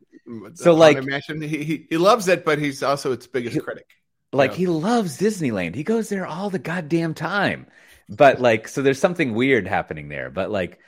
So 0.55 0.75
like, 0.75 1.03
he, 1.05 1.47
he 1.47 1.87
he 1.89 1.97
loves 1.99 2.29
it, 2.29 2.45
but 2.45 2.59
he's 2.59 2.83
also 2.83 3.13
its 3.13 3.27
biggest 3.27 3.55
he, 3.55 3.61
critic. 3.61 3.89
Like 4.33 4.53
know? 4.53 4.57
he 4.57 4.67
loves 4.67 5.19
Disneyland. 5.19 5.75
He 5.75 5.85
goes 5.85 6.09
there 6.09 6.27
all 6.27 6.51
the 6.51 6.59
goddamn 6.59 7.15
time. 7.15 7.67
But 8.09 8.41
like, 8.41 8.69
so 8.69 8.83
there's 8.83 9.01
something 9.01 9.35
weird 9.35 9.67
happening 9.67 10.09
there. 10.09 10.31
But 10.31 10.51
like 10.51 10.81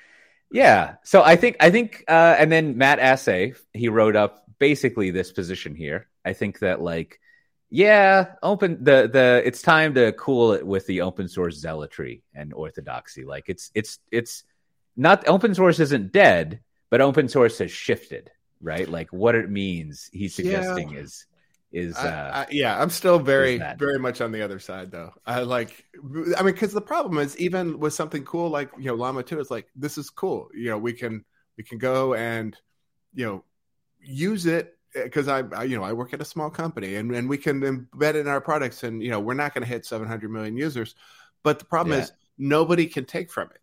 yeah. 0.50 0.96
So 1.04 1.22
I 1.22 1.36
think 1.36 1.56
I 1.60 1.70
think 1.70 2.04
uh, 2.08 2.36
and 2.38 2.50
then 2.50 2.78
Matt 2.78 2.98
Asay 2.98 3.56
he 3.72 3.88
wrote 3.88 4.16
up 4.16 4.44
basically 4.58 5.10
this 5.10 5.32
position 5.32 5.74
here. 5.74 6.08
I 6.24 6.32
think 6.32 6.60
that 6.60 6.80
like 6.80 7.20
yeah, 7.70 8.32
open 8.42 8.82
the 8.82 9.08
the 9.12 9.42
it's 9.44 9.62
time 9.62 9.94
to 9.94 10.12
cool 10.12 10.52
it 10.52 10.66
with 10.66 10.86
the 10.86 11.02
open 11.02 11.28
source 11.28 11.56
zealotry 11.56 12.22
and 12.34 12.54
orthodoxy. 12.54 13.24
Like 13.24 13.44
it's 13.48 13.70
it's 13.74 13.98
it's 14.10 14.44
not 14.96 15.28
open 15.28 15.54
source 15.54 15.78
isn't 15.78 16.12
dead, 16.12 16.60
but 16.90 17.00
open 17.00 17.28
source 17.28 17.58
has 17.58 17.70
shifted, 17.70 18.30
right? 18.60 18.88
Like 18.88 19.12
what 19.12 19.34
it 19.34 19.50
means 19.50 20.08
he's 20.12 20.34
suggesting 20.34 20.90
yeah. 20.90 21.00
is 21.00 21.26
is 21.70 21.96
uh, 21.96 22.30
I, 22.32 22.40
I, 22.40 22.46
yeah 22.50 22.80
i'm 22.80 22.88
still 22.88 23.18
very 23.18 23.58
very 23.78 23.98
much 23.98 24.20
on 24.20 24.32
the 24.32 24.40
other 24.40 24.58
side 24.58 24.90
though 24.90 25.12
i 25.26 25.40
like 25.42 25.84
i 26.38 26.42
mean 26.42 26.54
because 26.54 26.72
the 26.72 26.80
problem 26.80 27.18
is 27.18 27.36
even 27.36 27.78
with 27.78 27.92
something 27.92 28.24
cool 28.24 28.48
like 28.48 28.70
you 28.78 28.86
know 28.86 28.94
llama 28.94 29.22
2 29.22 29.38
it's 29.38 29.50
like 29.50 29.66
this 29.76 29.98
is 29.98 30.08
cool 30.08 30.48
you 30.54 30.70
know 30.70 30.78
we 30.78 30.94
can 30.94 31.24
we 31.58 31.64
can 31.64 31.76
go 31.76 32.14
and 32.14 32.56
you 33.14 33.26
know 33.26 33.44
use 34.00 34.46
it 34.46 34.78
because 34.94 35.28
I, 35.28 35.42
I, 35.54 35.64
you 35.64 35.76
know 35.76 35.84
i 35.84 35.92
work 35.92 36.14
at 36.14 36.22
a 36.22 36.24
small 36.24 36.48
company 36.48 36.94
and, 36.94 37.14
and 37.14 37.28
we 37.28 37.36
can 37.36 37.60
embed 37.60 38.14
it 38.14 38.16
in 38.16 38.28
our 38.28 38.40
products 38.40 38.82
and 38.82 39.02
you 39.02 39.10
know 39.10 39.20
we're 39.20 39.34
not 39.34 39.52
going 39.52 39.62
to 39.62 39.68
hit 39.68 39.84
700 39.84 40.30
million 40.30 40.56
users 40.56 40.94
but 41.42 41.58
the 41.58 41.66
problem 41.66 41.98
yeah. 41.98 42.04
is 42.04 42.12
nobody 42.38 42.86
can 42.86 43.04
take 43.04 43.30
from 43.30 43.50
it 43.50 43.60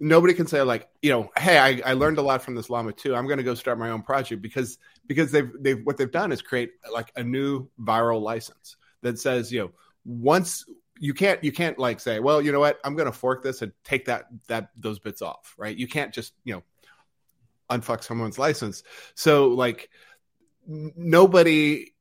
nobody 0.00 0.34
can 0.34 0.46
say 0.46 0.62
like 0.62 0.88
you 1.00 1.10
know 1.10 1.30
hey 1.36 1.58
I, 1.58 1.90
I 1.90 1.92
learned 1.94 2.18
a 2.18 2.22
lot 2.22 2.42
from 2.42 2.54
this 2.54 2.68
llama 2.68 2.92
2 2.92 3.14
i'm 3.14 3.26
going 3.26 3.38
to 3.38 3.44
go 3.44 3.54
start 3.54 3.78
my 3.78 3.90
own 3.90 4.02
project 4.02 4.42
because 4.42 4.78
because 5.06 5.30
they've 5.30 5.50
they've 5.60 5.80
what 5.84 5.96
they've 5.96 6.10
done 6.10 6.32
is 6.32 6.42
create 6.42 6.72
like 6.92 7.12
a 7.16 7.22
new 7.22 7.68
viral 7.80 8.20
license 8.20 8.76
that 9.02 9.18
says 9.18 9.52
you 9.52 9.60
know 9.60 9.70
once 10.04 10.64
you 10.98 11.14
can't 11.14 11.42
you 11.42 11.52
can't 11.52 11.78
like 11.78 12.00
say 12.00 12.20
well 12.20 12.40
you 12.40 12.52
know 12.52 12.60
what? 12.60 12.78
I'm 12.84 12.94
going 12.94 13.10
to 13.10 13.16
fork 13.16 13.42
this 13.42 13.62
and 13.62 13.72
take 13.84 14.04
that 14.06 14.26
that 14.48 14.70
those 14.76 14.98
bits 14.98 15.22
off 15.22 15.54
right? 15.58 15.76
You 15.76 15.88
can't 15.88 16.12
just 16.12 16.32
you 16.44 16.54
know 16.54 16.62
unfuck 17.70 18.04
someone's 18.04 18.38
license. 18.38 18.82
So 19.14 19.48
like 19.48 19.88
nobody 20.66 21.92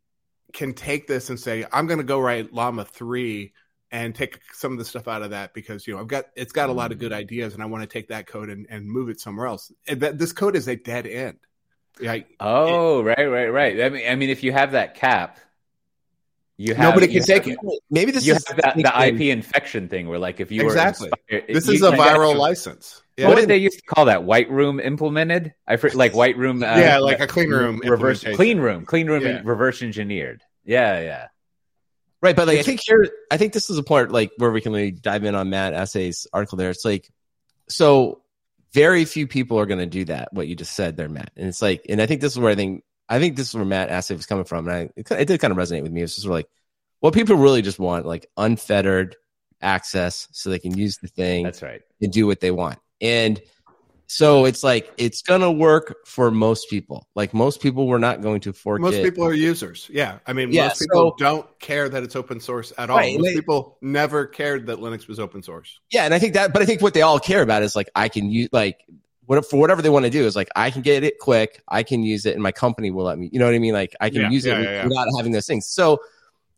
can 0.53 0.73
take 0.73 1.07
this 1.07 1.29
and 1.29 1.39
say 1.39 1.65
i'm 1.71 1.87
going 1.87 1.97
to 1.97 2.03
go 2.03 2.19
write 2.19 2.53
llama 2.53 2.85
3 2.85 3.53
and 3.91 4.15
take 4.15 4.39
some 4.53 4.71
of 4.71 4.77
the 4.77 4.85
stuff 4.85 5.07
out 5.07 5.21
of 5.21 5.31
that 5.31 5.53
because 5.53 5.85
you 5.85 5.93
know 5.93 5.99
I've 5.99 6.07
got 6.07 6.25
it's 6.35 6.53
got 6.53 6.69
a 6.69 6.73
lot 6.73 6.91
of 6.91 6.99
good 6.99 7.11
mm. 7.11 7.15
ideas 7.15 7.53
and 7.53 7.61
I 7.61 7.65
want 7.65 7.83
to 7.83 7.87
take 7.87 8.07
that 8.07 8.27
code 8.27 8.49
and, 8.49 8.65
and 8.69 8.85
move 8.85 9.09
it 9.09 9.19
somewhere 9.19 9.47
else. 9.47 9.71
And 9.87 10.01
that, 10.01 10.17
this 10.17 10.31
code 10.33 10.55
is 10.55 10.67
a 10.67 10.75
dead 10.75 11.05
end. 11.05 11.37
Like, 11.99 12.27
oh, 12.39 13.01
it, 13.01 13.03
right, 13.03 13.25
right, 13.25 13.47
right. 13.47 13.81
I 13.81 13.89
mean, 13.89 14.09
I 14.09 14.15
mean, 14.15 14.29
if 14.29 14.43
you 14.43 14.51
have 14.53 14.71
that 14.71 14.95
cap, 14.95 15.39
you 16.57 16.73
have 16.73 16.93
nobody 16.93 17.11
can 17.11 17.23
take 17.23 17.47
it. 17.47 17.57
Maybe 17.89 18.11
this 18.11 18.25
you 18.25 18.33
is 18.33 18.47
have 18.47 18.57
that, 18.57 18.75
the 18.75 19.07
IP 19.07 19.35
infection 19.35 19.87
thing 19.87 20.07
where, 20.07 20.19
like, 20.19 20.39
if 20.39 20.51
you 20.51 20.63
exactly 20.63 21.09
were 21.09 21.37
inspired, 21.37 21.55
this 21.55 21.67
is 21.67 21.81
a 21.81 21.91
viral 21.91 22.35
license. 22.35 23.01
Yeah. 23.17 23.27
What 23.27 23.35
did 23.35 23.49
they 23.49 23.57
used 23.57 23.77
to 23.77 23.85
call 23.85 24.05
that? 24.05 24.23
White 24.23 24.49
room 24.49 24.79
implemented? 24.79 25.53
I 25.67 25.77
like 25.93 26.13
white 26.13 26.37
room. 26.37 26.63
Uh, 26.63 26.77
yeah, 26.77 26.99
like 26.99 27.19
a 27.19 27.27
clean 27.27 27.49
room 27.49 27.81
reverse 27.83 28.23
clean 28.23 28.59
room, 28.59 28.85
clean 28.85 29.07
room 29.07 29.23
yeah. 29.23 29.41
reverse 29.43 29.81
engineered. 29.81 30.43
Yeah, 30.63 31.01
yeah. 31.01 31.27
Right, 32.21 32.35
but 32.35 32.47
like 32.47 32.59
I 32.59 32.63
think 32.63 32.81
here, 32.83 33.09
I 33.31 33.37
think 33.37 33.53
this 33.53 33.69
is 33.69 33.77
a 33.77 33.83
point 33.83 34.11
like 34.11 34.31
where 34.37 34.51
we 34.51 34.61
can 34.61 34.73
really 34.73 34.91
dive 34.91 35.23
in 35.23 35.33
on 35.33 35.49
Matt 35.49 35.73
Asay's 35.73 36.27
article. 36.31 36.57
There, 36.57 36.69
it's 36.69 36.85
like 36.85 37.09
so 37.67 38.21
very 38.73 39.05
few 39.05 39.25
people 39.27 39.59
are 39.59 39.65
going 39.65 39.79
to 39.79 39.87
do 39.87 40.05
that. 40.05 40.31
What 40.31 40.47
you 40.47 40.55
just 40.55 40.73
said 40.73 40.97
there, 40.97 41.09
Matt, 41.09 41.31
and 41.35 41.47
it's 41.47 41.61
like, 41.61 41.85
and 41.89 41.99
I 41.99 42.05
think 42.05 42.21
this 42.21 42.33
is 42.33 42.39
where 42.39 42.51
I 42.51 42.55
think 42.55 42.83
I 43.09 43.19
think 43.19 43.35
this 43.35 43.49
is 43.49 43.55
where 43.55 43.65
Matt 43.65 43.89
Asay 43.89 44.15
was 44.15 44.27
coming 44.27 44.45
from, 44.45 44.67
and 44.67 44.77
I 44.77 44.89
it, 44.95 45.11
it 45.11 45.27
did 45.27 45.39
kind 45.39 45.51
of 45.51 45.57
resonate 45.57 45.81
with 45.81 45.91
me. 45.91 46.03
It's 46.03 46.13
just 46.13 46.23
sort 46.23 46.33
of 46.33 46.37
like 46.37 46.49
what 46.99 47.15
people 47.15 47.35
really 47.37 47.63
just 47.63 47.79
want, 47.79 48.05
like 48.05 48.27
unfettered 48.37 49.15
access, 49.59 50.27
so 50.31 50.51
they 50.51 50.59
can 50.59 50.77
use 50.77 50.97
the 50.97 51.07
thing. 51.07 51.43
That's 51.43 51.63
right, 51.63 51.81
and 52.01 52.13
do 52.13 52.27
what 52.27 52.39
they 52.39 52.51
want, 52.51 52.77
and 53.01 53.41
so 54.11 54.43
it's 54.43 54.61
like 54.61 54.91
it's 54.97 55.21
gonna 55.21 55.49
work 55.49 55.95
for 56.05 56.31
most 56.31 56.69
people. 56.69 57.07
Like 57.15 57.33
most 57.33 57.61
people, 57.61 57.87
we're 57.87 57.97
not 57.97 58.21
going 58.21 58.41
to 58.41 58.51
fork. 58.51 58.81
Most 58.81 58.95
it. 58.95 59.03
people 59.05 59.25
are 59.25 59.33
users. 59.33 59.89
Yeah, 59.89 60.19
I 60.27 60.33
mean, 60.33 60.51
yeah, 60.51 60.67
most 60.67 60.81
people 60.81 61.11
so, 61.11 61.15
don't 61.17 61.59
care 61.59 61.87
that 61.87 62.03
it's 62.03 62.17
open 62.17 62.41
source 62.41 62.73
at 62.77 62.89
all. 62.89 62.97
Right, 62.97 63.17
most 63.17 63.25
they, 63.25 63.35
people 63.35 63.77
never 63.81 64.25
cared 64.25 64.65
that 64.65 64.79
Linux 64.79 65.07
was 65.07 65.17
open 65.17 65.41
source. 65.41 65.79
Yeah, 65.91 66.03
and 66.03 66.13
I 66.13 66.19
think 66.19 66.33
that, 66.33 66.51
but 66.51 66.61
I 66.61 66.65
think 66.65 66.81
what 66.81 66.93
they 66.93 67.03
all 67.03 67.19
care 67.19 67.41
about 67.41 67.63
is 67.63 67.73
like 67.73 67.89
I 67.95 68.09
can 68.09 68.29
use 68.29 68.49
like 68.51 68.83
what 69.27 69.49
for 69.49 69.57
whatever 69.57 69.81
they 69.81 69.89
want 69.89 70.03
to 70.03 70.11
do 70.11 70.25
is 70.25 70.35
like 70.35 70.49
I 70.57 70.71
can 70.71 70.81
get 70.81 71.05
it 71.05 71.17
quick, 71.17 71.63
I 71.69 71.83
can 71.83 72.03
use 72.03 72.25
it, 72.25 72.33
and 72.33 72.43
my 72.43 72.51
company 72.51 72.91
will 72.91 73.05
let 73.05 73.17
me. 73.17 73.29
You 73.31 73.39
know 73.39 73.45
what 73.45 73.55
I 73.55 73.59
mean? 73.59 73.73
Like 73.73 73.95
I 74.01 74.09
can 74.09 74.23
yeah, 74.23 74.29
use 74.29 74.45
yeah, 74.45 74.59
it 74.59 74.89
without 74.89 75.07
having 75.15 75.31
those 75.31 75.47
things. 75.47 75.67
So 75.67 76.01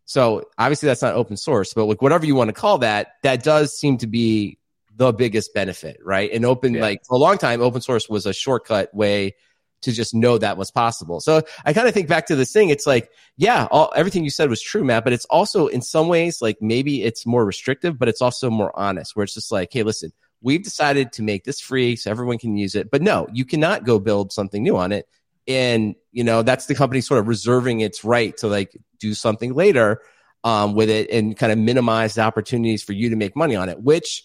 So 0.06 0.50
obviously 0.58 0.88
that's 0.88 1.02
not 1.02 1.14
open 1.14 1.38
source, 1.38 1.74
but 1.74 1.86
like 1.86 2.02
whatever 2.02 2.26
you 2.26 2.36
want 2.36 2.50
to 2.50 2.54
call 2.54 2.80
that, 2.80 3.14
that 3.22 3.44
does 3.44 3.78
seem 3.78 3.98
to 4.00 4.08
be 4.08 4.58
the 4.96 5.12
biggest 5.12 5.54
benefit, 5.54 5.98
right? 6.04 6.32
And 6.32 6.46
open, 6.46 6.76
yeah. 6.76 6.82
like 6.82 7.06
for 7.06 7.16
a 7.16 7.20
long 7.20 7.38
time, 7.38 7.62
open 7.62 7.82
source 7.82 8.08
was 8.08 8.26
a 8.26 8.34
shortcut 8.34 8.94
way 8.94 9.36
to 9.82 9.92
just 9.92 10.14
know 10.14 10.38
that 10.38 10.58
was 10.58 10.72
possible. 10.72 11.20
So 11.20 11.42
I 11.66 11.74
kind 11.74 11.88
of 11.88 11.94
think 11.94 12.08
back 12.08 12.28
to 12.28 12.36
this 12.36 12.52
thing. 12.52 12.70
It's 12.70 12.88
like, 12.88 13.10
yeah, 13.38 13.68
all, 13.70 13.92
everything 13.96 14.24
you 14.24 14.30
said 14.30 14.50
was 14.50 14.62
true, 14.62 14.84
Matt, 14.84 15.04
but 15.04 15.14
it's 15.14 15.26
also 15.26 15.68
in 15.68 15.82
some 15.82 16.08
ways 16.08 16.42
like 16.42 16.58
maybe 16.62 17.04
it's 17.04 17.26
more 17.26 17.46
restrictive, 17.46 18.00
but 18.00 18.08
it's 18.08 18.22
also 18.22 18.50
more 18.50 18.72
honest 18.80 19.16
where 19.16 19.24
it's 19.24 19.34
just 19.34 19.52
like, 19.52 19.70
hey, 19.72 19.84
listen, 19.84 20.12
we've 20.42 20.64
decided 20.64 21.12
to 21.14 21.24
make 21.24 21.44
this 21.44 21.60
free 21.60 21.96
so 21.96 22.10
everyone 22.10 22.38
can 22.38 22.56
use 22.56 22.76
it. 22.76 22.92
But 22.92 23.02
no, 23.02 23.28
you 23.34 23.46
cannot 23.46 23.84
go 23.84 24.00
build 24.00 24.32
something 24.32 24.64
new 24.64 24.78
on 24.78 24.92
it. 24.92 25.08
And, 25.48 25.96
you 26.12 26.24
know, 26.24 26.42
that's 26.44 26.68
the 26.68 26.76
company 26.76 27.02
sort 27.02 27.20
of 27.20 27.28
reserving 27.28 27.82
its 27.82 28.06
right 28.06 28.36
to 28.38 28.48
like 28.48 28.78
do 29.00 29.14
something 29.14 29.54
later 29.54 30.02
um, 30.46 30.76
with 30.76 30.90
it 30.90 31.10
and 31.10 31.38
kind 31.38 31.52
of 31.52 31.58
minimize 31.58 32.16
the 32.16 32.22
opportunities 32.22 32.84
for 32.84 32.94
you 32.94 33.10
to 33.10 33.18
make 33.18 33.36
money 33.36 33.56
on 33.58 33.68
it, 33.68 33.82
which 33.82 34.24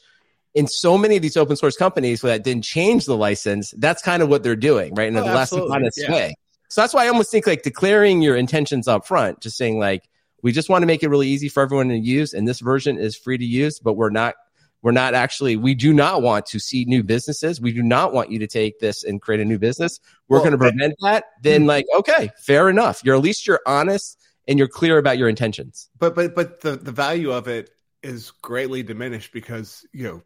in 0.58 0.66
so 0.66 0.98
many 0.98 1.14
of 1.14 1.22
these 1.22 1.36
open 1.36 1.54
source 1.54 1.76
companies 1.76 2.20
that 2.22 2.42
didn't 2.42 2.64
change 2.64 3.06
the 3.06 3.16
license, 3.16 3.72
that's 3.78 4.02
kind 4.02 4.24
of 4.24 4.28
what 4.28 4.42
they're 4.42 4.56
doing, 4.56 4.92
right? 4.96 5.06
In 5.06 5.16
oh, 5.16 5.22
a 5.22 5.30
less 5.32 5.52
honest 5.52 6.00
yeah. 6.02 6.10
way. 6.10 6.34
So 6.68 6.80
that's 6.80 6.92
why 6.92 7.04
I 7.04 7.08
almost 7.08 7.30
think 7.30 7.46
like 7.46 7.62
declaring 7.62 8.22
your 8.22 8.34
intentions 8.34 8.88
up 8.88 9.06
front, 9.06 9.40
just 9.40 9.56
saying 9.56 9.78
like, 9.78 10.08
we 10.42 10.50
just 10.50 10.68
want 10.68 10.82
to 10.82 10.86
make 10.86 11.04
it 11.04 11.10
really 11.10 11.28
easy 11.28 11.48
for 11.48 11.62
everyone 11.62 11.88
to 11.90 11.96
use. 11.96 12.34
And 12.34 12.46
this 12.46 12.58
version 12.58 12.98
is 12.98 13.16
free 13.16 13.38
to 13.38 13.44
use, 13.44 13.78
but 13.78 13.92
we're 13.92 14.10
not, 14.10 14.34
we're 14.82 14.90
not 14.90 15.14
actually, 15.14 15.54
we 15.54 15.76
do 15.76 15.92
not 15.92 16.22
want 16.22 16.46
to 16.46 16.58
see 16.58 16.84
new 16.86 17.04
businesses. 17.04 17.60
We 17.60 17.72
do 17.72 17.84
not 17.84 18.12
want 18.12 18.32
you 18.32 18.40
to 18.40 18.48
take 18.48 18.80
this 18.80 19.04
and 19.04 19.22
create 19.22 19.40
a 19.40 19.44
new 19.44 19.60
business. 19.60 20.00
We're 20.26 20.38
well, 20.38 20.50
going 20.50 20.52
to 20.52 20.58
prevent 20.58 20.94
that. 21.02 21.24
Then 21.40 21.62
hmm. 21.62 21.68
like, 21.68 21.86
okay, 21.98 22.30
fair 22.36 22.68
enough. 22.68 23.00
You're 23.04 23.14
at 23.14 23.22
least 23.22 23.46
you're 23.46 23.60
honest 23.64 24.18
and 24.48 24.58
you're 24.58 24.66
clear 24.66 24.98
about 24.98 25.18
your 25.18 25.28
intentions. 25.28 25.88
But, 26.00 26.16
but, 26.16 26.34
but 26.34 26.62
the, 26.62 26.74
the 26.74 26.92
value 26.92 27.30
of 27.30 27.46
it 27.46 27.70
is 28.02 28.32
greatly 28.42 28.82
diminished 28.82 29.32
because, 29.32 29.86
you 29.92 30.02
know, 30.02 30.22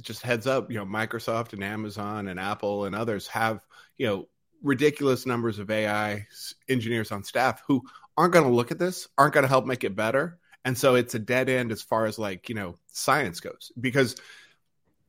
just 0.00 0.22
heads 0.22 0.46
up, 0.46 0.70
you 0.70 0.78
know, 0.78 0.86
Microsoft 0.86 1.52
and 1.52 1.64
Amazon 1.64 2.28
and 2.28 2.38
Apple 2.38 2.84
and 2.84 2.94
others 2.94 3.26
have, 3.28 3.64
you 3.96 4.06
know, 4.06 4.28
ridiculous 4.62 5.26
numbers 5.26 5.58
of 5.58 5.70
AI 5.70 6.26
engineers 6.68 7.12
on 7.12 7.22
staff 7.22 7.62
who 7.66 7.82
aren't 8.16 8.32
going 8.32 8.46
to 8.46 8.54
look 8.54 8.70
at 8.70 8.78
this, 8.78 9.08
aren't 9.18 9.34
going 9.34 9.42
to 9.42 9.48
help 9.48 9.66
make 9.66 9.84
it 9.84 9.96
better. 9.96 10.38
And 10.64 10.76
so 10.76 10.94
it's 10.94 11.14
a 11.14 11.18
dead 11.18 11.48
end 11.48 11.72
as 11.72 11.82
far 11.82 12.06
as 12.06 12.18
like, 12.18 12.48
you 12.48 12.54
know, 12.54 12.76
science 12.88 13.40
goes 13.40 13.70
because 13.78 14.16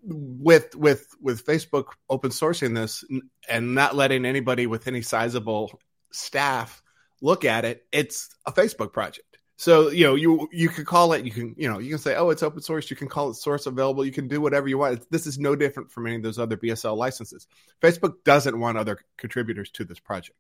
with 0.08 0.76
with 0.76 1.08
with 1.22 1.46
Facebook 1.46 1.86
open 2.10 2.30
sourcing 2.30 2.76
this 2.76 3.04
and 3.50 3.74
not 3.74 3.96
letting 3.96 4.26
anybody 4.26 4.68
with 4.68 4.88
any 4.88 5.02
sizable 5.02 5.80
staff 6.12 6.84
look 7.22 7.46
at 7.46 7.66
it, 7.66 7.86
it's 7.92 8.30
a 8.46 8.52
Facebook 8.52 8.92
project. 8.92 9.35
So 9.58 9.90
you 9.90 10.04
know 10.06 10.16
you 10.16 10.50
you 10.52 10.68
can 10.68 10.84
call 10.84 11.14
it 11.14 11.24
you 11.24 11.32
can 11.32 11.56
you 11.58 11.72
know 11.72 11.80
you 11.80 11.90
can 11.90 11.98
say 11.98 12.16
oh 12.16 12.30
it's 12.30 12.44
open 12.44 12.62
source 12.62 12.90
you 12.90 12.98
can 12.98 13.08
call 13.08 13.30
it 13.30 13.36
source 13.36 13.66
available 13.66 14.06
you 14.06 14.12
can 14.12 14.28
do 14.28 14.42
whatever 14.42 14.68
you 14.68 14.78
want. 14.78 15.10
This 15.12 15.26
is 15.26 15.40
no 15.40 15.56
different 15.56 15.92
from 15.92 16.08
any 16.08 16.18
of 16.18 16.24
those 16.24 16.38
other 16.38 16.58
BSL 16.58 16.98
licenses. 16.98 17.48
Facebook 17.82 18.16
doesn't 18.26 18.60
want 18.60 18.78
other 18.78 19.00
contributors 19.18 19.72
to 19.72 19.86
this 19.86 20.00
project. 20.00 20.38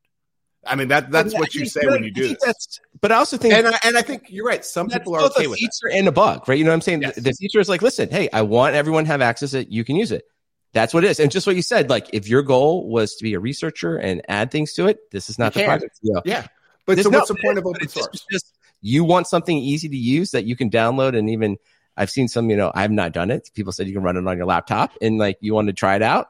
I 0.67 0.75
mean 0.75 0.89
that 0.89 1.11
that's 1.11 1.29
I 1.29 1.37
mean, 1.37 1.39
what 1.39 1.55
you 1.55 1.65
say 1.65 1.85
when 1.85 2.03
you 2.03 2.11
do 2.11 2.35
this. 2.43 2.81
But 2.99 3.13
I 3.13 3.15
also 3.15 3.37
think 3.37 3.53
and 3.53 3.67
I, 3.67 3.79
and 3.85 3.97
I 3.97 4.01
think 4.01 4.25
you're 4.29 4.45
right. 4.45 4.65
Some 4.65 4.89
people 4.89 5.15
are 5.15 5.21
okay 5.21 5.47
with 5.47 5.59
feature 5.59 5.89
that. 5.89 5.97
and 5.97 6.07
a 6.09 6.11
bug, 6.11 6.49
right? 6.49 6.57
You 6.57 6.65
know 6.65 6.71
what 6.71 6.75
I'm 6.75 6.81
saying? 6.81 7.03
Yes. 7.03 7.15
The, 7.15 7.21
the 7.21 7.33
feature 7.33 7.59
is 7.59 7.69
like, 7.69 7.81
listen, 7.81 8.09
hey, 8.09 8.27
I 8.33 8.41
want 8.41 8.75
everyone 8.75 9.05
to 9.05 9.11
have 9.11 9.21
access 9.21 9.51
to 9.51 9.59
it. 9.59 9.69
You 9.69 9.85
can 9.85 9.95
use 9.95 10.11
it. 10.11 10.25
That's 10.73 10.93
what 10.93 11.05
it 11.05 11.11
is. 11.11 11.21
And 11.21 11.31
just 11.31 11.47
what 11.47 11.55
you 11.55 11.61
said, 11.61 11.89
like 11.89 12.09
if 12.11 12.27
your 12.27 12.41
goal 12.41 12.89
was 12.89 13.15
to 13.15 13.23
be 13.23 13.33
a 13.33 13.39
researcher 13.39 13.95
and 13.95 14.21
add 14.27 14.51
things 14.51 14.73
to 14.73 14.87
it, 14.87 15.09
this 15.09 15.29
is 15.29 15.39
not 15.39 15.55
you 15.55 15.61
the 15.61 15.65
can. 15.65 15.79
project. 15.79 15.99
Yeah. 16.01 16.19
yeah. 16.25 16.47
But 16.85 16.99
so 16.99 17.09
what's 17.09 17.29
the 17.29 17.35
point 17.35 17.57
of 17.57 17.65
open 17.65 17.87
source? 17.87 18.25
Just, 18.29 18.53
you 18.85 19.03
want 19.03 19.25
something 19.25 19.57
easy 19.57 19.89
to 19.89 19.97
use 19.97 20.29
that 20.29 20.45
you 20.45 20.55
can 20.55 20.69
download 20.69 21.17
and 21.17 21.27
even 21.27 21.57
I've 21.97 22.11
seen 22.11 22.27
some, 22.27 22.51
you 22.51 22.55
know, 22.55 22.71
I've 22.75 22.91
not 22.91 23.13
done 23.13 23.31
it. 23.31 23.49
People 23.55 23.71
said 23.71 23.87
you 23.87 23.93
can 23.93 24.03
run 24.03 24.15
it 24.15 24.27
on 24.27 24.37
your 24.37 24.45
laptop 24.45 24.91
and 25.01 25.17
like 25.17 25.37
you 25.41 25.55
want 25.55 25.67
to 25.69 25.73
try 25.73 25.95
it 25.95 26.03
out. 26.03 26.27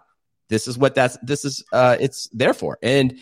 This 0.47 0.65
is 0.65 0.77
what 0.77 0.95
that's 0.95 1.17
this 1.21 1.43
is 1.43 1.65
uh 1.73 1.97
it's 1.99 2.29
there 2.31 2.53
for. 2.53 2.77
And 2.81 3.17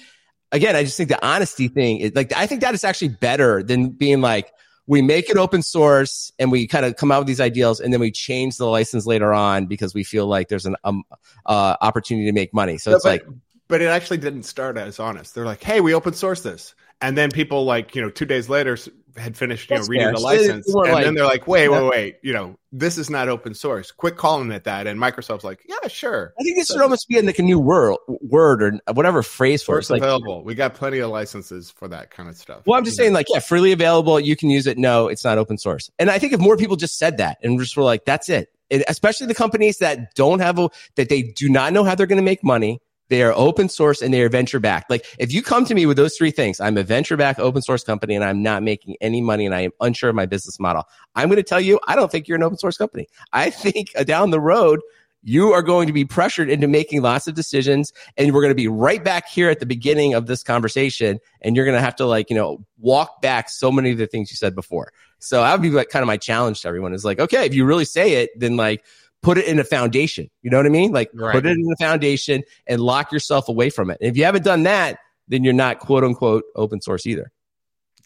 again, 0.51 0.75
I 0.75 0.83
just 0.83 0.97
think 0.97 1.09
the 1.09 1.25
honesty 1.25 1.67
thing 1.67 1.97
is 1.97 2.11
like 2.13 2.31
I 2.37 2.45
think 2.45 2.61
that 2.61 2.75
is 2.75 2.83
actually 2.83 3.07
better 3.07 3.63
than 3.63 3.89
being 3.89 4.21
like 4.21 4.51
we 4.85 5.01
make 5.01 5.31
it 5.31 5.37
open 5.37 5.63
source 5.63 6.31
and 6.37 6.51
we 6.51 6.67
kind 6.67 6.85
of 6.85 6.95
come 6.97 7.11
out 7.11 7.21
with 7.21 7.27
these 7.27 7.41
ideals 7.41 7.79
and 7.79 7.91
then 7.91 8.01
we 8.01 8.11
change 8.11 8.57
the 8.57 8.67
license 8.67 9.07
later 9.07 9.33
on 9.33 9.65
because 9.65 9.95
we 9.95 10.03
feel 10.03 10.27
like 10.27 10.47
there's 10.47 10.67
an 10.67 10.75
um, 10.83 11.03
uh, 11.47 11.75
opportunity 11.81 12.27
to 12.27 12.33
make 12.33 12.53
money. 12.53 12.77
So 12.77 12.91
no, 12.91 12.97
it's 12.97 13.05
but, 13.05 13.09
like 13.09 13.25
but 13.67 13.81
it 13.81 13.87
actually 13.87 14.17
didn't 14.17 14.43
start 14.43 14.77
as 14.77 14.99
honest. 14.99 15.33
They're 15.33 15.45
like, 15.45 15.63
"Hey, 15.63 15.81
we 15.81 15.95
open 15.95 16.13
source 16.13 16.41
this." 16.41 16.75
And 17.01 17.17
then 17.17 17.31
people 17.31 17.65
like, 17.65 17.95
you 17.95 18.01
know, 18.01 18.09
2 18.09 18.25
days 18.25 18.47
later 18.47 18.77
had 19.17 19.37
finished, 19.37 19.69
you 19.69 19.77
know, 19.77 19.83
reading 19.83 20.07
fair. 20.07 20.13
the 20.13 20.19
license, 20.19 20.67
and 20.67 20.75
like, 20.75 21.03
then 21.03 21.13
they're 21.13 21.25
like, 21.25 21.47
"Wait, 21.47 21.69
wait, 21.69 21.89
wait! 21.89 22.17
You 22.23 22.33
know, 22.33 22.57
this 22.71 22.97
is 22.97 23.09
not 23.09 23.29
open 23.29 23.53
source. 23.53 23.91
Quit 23.91 24.17
calling 24.17 24.51
it 24.51 24.63
that." 24.63 24.87
And 24.87 24.99
Microsoft's 24.99 25.43
like, 25.43 25.63
"Yeah, 25.67 25.87
sure." 25.87 26.33
I 26.39 26.43
think 26.43 26.57
this 26.57 26.67
so, 26.67 26.75
should 26.75 26.81
almost 26.81 27.07
be 27.07 27.17
in 27.17 27.25
like 27.25 27.39
a 27.39 27.43
new 27.43 27.59
word, 27.59 27.97
word 28.07 28.63
or 28.63 28.93
whatever 28.93 29.21
phrase 29.23 29.61
for 29.61 29.77
it. 29.77 29.89
available. 29.89 30.43
We 30.43 30.55
got 30.55 30.73
plenty 30.73 30.99
of 30.99 31.11
licenses 31.11 31.71
for 31.71 31.87
that 31.89 32.11
kind 32.11 32.29
of 32.29 32.35
stuff. 32.35 32.63
Well, 32.65 32.77
I'm 32.77 32.85
just 32.85 32.97
saying, 32.97 33.13
like, 33.13 33.27
yeah, 33.29 33.39
freely 33.39 33.71
available. 33.71 34.19
You 34.19 34.35
can 34.35 34.49
use 34.49 34.67
it. 34.67 34.77
No, 34.77 35.07
it's 35.07 35.23
not 35.23 35.37
open 35.37 35.57
source. 35.57 35.89
And 35.99 36.09
I 36.09 36.19
think 36.19 36.33
if 36.33 36.39
more 36.39 36.57
people 36.57 36.75
just 36.75 36.97
said 36.97 37.17
that 37.17 37.37
and 37.43 37.59
just 37.59 37.77
were 37.77 37.83
like, 37.83 38.05
"That's 38.05 38.29
it," 38.29 38.49
and 38.71 38.83
especially 38.87 39.27
the 39.27 39.35
companies 39.35 39.77
that 39.77 40.15
don't 40.15 40.39
have 40.39 40.57
a 40.59 40.69
that 40.95 41.09
they 41.09 41.21
do 41.21 41.49
not 41.49 41.73
know 41.73 41.83
how 41.83 41.95
they're 41.95 42.07
going 42.07 42.17
to 42.17 42.23
make 42.23 42.43
money 42.43 42.79
they 43.13 43.23
are 43.23 43.33
open 43.33 43.69
source 43.69 44.01
and 44.01 44.13
they 44.13 44.21
are 44.21 44.29
venture 44.29 44.59
backed. 44.59 44.89
Like 44.89 45.05
if 45.19 45.31
you 45.31 45.41
come 45.41 45.65
to 45.65 45.75
me 45.75 45.85
with 45.85 45.97
those 45.97 46.17
three 46.17 46.31
things, 46.31 46.59
I'm 46.59 46.77
a 46.77 46.83
venture 46.83 47.15
backed 47.15 47.39
open 47.39 47.61
source 47.61 47.83
company 47.83 48.15
and 48.15 48.23
I'm 48.23 48.41
not 48.41 48.63
making 48.63 48.95
any 49.01 49.21
money 49.21 49.45
and 49.45 49.53
I 49.53 49.61
am 49.61 49.71
unsure 49.79 50.09
of 50.09 50.15
my 50.15 50.25
business 50.25 50.59
model. 50.59 50.83
I'm 51.15 51.29
going 51.29 51.37
to 51.37 51.43
tell 51.43 51.61
you, 51.61 51.79
I 51.87 51.95
don't 51.95 52.11
think 52.11 52.27
you're 52.27 52.37
an 52.37 52.43
open 52.43 52.57
source 52.57 52.77
company. 52.77 53.07
I 53.31 53.49
think 53.49 53.91
uh, 53.95 54.03
down 54.03 54.31
the 54.31 54.39
road, 54.39 54.81
you 55.23 55.53
are 55.53 55.61
going 55.61 55.87
to 55.87 55.93
be 55.93 56.03
pressured 56.03 56.49
into 56.49 56.67
making 56.67 57.01
lots 57.01 57.27
of 57.27 57.33
decisions 57.33 57.93
and 58.17 58.33
we're 58.33 58.41
going 58.41 58.51
to 58.51 58.55
be 58.55 58.67
right 58.67 59.03
back 59.03 59.27
here 59.27 59.49
at 59.49 59.59
the 59.59 59.65
beginning 59.65 60.13
of 60.13 60.27
this 60.27 60.43
conversation 60.43 61.19
and 61.41 61.55
you're 61.55 61.65
going 61.65 61.77
to 61.77 61.81
have 61.81 61.95
to 61.95 62.05
like 62.05 62.29
you 62.29 62.35
know 62.35 62.63
walk 62.77 63.21
back 63.21 63.49
so 63.49 63.71
many 63.71 63.91
of 63.91 63.97
the 63.97 64.05
things 64.07 64.29
you 64.29 64.35
said 64.35 64.53
before 64.53 64.91
so 65.19 65.41
that 65.41 65.53
would 65.53 65.61
be 65.61 65.69
like 65.69 65.89
kind 65.89 66.03
of 66.03 66.07
my 66.07 66.17
challenge 66.17 66.61
to 66.61 66.67
everyone 66.67 66.93
is 66.93 67.05
like 67.05 67.19
okay 67.19 67.45
if 67.45 67.53
you 67.53 67.63
really 67.63 67.85
say 67.85 68.15
it 68.15 68.37
then 68.37 68.57
like 68.57 68.83
put 69.23 69.39
it 69.39 69.47
in 69.47 69.57
a 69.57 69.63
foundation. 69.63 70.29
You 70.43 70.51
know 70.51 70.57
what 70.57 70.67
I 70.67 70.69
mean? 70.69 70.91
Like 70.91 71.09
right. 71.13 71.33
put 71.33 71.45
it 71.47 71.57
in 71.57 71.71
a 71.71 71.75
foundation 71.77 72.43
and 72.67 72.79
lock 72.79 73.11
yourself 73.11 73.49
away 73.49 73.71
from 73.71 73.89
it. 73.89 73.97
And 74.01 74.11
if 74.11 74.17
you 74.17 74.25
haven't 74.25 74.43
done 74.43 74.63
that, 74.63 74.99
then 75.27 75.43
you're 75.43 75.53
not 75.53 75.79
quote 75.79 76.03
unquote 76.03 76.43
open 76.55 76.81
source 76.81 77.07
either. 77.07 77.31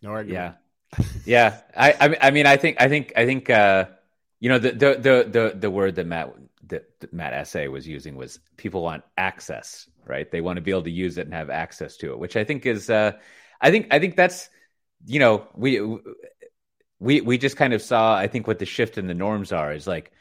No 0.02 0.12
argument. 0.12 0.56
Yeah. 0.96 1.06
yeah. 1.26 1.62
I, 1.76 2.18
I 2.22 2.32
mean, 2.32 2.46
I 2.46 2.56
think, 2.56 2.78
I 2.80 2.88
think, 2.88 3.12
I 3.18 3.26
think, 3.26 3.50
uh, 3.50 3.88
you 4.40 4.50
know, 4.50 4.60
the, 4.60 4.72
the, 4.72 4.96
the, 4.96 5.30
the, 5.30 5.60
the 5.60 5.72
word 5.72 5.96
that 5.96 6.06
Matt, 6.06 6.34
that, 6.68 7.00
that 7.00 7.12
Matt 7.12 7.34
Asay 7.34 7.70
was 7.70 7.88
using 7.88 8.16
was 8.16 8.40
people 8.56 8.84
want 8.84 9.04
access, 9.18 9.90
right? 10.06 10.30
They 10.30 10.42
want 10.42 10.58
to 10.58 10.62
be 10.62 10.72
able 10.72 10.84
to 10.84 10.92
use 10.92 11.18
it 11.18 11.26
and 11.26 11.34
have 11.34 11.50
access 11.50 11.98
to 11.98 12.12
it, 12.12 12.20
which 12.20 12.38
I 12.38 12.44
think 12.44 12.68
is, 12.68 12.92
uh, 12.92 13.14
I 13.60 13.72
think, 13.72 13.88
I 13.90 13.98
think 13.98 14.16
that's, 14.16 14.50
you 15.08 15.20
know, 15.20 15.48
we, 15.56 15.82
we, 17.00 17.22
we 17.22 17.38
just 17.40 17.58
kind 17.58 17.74
of 17.74 17.82
saw, 17.82 18.16
I 18.16 18.28
think 18.28 18.46
what 18.46 18.60
the 18.60 18.66
shift 18.66 19.00
in 19.00 19.08
the 19.08 19.16
norms 19.16 19.52
are 19.52 19.74
is 19.74 19.88
like, 19.88 20.12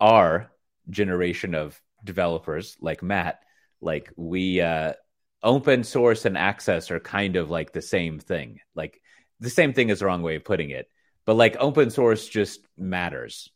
our 0.00 0.50
generation 0.90 1.54
of 1.54 1.80
developers 2.02 2.76
like 2.80 3.02
Matt, 3.02 3.40
like 3.80 4.12
we 4.16 4.60
uh, 4.60 4.94
open 5.42 5.84
source 5.84 6.24
and 6.24 6.36
access 6.36 6.90
are 6.90 7.00
kind 7.00 7.36
of 7.36 7.50
like 7.50 7.72
the 7.72 7.82
same 7.82 8.18
thing. 8.18 8.60
Like 8.74 9.00
the 9.40 9.50
same 9.50 9.72
thing 9.72 9.90
is 9.90 10.00
the 10.00 10.06
wrong 10.06 10.22
way 10.22 10.36
of 10.36 10.44
putting 10.44 10.70
it, 10.70 10.88
but 11.24 11.34
like 11.34 11.56
open 11.58 11.90
source 11.90 12.28
just 12.28 12.60
matters. 12.76 13.50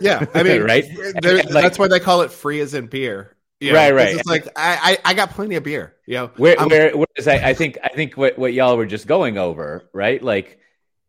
Yeah, 0.00 0.24
I 0.34 0.42
mean, 0.44 0.62
right? 0.62 0.84
like, 1.22 1.44
that's 1.50 1.78
why 1.78 1.88
they 1.88 2.00
call 2.00 2.22
it 2.22 2.32
free 2.32 2.60
as 2.60 2.74
in 2.74 2.86
beer. 2.86 3.36
You 3.60 3.72
know, 3.72 3.78
right, 3.78 3.94
right. 3.94 4.14
It's 4.14 4.28
like 4.28 4.46
I, 4.56 4.98
I, 5.04 5.10
I 5.10 5.14
got 5.14 5.30
plenty 5.30 5.56
of 5.56 5.64
beer. 5.64 5.96
You 6.06 6.14
know, 6.14 6.30
where, 6.36 6.56
where, 6.64 6.96
whereas 6.96 7.26
I, 7.26 7.50
I 7.50 7.54
think 7.54 7.76
I 7.82 7.88
think 7.88 8.16
what 8.16 8.38
what 8.38 8.52
y'all 8.52 8.76
were 8.76 8.86
just 8.86 9.06
going 9.06 9.36
over, 9.36 9.88
right? 9.92 10.22
Like 10.22 10.58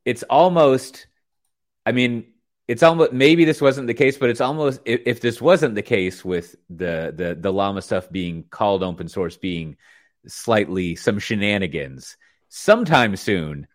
it's 0.05 0.23
almost. 0.23 1.05
I 1.85 1.91
mean, 1.91 2.25
it's 2.69 2.83
almost 2.83 3.13
maybe 3.13 3.45
this 3.45 3.61
wasn't 3.61 3.87
the 3.87 3.95
case, 3.95 4.19
but 4.19 4.29
it's 4.29 4.41
almost 4.41 4.79
if, 4.85 5.01
if, 5.07 5.21
this 5.21 5.41
wasn't 5.41 5.73
the 5.73 5.81
case 5.81 6.23
with 6.23 6.55
the 6.69 7.11
the 7.15 7.33
the 7.33 7.51
llama 7.51 7.81
stuff 7.81 8.11
being 8.11 8.43
called 8.51 8.83
open 8.83 9.07
source 9.07 9.35
being 9.37 9.75
slightly 10.27 10.95
some 10.95 11.17
shenanigans 11.17 12.15
sometime 12.49 13.15
soon 13.15 13.65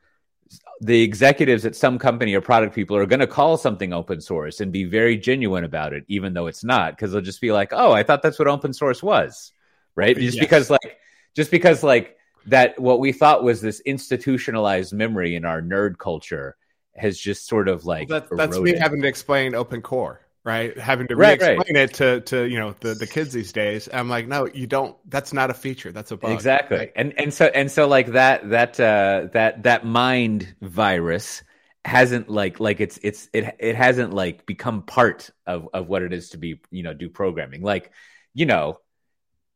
the 0.81 1.03
executives 1.03 1.67
at 1.67 1.75
some 1.75 1.99
company 1.99 2.35
or 2.35 2.41
product 2.41 2.73
people 2.73 2.97
are 2.97 3.07
going 3.07 3.19
to 3.19 3.27
call 3.27 3.57
something 3.57 3.93
open 3.93 4.21
source 4.21 4.61
and 4.61 4.71
be 4.71 4.85
very 4.85 5.17
genuine 5.17 5.65
about 5.65 5.93
it 5.93 6.05
even 6.07 6.33
though 6.33 6.47
it's 6.47 6.63
not 6.63 6.93
because 6.93 7.11
they'll 7.11 7.21
just 7.21 7.41
be 7.41 7.51
like 7.51 7.71
oh 7.73 7.93
i 7.93 8.03
thought 8.03 8.23
that's 8.23 8.39
what 8.39 8.47
open 8.47 8.73
source 8.73 9.03
was 9.03 9.53
right 9.97 10.17
just 10.17 10.37
yes. 10.37 10.45
because 10.45 10.71
like 10.71 10.99
just 11.35 11.51
because 11.51 11.83
like 11.83 12.17
that 12.47 12.79
what 12.79 13.01
we 13.01 13.11
thought 13.11 13.43
was 13.43 13.61
this 13.61 13.81
institutionalized 13.81 14.93
memory 14.93 15.35
in 15.35 15.45
our 15.45 15.63
nerd 15.63 15.99
culture 15.99 16.57
has 16.97 17.19
just 17.19 17.47
sort 17.47 17.69
of 17.69 17.85
like 17.85 18.09
well, 18.09 18.21
that, 18.21 18.37
that's 18.37 18.59
me 18.59 18.77
having 18.77 19.03
to 19.03 19.09
explain 19.09 19.55
open 19.55 19.83
core 19.83 20.21
right? 20.45 20.79
Having 20.79 21.09
to 21.09 21.17
right, 21.17 21.41
re-explain 21.41 21.77
right. 21.77 21.91
it 21.91 21.95
to 21.95 22.21
to 22.21 22.45
you 22.45 22.59
know 22.59 22.75
the 22.81 22.95
the 22.95 23.07
kids 23.07 23.33
these 23.33 23.53
days. 23.53 23.89
I'm 23.93 24.09
like 24.09 24.29
no 24.29 24.47
you 24.47 24.67
don't. 24.67 24.97
That's 25.11 25.33
not 25.33 25.51
a 25.51 25.55
feature. 25.55 25.91
That's 25.91 26.11
a 26.11 26.17
bug. 26.17 26.33
Exactly. 26.33 26.79
Right? 26.79 26.93
and 26.95 27.19
and 27.19 27.33
so 27.33 27.47
and 27.47 27.71
so 27.71 27.89
like 27.89 28.09
that 28.09 28.49
that 28.51 28.79
uh 28.79 29.29
that 29.33 29.65
that 29.65 29.85
mind 29.85 30.55
virus 30.61 31.43
hasn't 31.85 32.29
like 32.29 32.61
like 32.61 32.81
it's 32.81 32.99
it's 33.03 33.29
it 33.33 33.57
it 33.59 33.75
hasn't 33.75 34.13
like 34.13 34.47
become 34.47 34.83
part 34.83 35.31
of 35.47 35.69
of 35.75 35.89
what 35.89 36.03
it 36.03 36.13
is 36.13 36.31
to 36.31 36.39
be 36.39 36.61
you 36.71 36.83
know 36.83 36.95
do 36.95 37.09
programming. 37.09 37.63
Like 37.63 37.91
you 38.35 38.47
know 38.47 38.81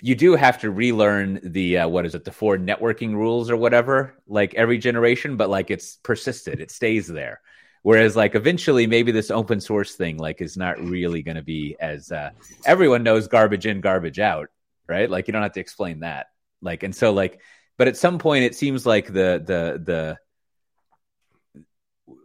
you 0.00 0.14
do 0.14 0.36
have 0.36 0.60
to 0.60 0.70
relearn 0.70 1.40
the 1.42 1.78
uh, 1.78 1.88
what 1.88 2.06
is 2.06 2.14
it 2.14 2.24
the 2.24 2.32
four 2.32 2.56
networking 2.56 3.14
rules 3.14 3.50
or 3.50 3.56
whatever 3.56 4.14
like 4.26 4.54
every 4.54 4.78
generation 4.78 5.36
but 5.36 5.50
like 5.50 5.70
it's 5.70 5.96
persisted 5.96 6.60
it 6.60 6.70
stays 6.70 7.06
there. 7.06 7.40
Whereas 7.82 8.16
like 8.16 8.34
eventually 8.34 8.86
maybe 8.86 9.12
this 9.12 9.30
open 9.30 9.60
source 9.60 9.94
thing 9.94 10.18
like 10.18 10.40
is 10.40 10.56
not 10.56 10.80
really 10.80 11.22
going 11.22 11.36
to 11.36 11.42
be 11.42 11.76
as 11.80 12.12
uh, 12.12 12.30
everyone 12.66 13.02
knows 13.02 13.28
garbage 13.28 13.66
in 13.66 13.80
garbage 13.80 14.18
out 14.18 14.48
right? 14.88 15.10
Like 15.10 15.28
you 15.28 15.32
don't 15.32 15.42
have 15.42 15.52
to 15.52 15.60
explain 15.60 16.00
that. 16.00 16.28
Like 16.60 16.82
and 16.82 16.94
so 16.94 17.12
like 17.12 17.40
but 17.76 17.88
at 17.88 17.96
some 17.96 18.18
point 18.18 18.44
it 18.44 18.54
seems 18.54 18.84
like 18.84 19.06
the 19.06 19.42
the 19.44 19.80
the 19.84 20.18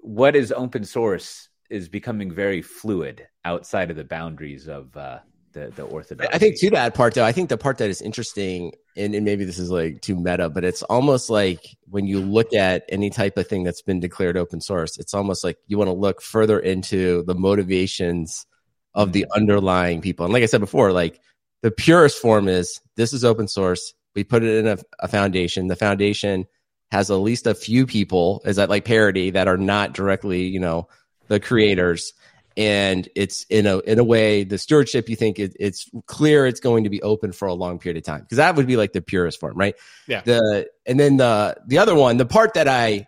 what 0.01 0.35
is 0.35 0.51
open 0.51 0.83
source 0.83 1.49
is 1.69 1.89
becoming 1.89 2.31
very 2.31 2.61
fluid 2.61 3.27
outside 3.45 3.91
of 3.91 3.97
the 3.97 4.03
boundaries 4.03 4.67
of 4.67 4.95
uh 4.97 5.19
the 5.53 5.71
the 5.75 5.83
orthodox. 5.83 6.29
I 6.33 6.37
think 6.37 6.59
to 6.59 6.69
that 6.71 6.93
part 6.93 7.13
though, 7.13 7.23
I 7.23 7.31
think 7.31 7.49
the 7.49 7.57
part 7.57 7.77
that 7.77 7.89
is 7.89 8.01
interesting, 8.01 8.73
and, 8.97 9.15
and 9.15 9.23
maybe 9.25 9.45
this 9.45 9.59
is 9.59 9.71
like 9.71 10.01
too 10.01 10.15
meta, 10.15 10.49
but 10.49 10.63
it's 10.63 10.83
almost 10.83 11.29
like 11.29 11.77
when 11.89 12.05
you 12.05 12.19
look 12.19 12.53
at 12.53 12.83
any 12.89 13.09
type 13.09 13.37
of 13.37 13.47
thing 13.47 13.63
that's 13.63 13.81
been 13.81 13.99
declared 13.99 14.37
open 14.37 14.61
source, 14.61 14.97
it's 14.97 15.13
almost 15.13 15.43
like 15.43 15.57
you 15.67 15.77
want 15.77 15.87
to 15.87 15.93
look 15.93 16.21
further 16.21 16.59
into 16.59 17.23
the 17.23 17.35
motivations 17.35 18.45
of 18.93 19.13
the 19.13 19.21
mm-hmm. 19.21 19.37
underlying 19.39 20.01
people. 20.01 20.25
And 20.25 20.33
like 20.33 20.43
I 20.43 20.47
said 20.47 20.61
before, 20.61 20.91
like 20.91 21.19
the 21.61 21.71
purest 21.71 22.21
form 22.21 22.47
is 22.47 22.79
this 22.95 23.13
is 23.13 23.23
open 23.23 23.47
source. 23.47 23.93
We 24.15 24.23
put 24.23 24.43
it 24.43 24.57
in 24.57 24.67
a, 24.67 24.77
a 24.99 25.07
foundation. 25.07 25.67
The 25.67 25.75
foundation 25.75 26.45
has 26.91 27.09
at 27.09 27.15
least 27.15 27.47
a 27.47 27.55
few 27.55 27.87
people, 27.87 28.41
is 28.45 28.57
that 28.57 28.69
like 28.69 28.85
parity 28.85 29.31
that 29.31 29.47
are 29.47 29.57
not 29.57 29.93
directly, 29.93 30.43
you 30.43 30.59
know, 30.59 30.87
the 31.27 31.39
creators 31.39 32.13
and 32.55 33.09
it's 33.15 33.45
in 33.49 33.65
a 33.65 33.79
in 33.79 33.99
a 33.99 34.03
way 34.03 34.43
the 34.43 34.57
stewardship 34.57 35.09
you 35.09 35.15
think 35.15 35.39
it, 35.39 35.55
it's 35.59 35.89
clear 36.05 36.45
it's 36.45 36.59
going 36.59 36.83
to 36.83 36.89
be 36.89 37.01
open 37.01 37.31
for 37.31 37.47
a 37.47 37.53
long 37.53 37.79
period 37.79 37.97
of 37.97 38.03
time. 38.03 38.21
Because 38.21 38.37
that 38.37 38.55
would 38.55 38.67
be 38.67 38.77
like 38.77 38.93
the 38.93 39.01
purest 39.01 39.39
form 39.39 39.57
right? 39.57 39.75
Yeah. 40.07 40.21
The 40.21 40.67
and 40.85 40.99
then 40.99 41.17
the 41.17 41.57
the 41.65 41.77
other 41.79 41.95
one 41.95 42.17
the 42.17 42.25
part 42.25 42.53
that 42.53 42.67
i 42.67 43.07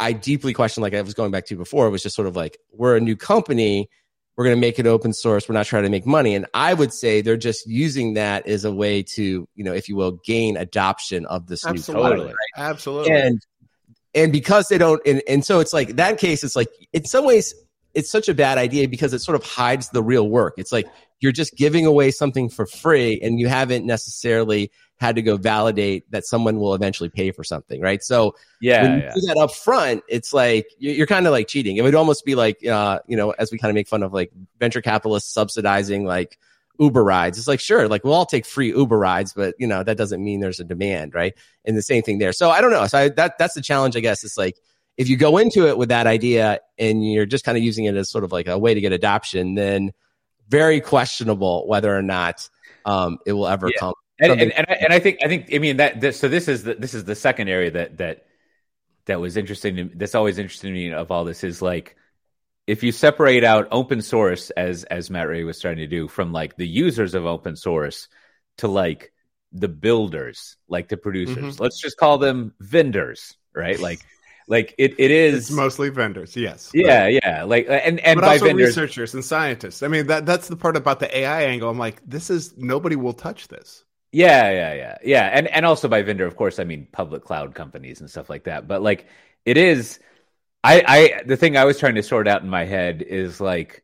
i 0.00 0.12
deeply 0.12 0.52
question 0.52 0.82
like 0.82 0.94
i 0.94 1.00
was 1.00 1.14
going 1.14 1.30
back 1.30 1.46
to 1.46 1.56
before 1.56 1.88
was 1.90 2.02
just 2.02 2.16
sort 2.16 2.26
of 2.26 2.36
like 2.36 2.58
we're 2.72 2.96
a 2.96 3.00
new 3.00 3.16
company. 3.16 3.88
We're 4.36 4.42
going 4.42 4.56
to 4.56 4.60
make 4.60 4.80
it 4.80 4.86
open 4.88 5.12
source. 5.12 5.48
We're 5.48 5.54
not 5.54 5.66
trying 5.66 5.84
to 5.84 5.90
make 5.90 6.06
money. 6.06 6.34
And 6.34 6.46
i 6.52 6.74
would 6.74 6.92
say 6.92 7.20
they're 7.20 7.36
just 7.36 7.66
using 7.68 8.14
that 8.14 8.46
as 8.48 8.64
a 8.64 8.72
way 8.72 9.04
to 9.14 9.48
you 9.54 9.64
know 9.64 9.72
if 9.72 9.88
you 9.88 9.94
will 9.94 10.18
gain 10.24 10.56
adoption 10.56 11.26
of 11.26 11.46
this 11.46 11.64
absolutely. 11.64 12.02
new 12.02 12.16
product 12.16 12.36
right? 12.56 12.64
absolutely. 12.70 13.12
And 13.12 13.40
and 14.16 14.32
because 14.32 14.66
they 14.68 14.78
don't 14.78 15.00
and, 15.06 15.22
and 15.28 15.44
so 15.44 15.60
it's 15.60 15.72
like 15.72 15.96
that 15.96 16.18
case 16.18 16.42
it's 16.42 16.56
like 16.56 16.68
in 16.92 17.04
some 17.04 17.24
ways 17.24 17.54
it's 17.94 18.10
such 18.10 18.28
a 18.28 18.34
bad 18.34 18.58
idea 18.58 18.88
because 18.88 19.12
it 19.12 19.20
sort 19.20 19.36
of 19.36 19.44
hides 19.44 19.90
the 19.90 20.02
real 20.02 20.28
work. 20.28 20.54
It's 20.56 20.72
like 20.72 20.86
you're 21.20 21.32
just 21.32 21.56
giving 21.56 21.86
away 21.86 22.10
something 22.10 22.48
for 22.48 22.66
free 22.66 23.20
and 23.22 23.40
you 23.40 23.48
haven't 23.48 23.86
necessarily 23.86 24.70
had 24.96 25.16
to 25.16 25.22
go 25.22 25.36
validate 25.36 26.08
that 26.10 26.24
someone 26.24 26.58
will 26.58 26.74
eventually 26.74 27.08
pay 27.08 27.30
for 27.30 27.42
something, 27.42 27.80
right? 27.80 28.02
So 28.02 28.34
yeah, 28.60 28.82
when 28.82 28.92
you 28.92 29.04
yeah. 29.04 29.12
do 29.14 29.20
that 29.22 29.36
up 29.36 29.52
front, 29.52 30.02
it's 30.08 30.32
like 30.32 30.66
you're, 30.78 30.94
you're 30.94 31.06
kind 31.06 31.26
of 31.26 31.32
like 31.32 31.48
cheating. 31.48 31.76
It 31.76 31.82
would 31.82 31.94
almost 31.94 32.24
be 32.24 32.34
like, 32.34 32.64
uh, 32.66 33.00
you 33.06 33.16
know, 33.16 33.30
as 33.30 33.50
we 33.50 33.58
kind 33.58 33.70
of 33.70 33.74
make 33.74 33.88
fun 33.88 34.02
of 34.02 34.12
like 34.12 34.32
venture 34.58 34.80
capitalists 34.80 35.32
subsidizing 35.32 36.04
like 36.04 36.38
Uber 36.78 37.02
rides. 37.02 37.38
It's 37.38 37.48
like, 37.48 37.60
sure, 37.60 37.88
like 37.88 38.04
we'll 38.04 38.14
all 38.14 38.26
take 38.26 38.46
free 38.46 38.68
Uber 38.68 38.98
rides, 38.98 39.32
but 39.32 39.54
you 39.58 39.66
know, 39.66 39.82
that 39.82 39.96
doesn't 39.96 40.22
mean 40.22 40.40
there's 40.40 40.60
a 40.60 40.64
demand, 40.64 41.14
right? 41.14 41.34
And 41.64 41.76
the 41.76 41.82
same 41.82 42.02
thing 42.02 42.18
there. 42.18 42.32
So 42.32 42.50
I 42.50 42.60
don't 42.60 42.70
know. 42.70 42.86
So 42.86 42.98
I, 42.98 43.08
that, 43.10 43.38
that's 43.38 43.54
the 43.54 43.62
challenge, 43.62 43.96
I 43.96 44.00
guess. 44.00 44.24
It's 44.24 44.36
like, 44.36 44.58
if 44.96 45.08
you 45.08 45.16
go 45.16 45.38
into 45.38 45.68
it 45.68 45.76
with 45.76 45.88
that 45.88 46.06
idea 46.06 46.60
and 46.78 47.04
you're 47.04 47.26
just 47.26 47.44
kind 47.44 47.58
of 47.58 47.64
using 47.64 47.84
it 47.86 47.96
as 47.96 48.10
sort 48.10 48.24
of 48.24 48.32
like 48.32 48.46
a 48.46 48.58
way 48.58 48.74
to 48.74 48.80
get 48.80 48.92
adoption, 48.92 49.54
then 49.54 49.92
very 50.48 50.80
questionable 50.80 51.66
whether 51.66 51.94
or 51.94 52.02
not 52.02 52.48
um, 52.84 53.18
it 53.26 53.32
will 53.32 53.48
ever 53.48 53.68
yeah. 53.68 53.80
come. 53.80 53.94
And, 54.20 54.32
and, 54.32 54.52
and, 54.52 54.66
I, 54.68 54.72
and, 54.74 54.92
I, 54.92 55.00
think 55.00 55.18
I 55.24 55.28
think 55.28 55.52
I 55.52 55.58
mean 55.58 55.78
that 55.78 56.00
this, 56.00 56.20
so 56.20 56.28
this 56.28 56.46
is 56.46 56.62
the, 56.62 56.74
this 56.74 56.94
is 56.94 57.04
the 57.04 57.16
second 57.16 57.48
area 57.48 57.72
that 57.72 57.96
that 57.98 58.26
that 59.06 59.20
was 59.20 59.36
interesting. 59.36 59.76
To, 59.76 59.90
that's 59.94 60.14
always 60.14 60.38
interesting 60.38 60.70
to 60.70 60.74
me 60.74 60.92
of 60.92 61.10
all 61.10 61.24
this 61.24 61.42
is 61.42 61.60
like 61.60 61.96
if 62.66 62.84
you 62.84 62.92
separate 62.92 63.42
out 63.42 63.68
open 63.72 64.02
source 64.02 64.50
as 64.50 64.84
as 64.84 65.10
Matt 65.10 65.28
Ray 65.28 65.42
was 65.42 65.58
starting 65.58 65.80
to 65.80 65.88
do 65.88 66.06
from 66.06 66.32
like 66.32 66.56
the 66.56 66.66
users 66.66 67.14
of 67.14 67.26
open 67.26 67.56
source 67.56 68.08
to 68.58 68.68
like 68.68 69.12
the 69.52 69.68
builders, 69.68 70.56
like 70.68 70.88
the 70.88 70.96
producers. 70.96 71.54
Mm-hmm. 71.54 71.62
Let's 71.62 71.80
just 71.80 71.96
call 71.96 72.18
them 72.18 72.54
vendors, 72.60 73.36
right? 73.54 73.78
Like 73.78 74.00
like 74.46 74.74
it, 74.78 74.94
it 74.98 75.10
is 75.10 75.34
it's 75.34 75.50
mostly 75.50 75.88
vendors 75.88 76.36
yes. 76.36 76.70
Yeah 76.74 77.04
right. 77.04 77.20
yeah. 77.22 77.44
Like 77.44 77.68
uh, 77.68 77.72
and 77.72 78.00
and 78.00 78.20
but 78.20 78.26
by 78.26 78.32
also 78.34 78.46
vendors, 78.46 78.68
researchers 78.68 79.14
and 79.14 79.24
scientists. 79.24 79.82
I 79.82 79.88
mean 79.88 80.06
that 80.08 80.26
that's 80.26 80.48
the 80.48 80.56
part 80.56 80.76
about 80.76 81.00
the 81.00 81.18
ai 81.18 81.42
angle. 81.44 81.70
I'm 81.70 81.78
like 81.78 82.02
this 82.06 82.30
is 82.30 82.56
nobody 82.56 82.96
will 82.96 83.14
touch 83.14 83.48
this. 83.48 83.84
Yeah 84.12 84.50
yeah 84.50 84.74
yeah. 84.74 84.98
Yeah 85.02 85.30
and 85.32 85.48
and 85.48 85.64
also 85.66 85.88
by 85.88 86.02
vendor 86.02 86.26
of 86.26 86.36
course 86.36 86.58
i 86.58 86.64
mean 86.64 86.86
public 86.92 87.24
cloud 87.24 87.54
companies 87.54 88.00
and 88.00 88.10
stuff 88.10 88.28
like 88.30 88.44
that. 88.44 88.68
But 88.68 88.82
like 88.82 89.06
it 89.44 89.56
is 89.56 89.98
i 90.62 90.82
i 90.86 91.22
the 91.24 91.36
thing 91.36 91.56
i 91.56 91.64
was 91.64 91.78
trying 91.78 91.94
to 91.96 92.02
sort 92.02 92.28
out 92.28 92.42
in 92.42 92.48
my 92.48 92.64
head 92.64 93.02
is 93.02 93.40
like 93.40 93.82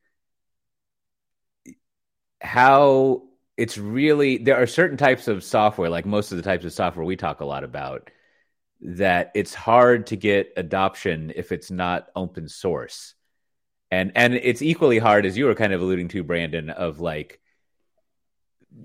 how 2.41 3.23
it's 3.57 3.77
really 3.77 4.39
there 4.39 4.57
are 4.57 4.67
certain 4.67 4.97
types 4.97 5.29
of 5.29 5.45
software 5.45 5.91
like 5.91 6.07
most 6.07 6.33
of 6.33 6.37
the 6.37 6.43
types 6.43 6.65
of 6.65 6.73
software 6.73 7.05
we 7.05 7.17
talk 7.17 7.41
a 7.41 7.45
lot 7.45 7.65
about 7.65 8.11
that 8.83 9.31
it's 9.35 9.55
hard 9.55 10.07
to 10.07 10.17
get 10.17 10.53
adoption 10.57 11.33
if 11.37 11.53
it's 11.53 11.71
not 11.71 12.09
open 12.17 12.49
source. 12.49 13.15
And 13.91 14.13
and 14.15 14.35
it's 14.35 14.63
equally 14.63 14.99
hard 14.99 15.27
as 15.27 15.37
you 15.37 15.47
were 15.47 15.55
kind 15.55 15.73
of 15.73 15.81
alluding 15.81 16.09
to 16.09 16.23
Brandon 16.23 16.71
of 16.71 17.01
like 17.01 17.41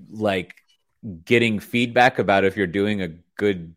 like 0.10 0.56
getting 1.24 1.60
feedback 1.60 2.20
about 2.20 2.44
if 2.44 2.58
you're 2.58 2.68
doing 2.68 3.02
a 3.02 3.14
good 3.38 3.76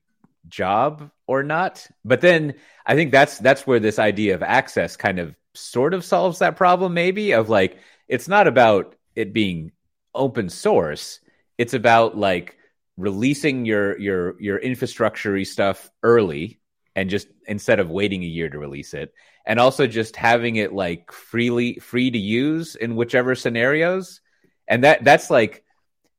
job 0.49 1.11
or 1.27 1.43
not. 1.43 1.87
But 2.05 2.21
then 2.21 2.55
I 2.87 2.95
think 2.95 3.13
that's 3.13 3.39
that's 3.39 3.67
where 3.67 3.81
this 3.81 3.99
idea 3.99 4.35
of 4.35 4.43
access 4.43 4.97
kind 4.97 5.19
of 5.19 5.37
sort 5.55 5.95
of 5.95 6.05
solves 6.05 6.39
that 6.39 6.57
problem 6.57 6.95
maybe 6.95 7.33
of 7.33 7.49
like 7.49 7.79
it's 8.07 8.29
not 8.29 8.47
about 8.47 8.97
it 9.15 9.33
being 9.33 9.73
open 10.15 10.49
source. 10.49 11.21
It's 11.59 11.75
about 11.75 12.17
like 12.17 12.58
releasing 12.99 13.65
your 13.65 13.99
your 13.99 14.41
your 14.41 14.59
infrastructure 14.59 15.43
stuff 15.45 15.91
early 16.03 16.61
and 16.97 17.09
just 17.09 17.29
instead 17.47 17.79
of 17.79 17.89
waiting 17.91 18.25
a 18.25 18.27
year 18.27 18.51
to 18.51 18.59
release 18.59 18.93
it 18.93 19.15
and 19.47 19.61
also 19.61 19.87
just 19.87 20.17
having 20.17 20.57
it 20.57 20.73
like 20.73 21.13
freely 21.13 21.77
free 21.77 22.11
to 22.11 22.19
use 22.19 22.75
in 22.75 22.97
whichever 22.97 23.35
scenarios. 23.35 24.21
And 24.67 24.85
that 24.85 25.05
that's 25.05 25.31
like 25.31 25.65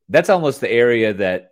that's 0.07 0.29
almost 0.29 0.61
the 0.61 0.71
area 0.71 1.13
that 1.13 1.51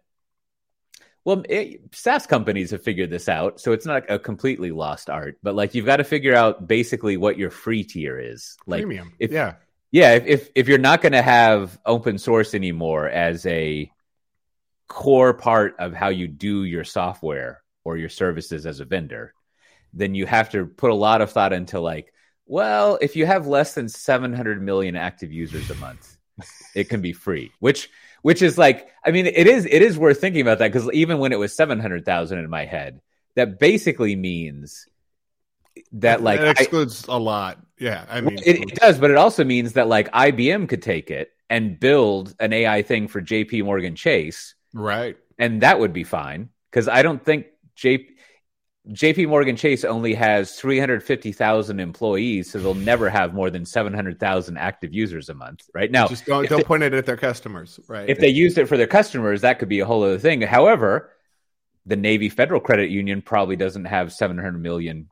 well 1.26 1.44
it, 1.48 1.94
SaaS 1.94 2.26
companies 2.26 2.72
have 2.72 2.82
figured 2.82 3.10
this 3.12 3.28
out 3.30 3.60
so 3.60 3.74
it's 3.74 3.86
not 3.86 4.10
a 4.10 4.18
completely 4.18 4.72
lost 4.72 5.10
art 5.10 5.38
but 5.44 5.54
like 5.54 5.76
you've 5.76 5.86
got 5.86 5.98
to 5.98 6.04
figure 6.04 6.34
out 6.34 6.68
basically 6.68 7.18
what 7.18 7.38
your 7.38 7.52
free 7.52 7.84
tier 7.84 8.18
is. 8.18 8.58
Like 8.66 8.82
premium 8.82 9.14
if, 9.20 9.32
yeah. 9.32 9.56
Yeah 9.92 10.14
if 10.14 10.26
if, 10.26 10.50
if 10.56 10.68
you're 10.68 10.80
not 10.80 11.02
going 11.02 11.12
to 11.12 11.22
have 11.22 11.78
open 11.86 12.18
source 12.18 12.56
anymore 12.56 13.08
as 13.08 13.46
a 13.46 13.92
core 14.88 15.34
part 15.34 15.76
of 15.80 15.94
how 15.94 16.10
you 16.10 16.28
do 16.28 16.64
your 16.64 16.84
software 16.84 17.62
or 17.84 17.98
your 17.98 18.10
services 18.10 18.66
as 18.66 18.80
a 18.80 18.86
vendor, 18.86 19.34
then 19.94 20.16
you 20.16 20.26
have 20.26 20.50
to 20.52 20.66
put 20.66 20.92
a 20.92 20.96
lot 20.96 21.22
of 21.22 21.32
thought 21.32 21.54
into 21.54 21.80
like, 21.80 22.14
well, 22.46 22.98
if 23.02 23.16
you 23.16 23.26
have 23.26 23.48
less 23.48 23.74
than 23.74 23.90
700 23.90 24.62
million 24.62 24.96
active 24.96 25.32
users 25.32 25.70
a 25.70 25.76
month, 25.76 26.18
it 26.76 26.90
can 26.90 27.02
be 27.02 27.14
free, 27.14 27.52
which 27.60 27.90
which 28.22 28.42
is 28.42 28.58
like, 28.58 28.90
I 29.06 29.12
mean, 29.12 29.26
it 29.26 29.48
is 29.48 29.66
it 29.66 29.82
is 29.82 29.98
worth 29.98 30.20
thinking 30.20 30.42
about 30.42 30.60
that 30.60 30.72
because 30.72 30.92
even 30.92 31.20
when 31.20 31.32
it 31.32 31.40
was 31.40 31.56
700,000 31.56 32.40
in 32.40 32.50
my 32.50 32.66
head, 32.66 33.02
that 33.36 33.60
basically 33.60 34.16
means 34.16 34.88
that 35.94 36.22
like 36.22 36.40
it 36.40 36.60
excludes 36.60 37.08
I, 37.08 37.16
a 37.16 37.18
lot. 37.18 37.60
Yeah, 37.80 38.06
I 38.10 38.22
mean, 38.22 38.40
it, 38.44 38.60
it, 38.60 38.76
does, 38.76 38.98
but 38.98 39.12
it 39.12 39.18
also 39.18 39.44
means 39.44 39.74
that 39.74 39.88
like 39.88 40.12
IBM 40.12 40.68
could 40.68 40.82
take 40.82 41.12
it 41.12 41.32
and 41.50 41.80
build 41.80 42.36
an 42.40 42.54
AI 42.54 42.82
thing 42.82 43.08
for 43.08 43.22
J.P. 43.22 43.62
Morgan 43.62 43.96
Chase, 43.96 44.56
Right. 44.74 45.18
And 45.38 45.62
that 45.62 45.80
would 45.80 45.94
be 45.94 46.04
fine 46.04 46.50
because 46.72 46.88
I 46.88 47.02
don't 47.02 47.24
think 47.24 47.48
J- 47.76 48.08
JP 48.90 49.28
Morgan 49.28 49.56
Chase 49.56 49.84
only 49.84 50.14
has 50.14 50.54
350,000 50.54 51.80
employees, 51.80 52.52
so 52.52 52.60
they'll 52.60 52.74
never 52.74 53.10
have 53.10 53.34
more 53.34 53.50
than 53.50 53.66
700,000 53.66 54.58
active 54.58 54.94
users 54.94 55.30
a 55.30 55.34
month. 55.34 55.64
Right 55.74 55.92
now, 55.92 56.08
just 56.08 56.26
don't, 56.26 56.48
don't 56.48 56.60
they, 56.60 56.64
point 56.64 56.84
it 56.84 56.94
at 56.94 57.06
their 57.06 57.18
customers. 57.18 57.80
Right. 57.88 58.10
If 58.10 58.20
they 58.20 58.30
used 58.30 58.58
it 58.58 58.68
for 58.68 58.78
their 58.78 58.88
customers, 58.88 59.42
that 59.42 59.60
could 59.60 59.70
be 59.70 59.80
a 59.80 59.86
whole 59.86 60.04
other 60.04 60.20
thing. 60.20 60.42
However, 60.42 61.12
the 61.86 61.96
Navy 61.96 62.30
Federal 62.30 62.62
Credit 62.62 62.90
Union 62.90 63.22
probably 63.22 63.56
doesn't 63.56 63.86
have 63.86 64.14
700 64.14 64.58
million 64.62 65.10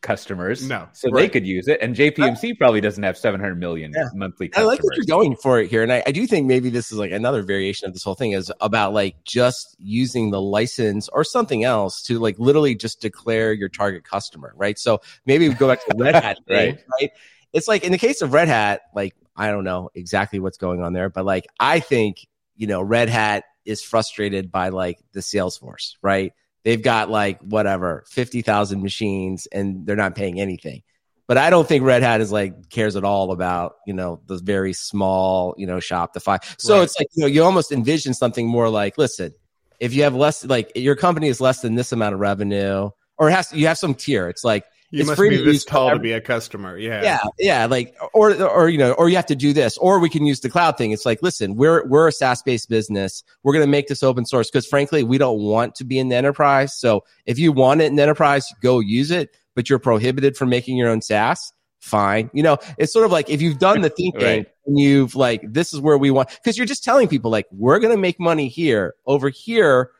customers. 0.00 0.66
No, 0.66 0.88
so 0.92 1.10
right. 1.10 1.22
they 1.22 1.28
could 1.28 1.46
use 1.46 1.68
it. 1.68 1.80
And 1.80 1.94
JPMC 1.94 2.58
probably 2.58 2.80
doesn't 2.80 3.02
have 3.02 3.16
700 3.16 3.56
million 3.56 3.92
yeah. 3.94 4.08
monthly. 4.14 4.48
Customers. 4.48 4.66
I 4.66 4.70
like 4.70 4.82
what 4.82 4.96
you're 4.96 5.06
going 5.06 5.36
for 5.36 5.60
it 5.60 5.68
here, 5.68 5.82
and 5.82 5.92
I, 5.92 6.02
I 6.06 6.12
do 6.12 6.26
think 6.26 6.46
maybe 6.46 6.70
this 6.70 6.90
is 6.92 6.98
like 6.98 7.12
another 7.12 7.42
variation 7.42 7.86
of 7.86 7.92
this 7.94 8.02
whole 8.02 8.14
thing 8.14 8.32
is 8.32 8.52
about 8.60 8.92
like 8.92 9.22
just 9.24 9.76
using 9.78 10.30
the 10.30 10.40
license 10.40 11.08
or 11.08 11.24
something 11.24 11.64
else 11.64 12.02
to 12.02 12.18
like 12.18 12.38
literally 12.38 12.74
just 12.74 13.00
declare 13.00 13.52
your 13.52 13.68
target 13.68 14.04
customer, 14.04 14.52
right? 14.56 14.78
So 14.78 15.00
maybe 15.26 15.48
we 15.48 15.54
go 15.54 15.68
back 15.68 15.80
to 15.80 15.94
the 15.96 16.04
Red 16.04 16.14
Hat 16.14 16.38
thing, 16.48 16.74
right. 16.74 16.84
right? 17.00 17.10
It's 17.52 17.68
like 17.68 17.84
in 17.84 17.92
the 17.92 17.98
case 17.98 18.22
of 18.22 18.32
Red 18.32 18.48
Hat, 18.48 18.82
like 18.94 19.14
I 19.36 19.50
don't 19.50 19.64
know 19.64 19.90
exactly 19.94 20.40
what's 20.40 20.58
going 20.58 20.82
on 20.82 20.92
there, 20.92 21.08
but 21.08 21.24
like 21.24 21.46
I 21.58 21.80
think 21.80 22.26
you 22.56 22.66
know 22.66 22.82
Red 22.82 23.08
Hat 23.08 23.44
is 23.64 23.82
frustrated 23.82 24.50
by 24.50 24.70
like 24.70 24.98
the 25.12 25.20
Salesforce, 25.20 25.96
right? 26.02 26.32
They've 26.64 26.82
got 26.82 27.10
like 27.10 27.40
whatever, 27.40 28.04
50,000 28.08 28.82
machines 28.82 29.46
and 29.50 29.86
they're 29.86 29.96
not 29.96 30.14
paying 30.14 30.40
anything. 30.40 30.82
But 31.26 31.38
I 31.38 31.48
don't 31.48 31.66
think 31.66 31.84
Red 31.84 32.02
Hat 32.02 32.20
is 32.20 32.32
like 32.32 32.70
cares 32.70 32.96
at 32.96 33.04
all 33.04 33.30
about, 33.30 33.76
you 33.86 33.94
know, 33.94 34.20
the 34.26 34.38
very 34.38 34.72
small, 34.72 35.54
you 35.56 35.66
know, 35.66 35.76
Shopify. 35.76 36.38
So 36.58 36.74
right. 36.74 36.82
it's 36.82 36.98
like, 36.98 37.06
you 37.14 37.22
know, 37.22 37.28
you 37.28 37.44
almost 37.44 37.70
envision 37.70 38.14
something 38.14 38.48
more 38.48 38.68
like, 38.68 38.98
listen, 38.98 39.32
if 39.78 39.94
you 39.94 40.02
have 40.02 40.14
less, 40.14 40.44
like 40.44 40.72
your 40.74 40.96
company 40.96 41.28
is 41.28 41.40
less 41.40 41.60
than 41.60 41.76
this 41.76 41.92
amount 41.92 42.14
of 42.14 42.20
revenue, 42.20 42.90
or 43.16 43.28
it 43.28 43.32
has 43.32 43.48
to, 43.50 43.58
you 43.58 43.68
have 43.68 43.78
some 43.78 43.94
tier. 43.94 44.28
It's 44.28 44.42
like 44.42 44.64
you 44.90 45.04
must 45.04 45.20
be 45.20 45.36
this 45.44 45.64
tall 45.64 45.90
to 45.90 45.98
be 45.98 46.12
a 46.12 46.20
customer. 46.20 46.76
Yeah. 46.76 47.02
Yeah. 47.02 47.20
Yeah. 47.38 47.66
Like, 47.66 47.94
or, 48.12 48.34
or, 48.42 48.68
you 48.68 48.78
know, 48.78 48.92
or 48.92 49.08
you 49.08 49.16
have 49.16 49.26
to 49.26 49.36
do 49.36 49.52
this, 49.52 49.78
or 49.78 50.00
we 50.00 50.08
can 50.08 50.26
use 50.26 50.40
the 50.40 50.50
cloud 50.50 50.76
thing. 50.76 50.90
It's 50.90 51.06
like, 51.06 51.22
listen, 51.22 51.54
we're, 51.54 51.86
we're 51.86 52.08
a 52.08 52.12
SaaS 52.12 52.42
based 52.42 52.68
business. 52.68 53.22
We're 53.42 53.52
going 53.52 53.64
to 53.64 53.70
make 53.70 53.86
this 53.86 54.02
open 54.02 54.26
source 54.26 54.50
because 54.50 54.66
frankly, 54.66 55.04
we 55.04 55.18
don't 55.18 55.40
want 55.40 55.74
to 55.76 55.84
be 55.84 55.98
in 55.98 56.08
the 56.08 56.16
enterprise. 56.16 56.76
So 56.76 57.04
if 57.26 57.38
you 57.38 57.52
want 57.52 57.80
it 57.80 57.86
in 57.86 57.96
the 57.96 58.02
enterprise, 58.02 58.46
go 58.62 58.80
use 58.80 59.10
it, 59.10 59.36
but 59.54 59.70
you're 59.70 59.78
prohibited 59.78 60.36
from 60.36 60.48
making 60.48 60.76
your 60.76 60.88
own 60.88 61.02
SaaS. 61.02 61.52
Fine. 61.78 62.30
You 62.34 62.42
know, 62.42 62.58
it's 62.76 62.92
sort 62.92 63.06
of 63.06 63.12
like 63.12 63.30
if 63.30 63.40
you've 63.40 63.58
done 63.58 63.80
the 63.80 63.90
thinking 63.96 64.22
right. 64.22 64.46
and 64.66 64.78
you've 64.78 65.14
like, 65.14 65.40
this 65.46 65.72
is 65.72 65.80
where 65.80 65.96
we 65.96 66.10
want, 66.10 66.28
because 66.28 66.58
you're 66.58 66.66
just 66.66 66.84
telling 66.84 67.08
people 67.08 67.30
like, 67.30 67.46
we're 67.52 67.78
going 67.78 67.94
to 67.94 68.00
make 68.00 68.20
money 68.20 68.48
here 68.48 68.94
over 69.06 69.28
here 69.28 69.90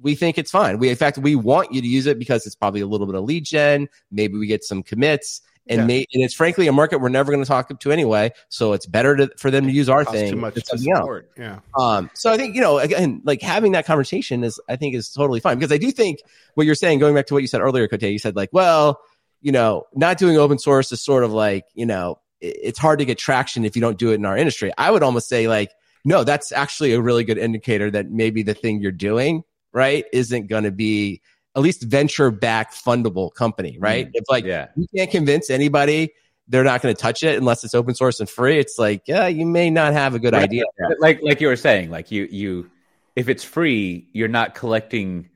we 0.00 0.14
think 0.14 0.38
it's 0.38 0.50
fine. 0.50 0.78
We, 0.78 0.88
in 0.88 0.96
fact, 0.96 1.18
we 1.18 1.34
want 1.34 1.72
you 1.72 1.80
to 1.80 1.86
use 1.86 2.06
it 2.06 2.18
because 2.18 2.46
it's 2.46 2.54
probably 2.54 2.80
a 2.80 2.86
little 2.86 3.06
bit 3.06 3.16
of 3.16 3.24
lead 3.24 3.44
gen. 3.44 3.88
Maybe 4.10 4.38
we 4.38 4.46
get 4.46 4.64
some 4.64 4.82
commits, 4.82 5.40
and, 5.66 5.80
yeah. 5.80 5.86
may, 5.86 6.06
and 6.12 6.22
it's 6.22 6.34
frankly 6.34 6.66
a 6.66 6.72
market 6.72 6.98
we're 6.98 7.08
never 7.08 7.32
going 7.32 7.42
to 7.42 7.48
talk 7.48 7.78
to 7.78 7.92
anyway. 7.92 8.32
So 8.48 8.72
it's 8.72 8.86
better 8.86 9.16
to, 9.16 9.30
for 9.36 9.50
them 9.50 9.66
to 9.66 9.72
use 9.72 9.88
our 9.88 10.04
thing. 10.04 10.32
Too 10.32 10.36
much 10.36 10.54
to 10.54 10.78
support. 10.78 11.30
Yeah. 11.36 11.60
Um. 11.78 12.10
So 12.14 12.32
I 12.32 12.36
think 12.36 12.54
you 12.54 12.60
know 12.60 12.78
again, 12.78 13.20
like 13.24 13.42
having 13.42 13.72
that 13.72 13.86
conversation 13.86 14.44
is 14.44 14.60
I 14.68 14.76
think 14.76 14.94
is 14.94 15.10
totally 15.10 15.40
fine 15.40 15.58
because 15.58 15.72
I 15.72 15.78
do 15.78 15.90
think 15.90 16.20
what 16.54 16.66
you're 16.66 16.74
saying, 16.74 17.00
going 17.00 17.14
back 17.14 17.26
to 17.26 17.34
what 17.34 17.42
you 17.42 17.48
said 17.48 17.60
earlier, 17.60 17.88
Coté, 17.88 18.12
you 18.12 18.18
said 18.18 18.36
like, 18.36 18.50
well, 18.52 19.00
you 19.40 19.52
know, 19.52 19.84
not 19.94 20.18
doing 20.18 20.38
open 20.38 20.58
source 20.58 20.92
is 20.92 21.02
sort 21.02 21.24
of 21.24 21.32
like 21.32 21.66
you 21.74 21.86
know, 21.86 22.18
it's 22.40 22.78
hard 22.78 23.00
to 23.00 23.04
get 23.04 23.18
traction 23.18 23.64
if 23.64 23.76
you 23.76 23.82
don't 23.82 23.98
do 23.98 24.12
it 24.12 24.14
in 24.14 24.24
our 24.24 24.36
industry. 24.36 24.72
I 24.78 24.90
would 24.90 25.02
almost 25.02 25.28
say 25.28 25.48
like. 25.48 25.72
No, 26.04 26.22
that's 26.24 26.52
actually 26.52 26.92
a 26.92 27.00
really 27.02 27.24
good 27.24 27.36
indicator 27.36 27.90
that 27.90 28.08
maybe 28.08 28.42
the 28.42 28.54
thing 28.54 28.80
you're 28.80 28.92
doing 28.92 29.42
right, 29.72 30.04
isn't 30.12 30.46
going 30.48 30.64
to 30.64 30.70
be 30.70 31.22
at 31.56 31.62
least 31.62 31.82
venture 31.82 32.30
back 32.30 32.72
fundable 32.72 33.32
company, 33.32 33.78
right? 33.80 34.06
Mm, 34.06 34.12
if 34.14 34.24
like 34.28 34.44
yeah. 34.44 34.68
you 34.76 34.86
can't 34.94 35.10
convince 35.10 35.50
anybody 35.50 36.12
they're 36.48 36.64
not 36.64 36.80
going 36.80 36.94
to 36.94 37.00
touch 37.00 37.22
it 37.22 37.36
unless 37.36 37.62
it's 37.62 37.74
open 37.74 37.94
source 37.94 38.20
and 38.20 38.28
free, 38.28 38.58
it's 38.58 38.78
like, 38.78 39.02
yeah, 39.06 39.26
you 39.26 39.44
may 39.44 39.70
not 39.70 39.92
have 39.92 40.14
a 40.14 40.18
good 40.18 40.32
right. 40.32 40.44
idea. 40.44 40.64
Like 40.98 41.20
like 41.22 41.40
you 41.40 41.48
were 41.48 41.56
saying, 41.56 41.90
like 41.90 42.10
you 42.10 42.26
you 42.30 42.70
if 43.14 43.28
it's 43.28 43.44
free, 43.44 44.08
you're 44.12 44.28
not 44.28 44.54
collecting 44.54 45.28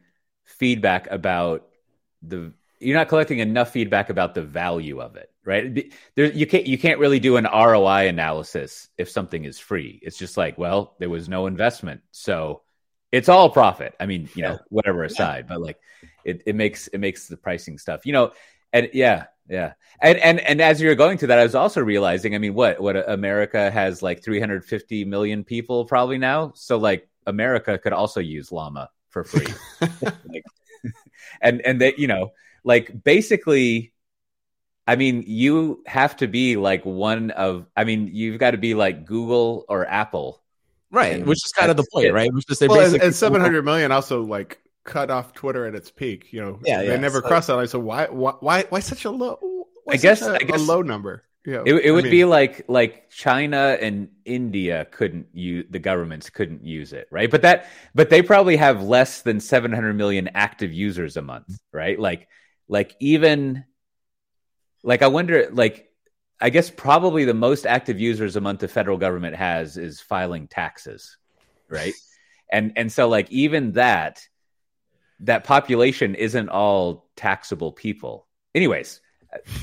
feedback 0.44 1.10
about 1.10 1.68
the 2.22 2.52
you're 2.80 2.96
not 2.96 3.08
collecting 3.08 3.38
enough 3.38 3.70
feedback 3.70 4.10
about 4.10 4.34
the 4.34 4.42
value 4.42 5.00
of 5.00 5.16
it, 5.16 5.30
right? 5.44 5.92
There, 6.14 6.32
you 6.32 6.46
can't 6.46 6.66
you 6.66 6.78
can't 6.78 6.98
really 6.98 7.20
do 7.20 7.36
an 7.36 7.44
ROI 7.44 8.08
analysis 8.08 8.88
if 8.96 9.10
something 9.10 9.44
is 9.44 9.58
free. 9.58 10.00
It's 10.02 10.16
just 10.16 10.36
like, 10.36 10.56
well, 10.56 10.94
there 10.98 11.10
was 11.10 11.28
no 11.28 11.46
investment, 11.46 12.00
so 12.10 12.62
it's 13.12 13.28
all 13.28 13.50
profit. 13.50 13.94
I 14.00 14.06
mean, 14.06 14.28
you 14.34 14.42
know, 14.42 14.58
whatever 14.70 15.04
aside, 15.04 15.44
yeah. 15.44 15.54
but 15.54 15.60
like 15.60 15.78
it, 16.24 16.42
it 16.46 16.56
makes 16.56 16.88
it 16.88 16.98
makes 16.98 17.28
the 17.28 17.36
pricing 17.36 17.78
stuff, 17.78 18.06
you 18.06 18.12
know, 18.12 18.32
and 18.72 18.88
yeah, 18.94 19.26
yeah. 19.48 19.74
And 20.00 20.18
and 20.18 20.40
and 20.40 20.60
as 20.60 20.80
you're 20.80 20.94
going 20.94 21.18
to 21.18 21.26
that, 21.28 21.38
I 21.38 21.42
was 21.42 21.54
also 21.54 21.82
realizing, 21.82 22.34
I 22.34 22.38
mean, 22.38 22.54
what 22.54 22.80
what 22.80 23.08
America 23.08 23.70
has 23.70 24.02
like 24.02 24.24
350 24.24 25.04
million 25.04 25.44
people 25.44 25.84
probably 25.84 26.18
now. 26.18 26.52
So 26.56 26.78
like 26.78 27.08
America 27.26 27.78
could 27.78 27.92
also 27.92 28.20
use 28.20 28.50
llama 28.50 28.88
for 29.10 29.24
free. 29.24 29.46
like, 30.00 30.44
and 31.42 31.60
and 31.60 31.80
that, 31.82 31.98
you 31.98 32.08
know, 32.08 32.32
like 32.64 33.04
basically 33.04 33.92
I 34.86 34.96
mean, 34.96 35.22
you 35.26 35.82
have 35.86 36.16
to 36.16 36.26
be 36.26 36.56
like 36.56 36.84
one 36.84 37.30
of 37.30 37.66
I 37.76 37.84
mean, 37.84 38.08
you've 38.12 38.40
got 38.40 38.52
to 38.52 38.58
be 38.58 38.74
like 38.74 39.04
Google 39.04 39.66
or 39.68 39.86
Apple 39.86 40.41
right? 40.92 41.14
And 41.14 41.26
which 41.26 41.44
is 41.44 41.52
kind 41.52 41.70
of 41.70 41.76
the 41.76 41.86
point, 41.92 42.12
right? 42.12 42.32
Which 42.32 42.44
is 42.48 42.58
they 42.60 42.68
well, 42.68 42.78
basically 42.78 43.06
and 43.06 43.14
seven 43.14 43.40
hundred 43.40 43.64
million 43.64 43.90
also 43.90 44.22
like 44.22 44.60
cut 44.84 45.10
off 45.10 45.32
Twitter 45.32 45.66
at 45.66 45.74
its 45.74 45.90
peak. 45.90 46.32
You 46.32 46.42
know, 46.42 46.60
yeah, 46.64 46.82
they 46.82 46.88
yeah. 46.88 46.96
never 46.96 47.20
so, 47.20 47.26
crossed 47.26 47.48
that 47.48 47.56
line. 47.56 47.68
So 47.68 47.80
why, 47.80 48.06
why, 48.06 48.64
why 48.68 48.80
such 48.80 49.04
a 49.04 49.10
low? 49.10 49.38
I 49.88 49.96
guess, 49.96 50.22
a, 50.22 50.34
I 50.34 50.38
guess 50.38 50.60
a 50.60 50.64
low 50.64 50.82
number. 50.82 51.24
Yeah, 51.44 51.64
it, 51.66 51.74
it 51.74 51.90
would 51.90 52.04
mean, 52.04 52.10
be 52.12 52.24
like 52.24 52.64
like 52.68 53.10
China 53.10 53.76
and 53.80 54.10
India 54.24 54.86
couldn't 54.92 55.26
use 55.32 55.66
the 55.68 55.80
governments 55.80 56.30
couldn't 56.30 56.64
use 56.64 56.92
it, 56.92 57.08
right? 57.10 57.28
But 57.28 57.42
that 57.42 57.66
but 57.96 58.10
they 58.10 58.22
probably 58.22 58.56
have 58.56 58.84
less 58.84 59.22
than 59.22 59.40
700 59.40 59.94
million 59.94 60.30
active 60.34 60.72
users 60.72 61.16
a 61.16 61.22
month, 61.22 61.58
right? 61.72 61.98
Like 61.98 62.28
like 62.68 62.94
even 63.00 63.64
like 64.84 65.02
I 65.02 65.08
wonder 65.08 65.48
like 65.50 65.91
I 66.42 66.50
guess 66.50 66.70
probably 66.70 67.24
the 67.24 67.34
most 67.34 67.66
active 67.66 68.00
users 68.00 68.36
a 68.36 68.40
month 68.40 68.60
the 68.60 68.68
federal 68.68 68.98
government 68.98 69.36
has 69.36 69.76
is 69.76 70.00
filing 70.00 70.48
taxes, 70.48 71.16
right? 71.68 71.94
and 72.52 72.72
and 72.76 72.92
so 72.92 73.08
like 73.08 73.30
even 73.32 73.72
that 73.72 74.28
that 75.20 75.44
population 75.44 76.14
isn't 76.14 76.48
all 76.48 77.08
taxable 77.16 77.72
people. 77.72 78.26
Anyways, 78.54 79.00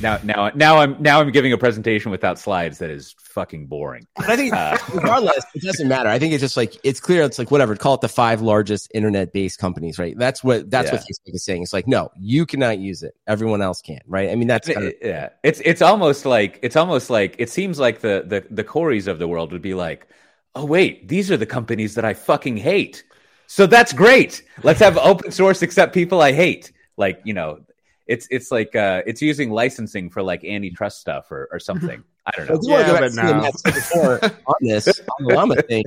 now 0.01 0.19
now 0.23 0.49
now 0.55 0.77
I'm 0.77 1.01
now 1.01 1.21
I'm 1.21 1.32
giving 1.32 1.53
a 1.53 1.58
presentation 1.58 2.12
without 2.12 2.39
slides 2.39 2.79
that 2.79 2.89
is 2.89 3.15
fucking 3.19 3.67
boring. 3.67 4.08
But 4.15 4.29
I 4.29 4.36
think 4.36 4.53
uh, 4.53 4.77
regardless, 4.93 5.45
it 5.53 5.62
doesn't 5.62 5.88
matter. 5.88 6.10
I 6.10 6.19
think 6.19 6.34
it's 6.34 6.41
just 6.41 6.58
like 6.58 6.75
it's 6.84 6.99
clear. 6.99 7.23
It's 7.23 7.38
like 7.39 7.51
whatever. 7.51 7.75
Call 7.75 7.93
it 7.93 8.01
the 8.01 8.10
five 8.10 8.41
largest 8.41 8.91
internet 8.93 9.32
based 9.32 9.60
companies, 9.60 9.99
right? 9.99 10.17
That's 10.17 10.43
what 10.43 10.69
that's 10.69 10.88
yeah. 10.88 10.95
what 10.95 11.01
Facebook 11.01 11.36
is 11.36 11.43
saying. 11.43 11.62
It's 11.62 11.73
like 11.73 11.88
no, 11.88 12.12
you 12.19 12.45
cannot 12.45 12.79
use 12.79 13.03
it. 13.03 13.15
Everyone 13.27 13.62
else 13.62 13.82
can, 13.82 13.99
right? 14.08 14.29
I 14.29 14.36
mean, 14.36 14.47
that's 14.47 14.67
kind 14.67 14.88
of, 14.88 14.93
yeah. 15.01 15.29
It's 15.43 15.62
it's 15.62 15.82
almost 15.82 16.25
like 16.25 16.60
it's 16.62 16.75
almost 16.75 17.10
like 17.10 17.36
it 17.38 17.49
seems 17.49 17.79
like 17.79 18.01
the 18.01 18.23
the 18.25 18.45
the 18.49 18.63
Coreys 18.63 19.08
of 19.08 19.19
the 19.19 19.27
world 19.27 19.51
would 19.51 19.62
be 19.62 19.73
like, 19.73 20.08
oh 20.55 20.65
wait, 20.65 21.08
these 21.08 21.29
are 21.29 21.38
the 21.38 21.45
companies 21.45 21.95
that 21.95 22.05
I 22.05 22.13
fucking 22.13 22.58
hate. 22.58 23.03
So 23.47 23.65
that's 23.65 23.93
great. 23.93 24.43
Let's 24.63 24.79
have 24.79 24.97
open 24.97 25.32
source 25.32 25.62
except 25.62 25.93
people 25.93 26.21
I 26.21 26.34
hate. 26.34 26.71
Like 26.97 27.21
you 27.23 27.34
know, 27.34 27.62
it's 28.10 28.28
it's 28.32 28.52
like 28.52 28.76
uh, 28.76 29.04
it's 29.06 29.22
using 29.22 29.52
licensing 29.52 30.10
for 30.10 30.24
like 30.24 30.43
antitrust 30.43 31.00
stuff 31.00 31.32
or, 31.32 31.48
or 31.52 31.60
something. 31.60 32.04
I 32.26 32.32
don't 32.36 32.50
know. 32.50 32.76
I 32.76 32.80
yeah, 32.80 33.00
but 33.00 33.13
now. 33.13 33.52
before 33.63 34.19
on 34.24 34.56
this 34.62 34.88
on 34.88 35.26
the 35.26 35.36
llama 35.36 35.62
thing, 35.62 35.84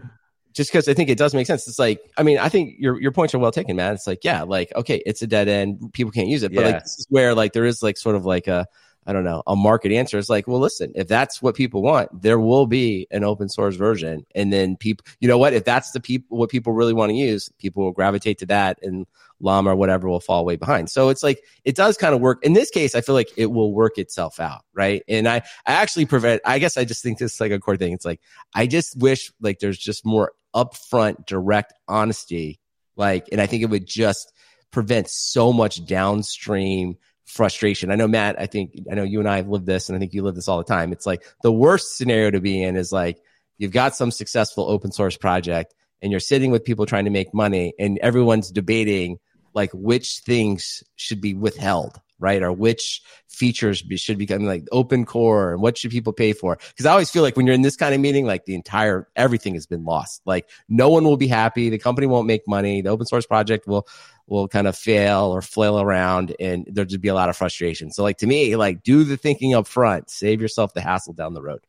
just 0.53 0.71
because 0.71 0.89
I 0.89 0.95
think 0.95 1.11
it 1.11 1.19
does 1.19 1.35
make 1.35 1.47
sense. 1.47 1.67
It's 1.67 1.81
like, 1.81 2.01
I 2.17 2.23
mean, 2.23 2.39
I 2.39 2.49
think 2.49 2.77
your 2.79 3.01
your 3.01 3.11
points 3.11 3.35
are 3.35 3.39
well 3.41 3.51
taken, 3.51 3.75
man. 3.75 3.93
It's 3.93 4.07
like, 4.07 4.23
yeah, 4.23 4.43
like 4.43 4.73
okay, 4.77 5.03
it's 5.05 5.21
a 5.23 5.27
dead 5.27 5.49
end. 5.49 5.93
People 5.93 6.13
can't 6.13 6.29
use 6.29 6.45
it, 6.45 6.55
but 6.55 6.61
yeah. 6.61 6.73
like 6.73 6.83
this 6.85 7.01
is 7.01 7.07
where 7.11 7.35
like 7.35 7.53
there 7.53 7.65
is 7.65 7.83
like 7.83 7.99
sort 7.99 8.15
of 8.15 8.25
like 8.25 8.47
a 8.47 8.67
I 9.05 9.12
don't 9.12 9.25
know, 9.25 9.43
a 9.47 9.57
market 9.57 9.91
answer. 9.91 10.17
It's 10.17 10.29
like, 10.29 10.47
well, 10.47 10.61
listen, 10.61 10.93
if 10.95 11.09
that's 11.09 11.43
what 11.43 11.57
people 11.57 11.83
want, 11.83 12.23
there 12.23 12.38
will 12.38 12.67
be 12.67 13.09
an 13.11 13.25
open 13.25 13.49
source 13.49 13.75
version. 13.75 14.25
And 14.35 14.53
then 14.53 14.77
people, 14.77 15.05
you 15.19 15.27
know 15.27 15.38
what? 15.38 15.55
If 15.55 15.65
that's 15.65 15.91
the 15.91 16.01
people, 16.01 16.38
what 16.38 16.51
people 16.51 16.73
really 16.73 16.93
want 16.93 17.11
to 17.11 17.17
use, 17.17 17.49
people 17.59 17.83
will 17.83 17.93
gravitate 17.93 18.38
to 18.38 18.47
that 18.47 18.79
and 18.81 19.07
llama 19.41 19.71
or 19.71 19.77
whatever 19.77 20.09
will 20.09 20.21
fall 20.21 20.45
way 20.45 20.55
behind. 20.55 20.88
So 20.88 21.09
it's 21.09 21.25
like, 21.25 21.43
it 21.65 21.75
does 21.75 21.97
kind 21.97 22.15
of 22.15 22.21
work. 22.21 22.45
In 22.45 22.53
this 22.53 22.71
case, 22.71 22.95
I 22.95 23.01
feel 23.01 23.17
like 23.17 23.31
it 23.37 23.47
will 23.47 23.73
work 23.73 23.99
itself 23.99 24.38
out. 24.38 24.65
Right. 24.73 25.03
And 25.09 25.27
I, 25.27 25.38
I 25.67 25.73
actually 25.73 26.07
prevent, 26.07 26.41
I 26.45 26.61
guess 26.61 26.77
I 26.77 26.85
just 26.85 27.03
think 27.03 27.19
this 27.19 27.35
is 27.35 27.41
like 27.41 27.51
a 27.51 27.59
core 27.59 27.77
thing. 27.77 27.93
It's 27.93 28.05
like, 28.05 28.21
I 28.55 28.69
just 28.69 28.97
wish 28.97 29.33
like 29.41 29.59
there's 29.59 29.79
just 29.79 30.07
more 30.07 30.33
upfront, 30.55 31.27
direct 31.27 31.73
honesty. 31.88 32.61
Like, 32.95 33.29
and 33.33 33.41
I 33.41 33.47
think 33.47 33.65
it 33.65 33.71
would 33.71 33.87
just 33.87 34.33
prevent 34.71 35.09
so 35.09 35.53
much 35.53 35.85
downstream 35.87 36.97
frustration. 37.25 37.91
I 37.91 37.95
know 37.95 38.09
Matt, 38.09 38.41
I 38.41 38.47
think 38.47 38.75
I 38.91 38.95
know 38.95 39.03
you 39.03 39.21
and 39.21 39.29
I 39.29 39.37
have 39.37 39.49
lived 39.49 39.67
this 39.67 39.89
and 39.89 39.97
I 39.97 39.99
think 39.99 40.13
you 40.13 40.23
live 40.23 40.35
this 40.35 40.49
all 40.49 40.59
the 40.59 40.65
time. 40.65 40.93
It's 40.93 41.07
like 41.07 41.25
the 41.43 41.53
worst 41.53 41.97
scenario 41.97 42.31
to 42.31 42.41
be 42.41 42.63
in 42.63 42.77
is 42.77 42.93
like 42.93 43.19
you've 43.59 43.73
got 43.73 43.95
some 43.95 44.11
successful 44.11 44.69
open 44.69 44.93
source 44.93 45.17
project 45.17 45.75
and 46.01 46.11
you're 46.11 46.21
sitting 46.21 46.51
with 46.51 46.65
people 46.65 46.87
trying 46.87 47.05
to 47.05 47.11
make 47.11 47.33
money 47.33 47.75
and 47.79 47.99
everyone's 47.99 48.51
debating 48.51 49.19
like 49.55 49.71
which 49.73 50.21
things 50.21 50.83
should 50.96 51.21
be 51.21 51.35
withheld 51.35 52.01
right? 52.23 52.42
Or 52.42 52.53
which 52.53 53.03
features 53.29 53.83
be, 53.83 53.96
should 53.96 54.17
become 54.17 54.44
like 54.44 54.65
open 54.71 55.05
core 55.05 55.53
and 55.53 55.61
what 55.61 55.77
should 55.77 55.90
people 55.90 56.13
pay 56.13 56.33
for? 56.33 56.57
Because 56.57 56.87
i 56.87 56.92
always 56.92 57.11
feel 57.11 57.23
like 57.23 57.37
when 57.37 57.46
you're 57.46 57.55
in 57.55 57.63
this 57.63 57.77
kind 57.77 57.94
of 57.94 58.01
meeting 58.01 58.25
like 58.25 58.44
the 58.44 58.55
entire 58.55 59.09
everything 59.17 59.55
has 59.55 59.67
been 59.67 59.85
lost. 59.85 60.23
Like 60.25 60.49
no 60.69 60.88
one 60.88 61.05
will 61.05 61.17
be 61.17 61.27
happy. 61.27 61.69
The 61.69 61.79
company 61.79 62.07
won't 62.07 62.29
make 62.29 62.46
money. 62.46 62.81
The 62.81 62.90
open 62.90 63.07
source 63.07 63.27
project 63.27 63.67
will 63.67 63.88
will 64.33 64.49
kind 64.49 64.67
of 64.67 64.75
fail 64.75 65.27
or 65.27 65.43
flail 65.43 65.79
around 65.79 66.35
and 66.41 66.67
there'll 66.73 66.89
just 66.89 67.03
be 67.03 67.09
a 67.09 67.15
lot 67.15 67.29
of 67.29 67.37
frustration. 67.37 67.93
So 67.93 68.03
like 68.03 68.17
to 68.19 68.27
me, 68.27 68.57
like 68.57 68.83
do 68.83 69.05
the 69.05 69.19
thinking 69.19 69.55
up 69.55 69.67
front, 69.67 70.09
save 70.09 70.41
yourself 70.41 70.73
the 70.73 70.81
hassle 70.81 71.13
down 71.13 71.35
the 71.35 71.43
road. 71.43 71.61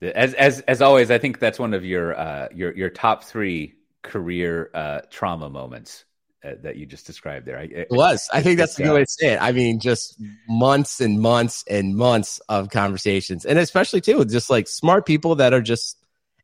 As 0.00 0.32
as 0.34 0.60
as 0.62 0.80
always, 0.80 1.10
I 1.10 1.18
think 1.18 1.38
that's 1.38 1.58
one 1.58 1.74
of 1.74 1.84
your 1.84 2.18
uh 2.18 2.48
your 2.54 2.74
your 2.74 2.88
top 2.88 3.24
three 3.24 3.74
career 4.00 4.70
uh 4.74 5.00
trauma 5.10 5.50
moments 5.50 6.04
uh, 6.42 6.54
that 6.62 6.76
you 6.76 6.86
just 6.86 7.06
described 7.06 7.46
there. 7.46 7.58
it 7.58 7.88
was. 7.90 8.28
I 8.32 8.42
think 8.42 8.58
that's 8.58 8.76
a 8.78 8.82
good 8.82 8.94
way 8.94 9.04
to 9.04 9.10
say 9.10 9.34
it. 9.34 9.42
I 9.42 9.52
mean, 9.52 9.78
just 9.78 10.20
months 10.48 11.00
and 11.00 11.20
months 11.20 11.62
and 11.68 11.94
months 11.94 12.40
of 12.48 12.70
conversations, 12.70 13.44
and 13.44 13.58
especially 13.58 14.00
too 14.00 14.24
just 14.24 14.48
like 14.50 14.66
smart 14.66 15.04
people 15.04 15.36
that 15.36 15.52
are 15.52 15.60
just 15.60 16.01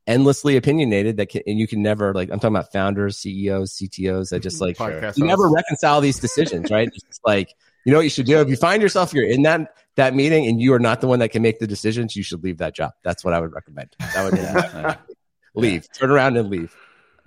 endlessly 0.08 0.56
opinionated 0.56 1.18
that 1.18 1.28
can, 1.28 1.42
and 1.46 1.58
you 1.58 1.68
can 1.68 1.82
never 1.82 2.12
like 2.14 2.30
I'm 2.30 2.40
talking 2.40 2.56
about 2.56 2.72
founders, 2.72 3.18
CEOs, 3.18 3.76
CTOs 3.76 4.30
that 4.30 4.40
just 4.40 4.60
mm-hmm. 4.60 4.82
like 4.82 5.16
you 5.16 5.24
never 5.24 5.48
reconcile 5.48 6.00
these 6.00 6.18
decisions, 6.18 6.70
right? 6.72 6.88
it's 6.92 7.20
like 7.24 7.54
you 7.84 7.92
know 7.92 7.98
what 7.98 8.04
you 8.04 8.10
should 8.10 8.26
do 8.26 8.40
if 8.40 8.48
you 8.48 8.56
find 8.56 8.82
yourself 8.82 9.14
you're 9.14 9.28
in 9.28 9.42
that 9.42 9.76
that 9.94 10.14
meeting 10.14 10.46
and 10.46 10.60
you 10.60 10.72
are 10.72 10.78
not 10.78 11.00
the 11.00 11.06
one 11.06 11.18
that 11.20 11.28
can 11.28 11.42
make 11.42 11.58
the 11.58 11.66
decisions, 11.66 12.16
you 12.16 12.22
should 12.22 12.42
leave 12.42 12.58
that 12.58 12.74
job. 12.74 12.92
That's 13.04 13.24
what 13.24 13.34
I 13.34 13.40
would 13.40 13.52
recommend. 13.52 13.94
That 13.98 14.24
would 14.24 14.38
yeah. 14.38 14.96
leave, 15.54 15.86
turn 15.92 16.10
around 16.10 16.36
and 16.36 16.48
leave. 16.48 16.74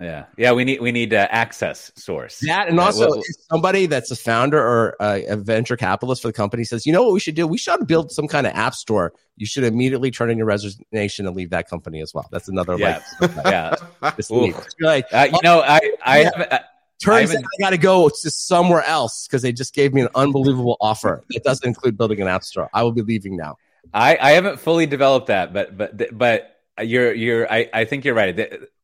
Yeah, 0.02 0.24
yeah. 0.36 0.52
We 0.52 0.64
need 0.64 0.80
we 0.80 0.90
need 0.90 1.14
uh, 1.14 1.28
access 1.30 1.92
source. 1.94 2.40
That 2.40 2.68
and 2.68 2.80
also 2.80 3.08
we'll, 3.08 3.22
somebody 3.50 3.86
that's 3.86 4.10
a 4.10 4.16
founder 4.16 4.58
or 4.58 4.96
a, 5.00 5.24
a, 5.26 5.36
venture 5.36 5.76
capitalist 5.76 6.22
for 6.22 6.28
the 6.28 6.32
company 6.32 6.64
says, 6.64 6.84
you 6.84 6.92
know 6.92 7.04
what 7.04 7.12
we 7.12 7.20
should 7.20 7.36
do? 7.36 7.46
We 7.46 7.58
should 7.58 7.86
build 7.86 8.10
some 8.10 8.26
kind 8.26 8.46
of 8.46 8.54
app 8.54 8.74
store. 8.74 9.12
You 9.36 9.46
should 9.46 9.62
immediately 9.64 10.10
turn 10.10 10.30
in 10.30 10.38
your 10.38 10.46
resignation 10.46 11.26
and 11.26 11.36
leave 11.36 11.50
that 11.50 11.68
company 11.68 12.00
as 12.02 12.12
well. 12.12 12.26
That's 12.32 12.48
another 12.48 12.76
yeah, 12.76 13.00
like, 13.20 13.30
yeah. 13.44 13.76
like, 14.80 15.06
uh, 15.12 15.28
you 15.32 15.40
know, 15.42 15.60
I 15.60 15.80
I 16.04 16.20
yeah. 16.20 16.30
have. 16.36 16.52
Uh, 16.52 16.58
Turns 17.00 17.32
I 17.32 17.38
out 17.38 17.44
I 17.44 17.62
got 17.62 17.70
to 17.70 17.78
go 17.78 18.08
to 18.08 18.30
somewhere 18.30 18.84
else 18.84 19.26
because 19.26 19.42
they 19.42 19.52
just 19.52 19.74
gave 19.74 19.92
me 19.92 20.02
an 20.02 20.08
unbelievable 20.14 20.76
offer. 20.80 21.24
It 21.30 21.42
doesn't 21.42 21.66
include 21.66 21.98
building 21.98 22.20
an 22.20 22.28
app 22.28 22.44
store. 22.44 22.70
I 22.72 22.84
will 22.84 22.92
be 22.92 23.02
leaving 23.02 23.36
now. 23.36 23.56
I, 23.92 24.16
I 24.20 24.30
haven't 24.32 24.60
fully 24.60 24.86
developed 24.86 25.26
that, 25.26 25.52
but 25.52 25.76
but 25.76 26.16
but 26.16 26.60
you're 26.80 27.12
you're 27.12 27.52
I, 27.52 27.68
I 27.74 27.84
think 27.86 28.04
you're 28.04 28.14
right. 28.14 28.38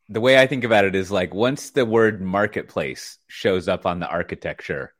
The, 0.09 0.21
way 0.21 0.39
I 0.39 0.47
think 0.47 0.65
about 0.65 0.85
it 0.85 0.95
is 0.95 1.11
like 1.11 1.35
once 1.35 1.71
the 1.71 1.85
word 1.85 2.21
marketplace 2.21 3.19
shows 3.27 3.69
up 3.69 3.87
on 3.87 4.01
the 4.01 4.09
architecture, 4.09 4.95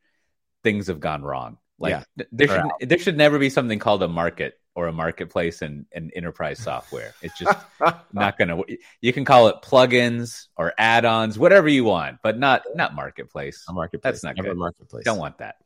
things 0.63 0.89
have 0.89 1.01
gone 1.01 1.23
wrong. 1.23 1.59
Like 1.79 2.05
yeah. 2.17 2.25
there 2.33 2.49
should 2.49 2.89
there 2.89 2.99
should 2.99 3.17
never 3.17 3.39
be 3.39 3.51
something 3.51 3.79
called 3.79 4.03
a 4.03 4.09
market 4.09 4.59
or 4.75 4.89
a 4.89 4.93
marketplace 4.93 5.63
in, 5.63 5.87
in 5.93 6.11
enterprise 6.15 6.59
software. 6.59 7.15
It's 7.23 7.39
just 7.39 7.57
not 8.13 8.37
going 8.37 8.49
to. 8.49 8.79
You 9.01 9.13
can 9.13 9.25
call 9.25 9.47
it 9.47 9.57
plugins 9.63 10.47
or 10.57 10.75
add-ons, 10.77 11.39
whatever 11.39 11.69
you 11.69 11.85
want, 11.85 12.19
but 12.23 12.37
not 12.37 12.63
not 12.75 12.97
marketplace. 12.97 13.65
A 13.69 13.73
marketplace. 13.73 14.15
That's 14.15 14.25
not 14.25 14.37
never 14.37 14.49
good. 14.49 14.59
marketplace. 14.59 15.05
Don't 15.05 15.19
want 15.19 15.39
that. 15.39 15.57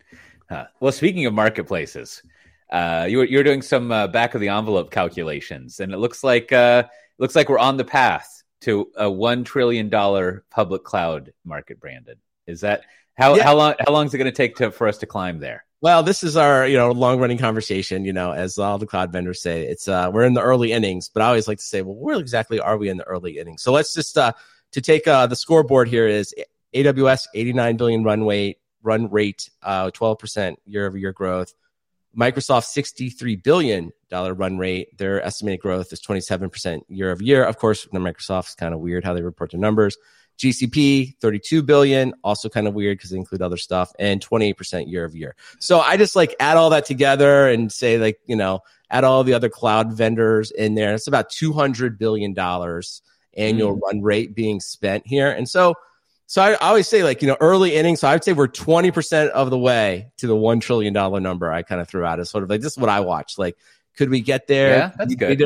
Well, 0.81 0.93
speaking 0.93 1.25
of 1.25 1.33
marketplaces, 1.33 2.23
uh, 2.71 3.07
you 3.09 3.23
you're 3.23 3.43
doing 3.43 3.63
some 3.63 3.91
uh, 3.91 4.09
back 4.09 4.35
of 4.35 4.41
the 4.41 4.49
envelope 4.49 4.91
calculations, 4.91 5.81
and 5.81 5.93
it 5.93 5.99
looks 5.99 6.23
like 6.23 6.53
uh, 6.53 6.85
looks 7.19 7.35
like 7.35 7.49
we're 7.49 7.59
on 7.59 7.79
the 7.79 7.85
path 7.85 8.42
to 8.63 8.91
a 8.97 9.11
one 9.11 9.45
trillion 9.45 9.89
dollar 9.89 10.45
public 10.51 10.85
cloud 10.85 11.33
market, 11.45 11.81
Brandon. 11.81 12.17
Is 12.47 12.61
that 12.63 12.83
how 13.15 13.37
yeah. 13.37 13.45
how 13.45 13.57
long 13.57 13.75
how 13.79 13.93
long 13.93 14.07
is 14.07 14.15
it 14.15 14.19
going 14.19 14.31
to 14.31 14.37
take 14.37 14.57
to 14.57 14.71
for 14.71 14.89
us 14.89 14.99
to 14.99 15.07
climb 15.07 15.39
there? 15.39 15.65
Well, 15.81 16.03
this 16.03 16.23
is 16.23 16.37
our 16.37 16.67
you 16.67 16.77
know 16.77 16.93
long 16.93 17.19
running 17.21 17.39
conversation. 17.39 18.05
You 18.05 18.13
know, 18.13 18.33
as 18.33 18.59
all 18.59 18.79
the 18.79 18.87
cloud 18.87 19.13
vendors 19.13 19.43
say, 19.43 19.67
it's 19.67 19.89
uh, 19.89 20.11
we're 20.13 20.25
in 20.25 20.35
the 20.35 20.43
early 20.43 20.73
innings. 20.73 21.11
But 21.13 21.23
I 21.23 21.27
always 21.27 21.49
like 21.49 21.59
to 21.59 21.65
say, 21.65 21.83
well, 21.83 21.97
where 21.97 22.19
exactly 22.19 22.61
are 22.61 22.79
we 22.79 22.89
in 22.89 22.97
the 22.97 23.05
early 23.05 23.39
innings? 23.39 23.63
So 23.63 23.73
let's 23.73 23.93
just 23.93 24.17
uh, 24.17 24.33
to 24.73 24.81
take 24.81 25.07
uh, 25.07 25.27
the 25.27 25.37
scoreboard 25.37 25.89
here 25.89 26.07
is 26.07 26.35
AWS 26.75 27.27
eighty 27.35 27.53
nine 27.53 27.77
billion 27.77 28.05
run 28.05 28.25
rate 28.27 28.59
run 28.83 29.11
rate, 29.11 29.51
uh, 29.63 29.91
twelve 29.91 30.19
percent 30.19 30.61
year 30.65 30.87
over 30.87 30.97
year 30.97 31.13
growth. 31.13 31.53
Microsoft 32.17 32.65
$63 32.77 33.43
billion 33.43 33.93
run 34.11 34.59
rate. 34.59 34.97
Their 34.99 35.23
estimated 35.23 35.61
growth 35.61 35.93
is 35.93 36.01
27% 36.01 36.83
year 36.89 37.11
over 37.11 37.23
year. 37.23 37.45
Of 37.45 37.59
course, 37.59 37.87
the 37.91 37.99
Microsoft's 37.99 38.55
kind 38.55 38.75
of 38.75 38.81
weird 38.81 39.05
how 39.05 39.15
they 39.15 39.23
report 39.23 39.53
their 39.53 39.61
numbers. 39.61 39.97
GCP 40.39 41.19
32 41.21 41.63
billion, 41.63 42.15
also 42.25 42.49
kind 42.49 42.67
of 42.67 42.75
weird 42.75 42.99
because 42.99 43.11
they 43.11 43.17
include 43.17 43.43
other 43.43 43.57
stuff, 43.57 43.93
and 43.99 44.21
28% 44.27 44.91
year 44.91 45.05
over 45.05 45.17
year. 45.17 45.37
So 45.61 45.81
I 45.81 45.97
just 45.97 46.17
like 46.17 46.35
add 46.41 46.57
all 46.57 46.71
that 46.71 46.85
together 46.85 47.49
and 47.49 47.71
say 47.71 47.99
like, 47.99 48.19
you 48.27 48.37
know, 48.37 48.61
add 48.91 49.05
all 49.05 49.25
the 49.25 49.35
other 49.35 49.49
cloud 49.49 49.93
vendors 49.93 50.51
in 50.51 50.75
there. 50.75 50.95
It's 50.95 51.07
about 51.07 51.31
200 51.31 51.99
billion 51.99 52.33
dollars 52.33 53.03
annual 53.35 53.77
mm. 53.77 53.81
run 53.83 54.03
rate 54.03 54.35
being 54.35 54.61
spent 54.61 55.07
here. 55.07 55.31
And 55.31 55.49
so 55.49 55.75
so 56.33 56.41
I, 56.41 56.53
I, 56.53 56.69
always 56.69 56.89
say, 56.89 57.05
like, 57.05 57.21
you 57.21 57.29
know, 57.29 57.37
early 57.43 57.75
innings. 57.75 58.01
So 58.01 58.09
I 58.09 58.15
would 58.15 58.25
say 58.25 58.33
we're 58.33 58.49
20% 58.49 59.29
of 59.29 59.51
the 59.51 59.59
way 59.59 60.11
to 60.17 60.27
the 60.27 60.35
$1 60.35 60.63
trillion 60.63 60.95
number 60.95 61.53
I 61.53 61.61
kind 61.61 61.79
of 61.79 61.89
threw 61.89 62.07
out 62.07 62.21
as 62.21 62.31
sort 62.31 62.43
of 62.43 62.49
like, 62.49 62.63
this 62.63 62.73
is 62.73 62.79
what 62.79 62.89
I 62.89 63.01
watch. 63.01 63.37
Like, 63.37 63.55
could 63.99 64.09
we 64.09 64.23
get 64.23 64.47
there? 64.47 64.79
Yeah, 64.79 64.93
that's 64.97 65.15
good. 65.15 65.43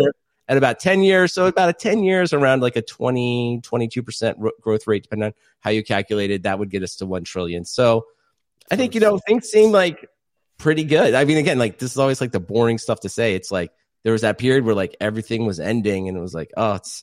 At 0.47 0.57
about 0.57 0.79
10 0.79 1.03
years. 1.03 1.33
So 1.33 1.47
about 1.47 1.71
a 1.71 1.73
10 1.73 2.05
years 2.05 2.33
around 2.33 2.63
like 2.63 2.77
a 2.77 2.83
20, 2.83 3.63
22% 3.63 4.51
growth 4.61 4.87
rate, 4.87 5.03
depending 5.03 5.27
on 5.27 5.33
how 5.59 5.71
you 5.71 5.83
calculated, 5.83 6.45
that 6.45 6.61
would 6.61 6.71
get 6.71 6.85
us 6.85 6.95
to 6.99 7.07
1 7.07 7.25
trillion. 7.25 7.65
So 7.65 8.07
I 8.71 8.77
think, 8.77 8.95
you 8.95 9.01
know, 9.01 9.19
things 9.19 9.49
seem 9.49 9.73
like 9.73 10.09
pretty 10.57 10.85
good. 10.85 11.15
I 11.15 11.25
mean, 11.25 11.39
again, 11.39 11.59
like 11.59 11.81
this 11.81 11.91
is 11.91 11.99
always 11.99 12.21
like 12.21 12.31
the 12.31 12.39
boring 12.39 12.79
stuff 12.79 13.01
to 13.01 13.09
say. 13.09 13.35
It's 13.35 13.51
like 13.51 13.73
there 14.05 14.13
was 14.13 14.23
that 14.23 14.39
period 14.39 14.65
where 14.65 14.77
like 14.77 14.95
everything 15.01 15.47
was 15.47 15.59
ending 15.59 16.07
and 16.07 16.17
it 16.17 16.21
was 16.21 16.33
like, 16.33 16.53
oh, 16.57 16.75
it's, 16.75 17.03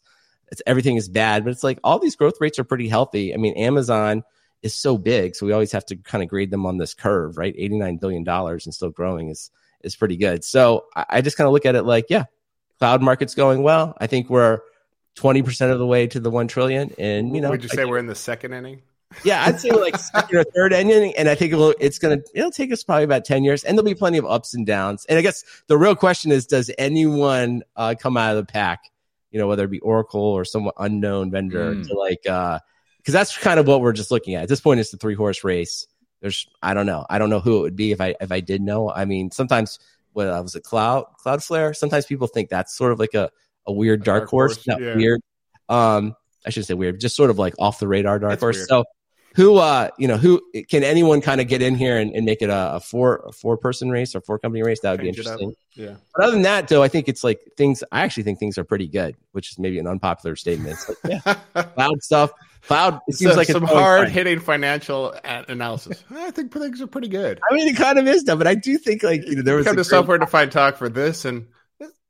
it's 0.54 0.62
everything 0.68 0.98
is 0.98 1.10
bad, 1.10 1.44
but 1.44 1.50
it's 1.50 1.64
like 1.64 1.80
all 1.84 1.98
these 1.98 2.16
growth 2.16 2.36
rates 2.40 2.60
are 2.60 2.64
pretty 2.64 2.88
healthy. 2.88 3.34
I 3.34 3.38
mean, 3.38 3.56
Amazon 3.56 4.24
is 4.62 4.76
so 4.76 5.00
big, 5.00 5.36
so 5.36 5.48
we 5.48 5.52
always 5.52 5.72
have 5.72 5.86
to 5.88 5.96
kind 5.96 6.24
of 6.24 6.30
grade 6.30 6.52
them 6.52 6.68
on 6.68 6.78
this 6.78 6.94
curve, 6.94 7.38
right? 7.38 7.56
Eighty 7.58 7.76
nine 7.76 7.98
billion 7.98 8.24
dollars 8.24 8.68
and 8.68 8.74
still 8.74 8.92
growing 8.92 9.30
is 9.30 9.50
is 9.84 9.96
pretty 9.96 10.16
good. 10.16 10.44
So 10.44 10.86
I, 10.96 11.06
I 11.10 11.22
just 11.22 11.38
kind 11.38 11.48
of 11.48 11.54
look 11.54 11.66
at 11.66 11.74
it 11.74 11.84
like, 11.84 12.06
yeah, 12.10 12.26
cloud 12.78 13.02
market's 13.02 13.34
going 13.34 13.64
well. 13.64 13.98
I 14.00 14.06
think 14.06 14.30
we're 14.30 14.60
twenty 15.16 15.42
percent 15.42 15.72
of 15.72 15.80
the 15.80 15.88
way 15.88 16.06
to 16.06 16.20
the 16.20 16.30
one 16.30 16.48
trillion, 16.48 16.94
and 17.00 17.36
you 17.36 17.42
know, 17.42 17.50
would 17.50 17.64
you 17.64 17.70
say 17.70 17.86
we're 17.86 17.98
in 17.98 18.06
the 18.06 18.14
second 18.14 18.54
inning? 18.54 18.84
Yeah, 19.24 19.44
I'd 19.44 19.60
say 19.60 19.72
like 19.72 19.98
second 19.98 20.38
or 20.38 20.44
third 20.44 20.72
inning, 20.72 21.16
and 21.18 21.28
I 21.28 21.34
think 21.34 21.52
it'll, 21.52 21.74
it's 21.80 21.98
gonna 21.98 22.22
it'll 22.36 22.52
take 22.52 22.72
us 22.72 22.84
probably 22.84 23.06
about 23.06 23.26
ten 23.26 23.44
years, 23.44 23.64
and 23.64 23.76
there'll 23.76 23.86
be 23.86 23.96
plenty 23.96 24.20
of 24.20 24.26
ups 24.26 24.54
and 24.54 24.68
downs. 24.68 25.04
And 25.10 25.18
I 25.18 25.24
guess 25.24 25.44
the 25.66 25.80
real 25.80 25.96
question 25.96 26.32
is, 26.32 26.46
does 26.46 26.70
anyone 26.78 27.64
uh, 27.76 27.96
come 28.00 28.18
out 28.18 28.38
of 28.38 28.46
the 28.46 28.52
pack 28.52 28.84
you 29.34 29.40
know, 29.40 29.48
whether 29.48 29.66
it 29.66 29.72
be 29.72 29.80
Oracle 29.80 30.22
or 30.22 30.46
some 30.46 30.72
unknown 30.78 31.32
vendor 31.32 31.76
mm. 31.76 31.88
to 31.88 31.94
like, 31.96 32.26
uh, 32.30 32.60
because 32.98 33.14
that's 33.14 33.38
kind 33.38 33.60
of 33.60 33.68
what 33.68 33.82
we're 33.82 33.92
just 33.92 34.12
looking 34.12 34.36
at. 34.36 34.44
At 34.44 34.50
this 34.50 34.62
point, 34.62 34.80
it's 34.80 34.92
the 34.92 34.98
three 34.98 35.16
horse 35.16 35.44
race. 35.44 35.88
There's, 36.22 36.48
I 36.62 36.74
don't 36.74 36.86
know, 36.86 37.06
I 37.10 37.18
don't 37.18 37.30
know 37.30 37.42
who 37.42 37.58
it 37.58 37.62
would 37.62 37.76
be 37.76 37.92
if 37.92 38.00
I 38.00 38.16
if 38.22 38.32
I 38.32 38.40
did 38.40 38.62
know. 38.62 38.90
I 38.90 39.04
mean, 39.04 39.32
sometimes 39.32 39.80
what 40.14 40.28
uh, 40.28 40.40
was 40.42 40.56
it, 40.56 40.64
Cloud 40.64 41.06
Cloudflare? 41.26 41.76
Sometimes 41.76 42.06
people 42.06 42.28
think 42.28 42.50
that's 42.50 42.78
sort 42.78 42.94
of 42.94 43.00
like 43.00 43.14
a 43.14 43.30
a 43.66 43.74
weird 43.74 44.04
dark, 44.04 44.22
dark 44.22 44.30
horse, 44.30 44.56
horse, 44.56 44.68
not 44.68 44.82
yeah. 44.82 44.96
weird. 44.96 45.22
Um, 45.68 46.16
I 46.46 46.52
should 46.52 46.66
say 46.66 46.76
weird, 46.76 47.00
just 47.00 47.16
sort 47.16 47.30
of 47.30 47.40
like 47.40 47.56
off 47.60 47.80
the 47.80 47.88
radar 47.88 48.20
dark 48.20 48.40
horse. 48.40 48.58
Weird. 48.58 48.68
So 48.70 48.86
who 49.36 49.56
uh 49.56 49.90
you 49.98 50.08
know 50.08 50.18
who 50.18 50.42
can 50.70 50.84
anyone 50.84 51.22
kind 51.22 51.42
of 51.42 51.48
get 51.48 51.62
in 51.62 51.76
here 51.76 51.98
and, 51.98 52.14
and 52.16 52.26
make 52.26 52.42
it 52.42 52.50
a, 52.50 52.76
a, 52.76 52.80
four 52.80 53.24
a 53.28 53.32
four 53.32 53.58
person 53.58 53.90
race 53.90 54.16
or 54.16 54.22
four 54.22 54.40
company 54.40 54.64
race? 54.64 54.80
That 54.82 54.92
would 54.92 55.02
Change 55.02 55.16
be 55.16 55.22
interesting. 55.22 55.54
Yeah. 55.74 55.96
But 56.16 56.24
other 56.24 56.34
than 56.34 56.44
that 56.44 56.68
though 56.68 56.84
i 56.84 56.88
think 56.88 57.08
it's 57.08 57.24
like 57.24 57.42
things 57.58 57.84
i 57.92 58.02
actually 58.02 58.24
think 58.24 58.40
things 58.40 58.58
are 58.58 58.64
pretty 58.64 58.88
good 58.88 59.16
which 59.32 59.52
is 59.52 59.60
maybe 59.60 59.80
an 59.80 59.88
unpopular 59.88 60.36
statement. 60.36 60.74
It's 60.74 60.90
like 60.90 61.24
yeah. 61.26 61.64
Cloud 61.76 62.04
stuff 62.04 62.32
cloud 62.62 63.02
it 63.08 63.16
seems 63.16 63.34
so, 63.34 63.38
like 63.38 63.48
some 63.48 63.64
hard 63.64 64.08
hitting 64.08 64.40
financial 64.40 65.14
analysis. 65.24 66.02
I 66.12 66.32
think 66.32 66.54
things 66.54 66.82
are 66.82 66.88
pretty 66.88 67.10
good. 67.10 67.40
I 67.50 67.56
mean 67.56 67.68
it 67.68 67.76
kind 67.76 68.00
of 68.00 68.08
is 68.08 68.24
though 68.24 68.38
but 68.38 68.48
i 68.48 68.56
do 68.56 68.78
think 68.78 69.04
like 69.04 69.28
you 69.28 69.38
know 69.38 69.42
there 69.42 69.56
was 69.56 69.66
come 69.66 69.76
to 69.76 69.84
software 69.84 70.18
defined 70.18 70.52
talk 70.52 70.78
for 70.78 70.90
this 70.90 71.26
and 71.26 71.48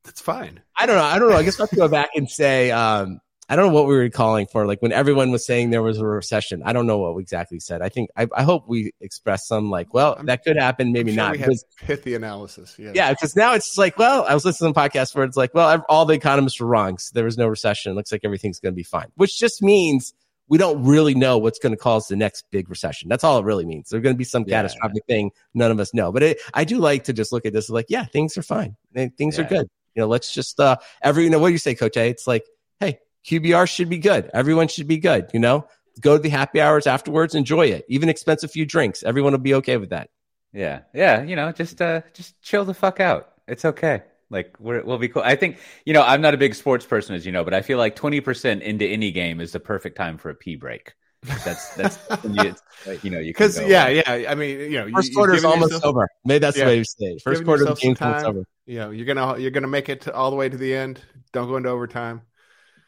that's 0.03 0.19
fine. 0.19 0.59
I 0.77 0.85
don't 0.85 0.97
know. 0.97 1.03
I 1.03 1.17
don't 1.17 1.29
know. 1.29 1.37
I 1.37 1.43
guess 1.43 1.59
i 1.59 1.63
have 1.63 1.69
to 1.69 1.77
go 1.77 1.87
back 1.87 2.09
and 2.15 2.29
say 2.29 2.71
um 2.71 3.21
I 3.49 3.55
don't 3.55 3.67
know 3.67 3.73
what 3.73 3.87
we 3.87 3.95
were 3.95 4.09
calling 4.09 4.47
for. 4.47 4.65
Like 4.65 4.81
when 4.81 4.91
everyone 4.91 5.31
was 5.31 5.45
saying 5.45 5.69
there 5.69 5.81
was 5.81 5.97
a 5.97 6.05
recession, 6.05 6.63
I 6.63 6.73
don't 6.73 6.87
know 6.87 6.97
what 6.97 7.15
we 7.15 7.21
exactly 7.21 7.59
said. 7.59 7.81
I 7.81 7.89
think 7.89 8.09
I, 8.15 8.27
I 8.33 8.43
hope 8.43 8.67
we 8.67 8.93
expressed 9.01 9.47
some 9.47 9.69
like, 9.69 9.93
well, 9.93 10.17
that 10.23 10.43
could 10.43 10.55
happen, 10.57 10.91
maybe 10.91 11.11
sure 11.11 11.23
not. 11.23 11.37
We 11.37 11.57
hit 11.81 12.03
the 12.03 12.15
analysis. 12.15 12.75
Yeah, 12.79 12.91
yeah, 12.95 13.11
because 13.11 13.35
now 13.35 13.53
it's 13.53 13.77
like, 13.77 13.97
well, 13.97 14.25
I 14.27 14.33
was 14.33 14.45
listening 14.45 14.73
to 14.73 14.79
podcasts 14.79 15.13
where 15.13 15.25
it's 15.25 15.37
like, 15.37 15.53
well, 15.53 15.85
all 15.89 16.05
the 16.05 16.13
economists 16.13 16.59
were 16.59 16.67
wrong. 16.67 16.97
So 16.97 17.11
there 17.13 17.25
was 17.25 17.37
no 17.37 17.47
recession. 17.47 17.91
It 17.91 17.95
looks 17.95 18.11
like 18.11 18.21
everything's 18.23 18.59
going 18.59 18.73
to 18.73 18.77
be 18.77 18.83
fine, 18.83 19.07
which 19.15 19.37
just 19.37 19.61
means 19.61 20.13
we 20.47 20.57
don't 20.57 20.83
really 20.83 21.15
know 21.15 21.37
what's 21.37 21.59
going 21.59 21.71
to 21.71 21.77
cause 21.77 22.07
the 22.07 22.15
next 22.15 22.45
big 22.51 22.69
recession. 22.69 23.09
That's 23.09 23.23
all 23.23 23.39
it 23.39 23.45
really 23.45 23.65
means. 23.65 23.89
There's 23.89 24.03
going 24.03 24.15
to 24.15 24.17
be 24.17 24.23
some 24.23 24.43
yeah. 24.45 24.57
catastrophic 24.57 25.05
thing 25.07 25.31
none 25.53 25.71
of 25.71 25.79
us 25.79 25.93
know. 25.93 26.11
But 26.11 26.23
it, 26.23 26.39
I 26.53 26.63
do 26.63 26.79
like 26.79 27.05
to 27.05 27.13
just 27.13 27.31
look 27.31 27.45
at 27.45 27.53
this 27.53 27.69
like, 27.69 27.87
yeah, 27.89 28.05
things 28.05 28.37
are 28.37 28.43
fine. 28.43 28.75
Things 28.93 29.37
yeah. 29.37 29.45
are 29.45 29.47
good. 29.47 29.67
You 29.95 30.01
know, 30.01 30.07
let's 30.07 30.33
just 30.33 30.59
uh 30.59 30.77
every 31.01 31.23
you 31.23 31.29
know 31.29 31.39
what 31.39 31.47
do 31.47 31.53
you 31.53 31.59
say, 31.59 31.75
Coach? 31.75 31.97
A? 31.97 32.09
It's 32.09 32.27
like, 32.27 32.45
hey, 32.79 32.99
QBR 33.25 33.67
should 33.69 33.89
be 33.89 33.97
good. 33.97 34.29
Everyone 34.33 34.67
should 34.67 34.87
be 34.87 34.97
good. 34.97 35.29
You 35.33 35.39
know, 35.39 35.67
go 36.01 36.17
to 36.17 36.21
the 36.21 36.29
happy 36.29 36.61
hours 36.61 36.87
afterwards, 36.87 37.35
enjoy 37.35 37.67
it. 37.67 37.85
Even 37.87 38.09
expense 38.09 38.43
a 38.43 38.47
few 38.47 38.65
drinks. 38.65 39.03
Everyone 39.03 39.33
will 39.33 39.39
be 39.39 39.53
okay 39.55 39.77
with 39.77 39.89
that. 39.89 40.09
Yeah, 40.51 40.81
yeah. 40.93 41.23
You 41.23 41.35
know, 41.35 41.51
just 41.51 41.81
uh, 41.81 42.01
just 42.13 42.39
chill 42.41 42.65
the 42.65 42.73
fuck 42.73 42.99
out. 42.99 43.29
It's 43.47 43.65
okay. 43.65 44.03
Like 44.29 44.55
we 44.59 44.81
will 44.81 44.97
be 44.97 45.09
cool. 45.09 45.21
I 45.23 45.35
think 45.35 45.59
you 45.85 45.93
know 45.93 46.01
I'm 46.01 46.21
not 46.21 46.33
a 46.33 46.37
big 46.37 46.55
sports 46.55 46.85
person, 46.85 47.15
as 47.15 47.25
you 47.25 47.31
know, 47.31 47.43
but 47.43 47.53
I 47.53 47.61
feel 47.61 47.77
like 47.77 47.95
20% 47.95 48.61
into 48.61 48.85
any 48.85 49.11
game 49.11 49.39
is 49.39 49.51
the 49.51 49.59
perfect 49.59 49.95
time 49.95 50.17
for 50.17 50.29
a 50.31 50.35
pee 50.35 50.55
break. 50.55 50.93
That's 51.23 51.75
that's 51.75 51.99
you, 52.23 52.55
you 53.03 53.09
know 53.09 53.19
you 53.19 53.31
because 53.31 53.59
yeah 53.61 53.87
yeah 53.87 54.25
I 54.29 54.35
mean 54.35 54.59
you 54.59 54.71
know 54.71 54.89
first 54.93 55.13
quarter 55.13 55.33
is 55.33 55.45
almost 55.45 55.71
yourself, 55.71 55.85
over. 55.85 56.09
Maybe 56.25 56.39
that's 56.39 56.57
yeah, 56.57 56.65
the 56.65 56.71
way 56.71 56.77
you 56.77 56.83
say. 56.83 57.17
First 57.23 57.45
quarter 57.45 57.65
of 57.65 57.79
the 57.79 57.93
game 57.93 57.95
over. 58.01 58.43
You 58.65 58.79
know 58.79 58.89
you're 58.89 59.05
gonna 59.05 59.37
you're 59.37 59.51
gonna 59.51 59.67
make 59.67 59.87
it 59.87 60.01
to, 60.01 60.13
all 60.13 60.31
the 60.31 60.35
way 60.35 60.49
to 60.49 60.57
the 60.57 60.75
end. 60.75 60.99
Don't 61.31 61.47
go 61.47 61.55
into 61.55 61.69
overtime. 61.69 62.23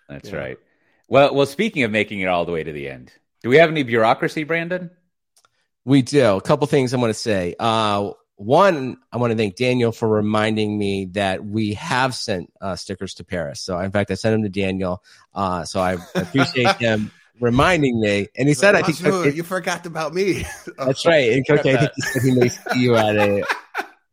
That's 0.07 0.29
yeah. 0.29 0.37
right. 0.37 0.57
Well, 1.07 1.33
well. 1.35 1.45
Speaking 1.45 1.83
of 1.83 1.91
making 1.91 2.21
it 2.21 2.27
all 2.27 2.45
the 2.45 2.51
way 2.51 2.63
to 2.63 2.71
the 2.71 2.89
end, 2.89 3.11
do 3.41 3.49
we 3.49 3.57
have 3.57 3.69
any 3.69 3.83
bureaucracy, 3.83 4.43
Brandon? 4.43 4.91
We 5.83 6.01
do. 6.01 6.35
A 6.35 6.41
couple 6.41 6.65
things 6.67 6.93
I 6.93 6.97
want 6.97 7.13
to 7.13 7.19
say. 7.19 7.55
Uh, 7.59 8.11
one, 8.37 8.97
I 9.11 9.17
want 9.17 9.31
to 9.31 9.37
thank 9.37 9.55
Daniel 9.55 9.91
for 9.91 10.09
reminding 10.09 10.77
me 10.77 11.05
that 11.11 11.45
we 11.45 11.73
have 11.75 12.13
sent 12.13 12.51
uh, 12.59 12.75
stickers 12.75 13.13
to 13.15 13.23
Paris. 13.23 13.61
So, 13.61 13.79
in 13.79 13.91
fact, 13.91 14.11
I 14.11 14.15
sent 14.15 14.33
them 14.33 14.43
to 14.43 14.49
Daniel. 14.49 15.03
Uh, 15.33 15.63
so 15.63 15.79
I 15.79 15.97
appreciate 16.15 16.75
him 16.79 17.11
reminding 17.39 17.99
me. 17.99 18.27
And 18.35 18.47
he 18.47 18.53
said, 18.53 18.75
"I 18.75 18.81
think 18.81 19.03
okay, 19.05 19.35
you 19.35 19.43
forgot 19.43 19.85
about 19.85 20.13
me." 20.13 20.45
that's 20.77 21.05
right. 21.05 21.31
And 21.31 21.45
okay, 21.49 21.75
I 21.75 21.77
think 21.77 21.91
he 21.95 22.01
said 22.01 22.21
he 22.23 22.31
may 22.31 22.49
see 22.49 22.79
you 22.81 22.95
at 22.95 23.15
a 23.15 23.43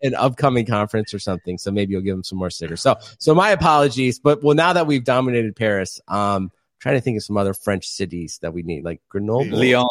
an 0.02 0.14
upcoming 0.14 0.66
conference 0.66 1.14
or 1.14 1.18
something. 1.18 1.58
So 1.58 1.70
maybe 1.70 1.92
you'll 1.92 2.02
give 2.02 2.16
them 2.16 2.24
some 2.24 2.38
more 2.38 2.50
stickers. 2.50 2.80
So, 2.80 2.96
so 3.18 3.34
my 3.34 3.50
apologies. 3.50 4.18
But 4.18 4.42
well, 4.42 4.56
now 4.56 4.72
that 4.72 4.86
we've 4.86 5.04
dominated 5.04 5.56
Paris, 5.56 6.00
um, 6.08 6.50
trying 6.80 6.96
to 6.96 7.00
think 7.00 7.16
of 7.16 7.22
some 7.22 7.36
other 7.36 7.54
French 7.54 7.86
cities 7.86 8.38
that 8.42 8.52
we 8.52 8.62
need, 8.62 8.84
like 8.84 9.00
Grenoble, 9.08 9.58
Lyon, 9.58 9.86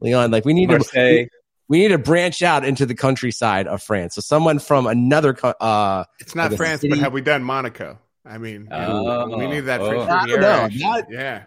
Lyon. 0.00 0.30
Like 0.30 0.44
we 0.44 0.54
need 0.54 0.70
Marseille. 0.70 1.24
to 1.24 1.28
we 1.68 1.78
need 1.78 1.88
to 1.88 1.98
branch 1.98 2.42
out 2.42 2.64
into 2.64 2.86
the 2.86 2.94
countryside 2.94 3.66
of 3.66 3.82
France. 3.82 4.14
So 4.14 4.20
someone 4.20 4.58
from 4.58 4.86
another. 4.86 5.36
Uh, 5.42 6.04
it's 6.18 6.34
not 6.34 6.52
France, 6.54 6.82
city. 6.82 6.90
but 6.90 6.98
have 6.98 7.12
we 7.12 7.20
done 7.20 7.42
Monaco? 7.42 7.98
I 8.24 8.38
mean, 8.38 8.68
oh, 8.70 9.36
we 9.36 9.46
need 9.48 9.60
that 9.60 9.80
oh. 9.80 9.88
French 9.88 10.10
I 10.10 10.26
don't 10.26 10.40
know. 10.40 11.02
yeah. 11.10 11.44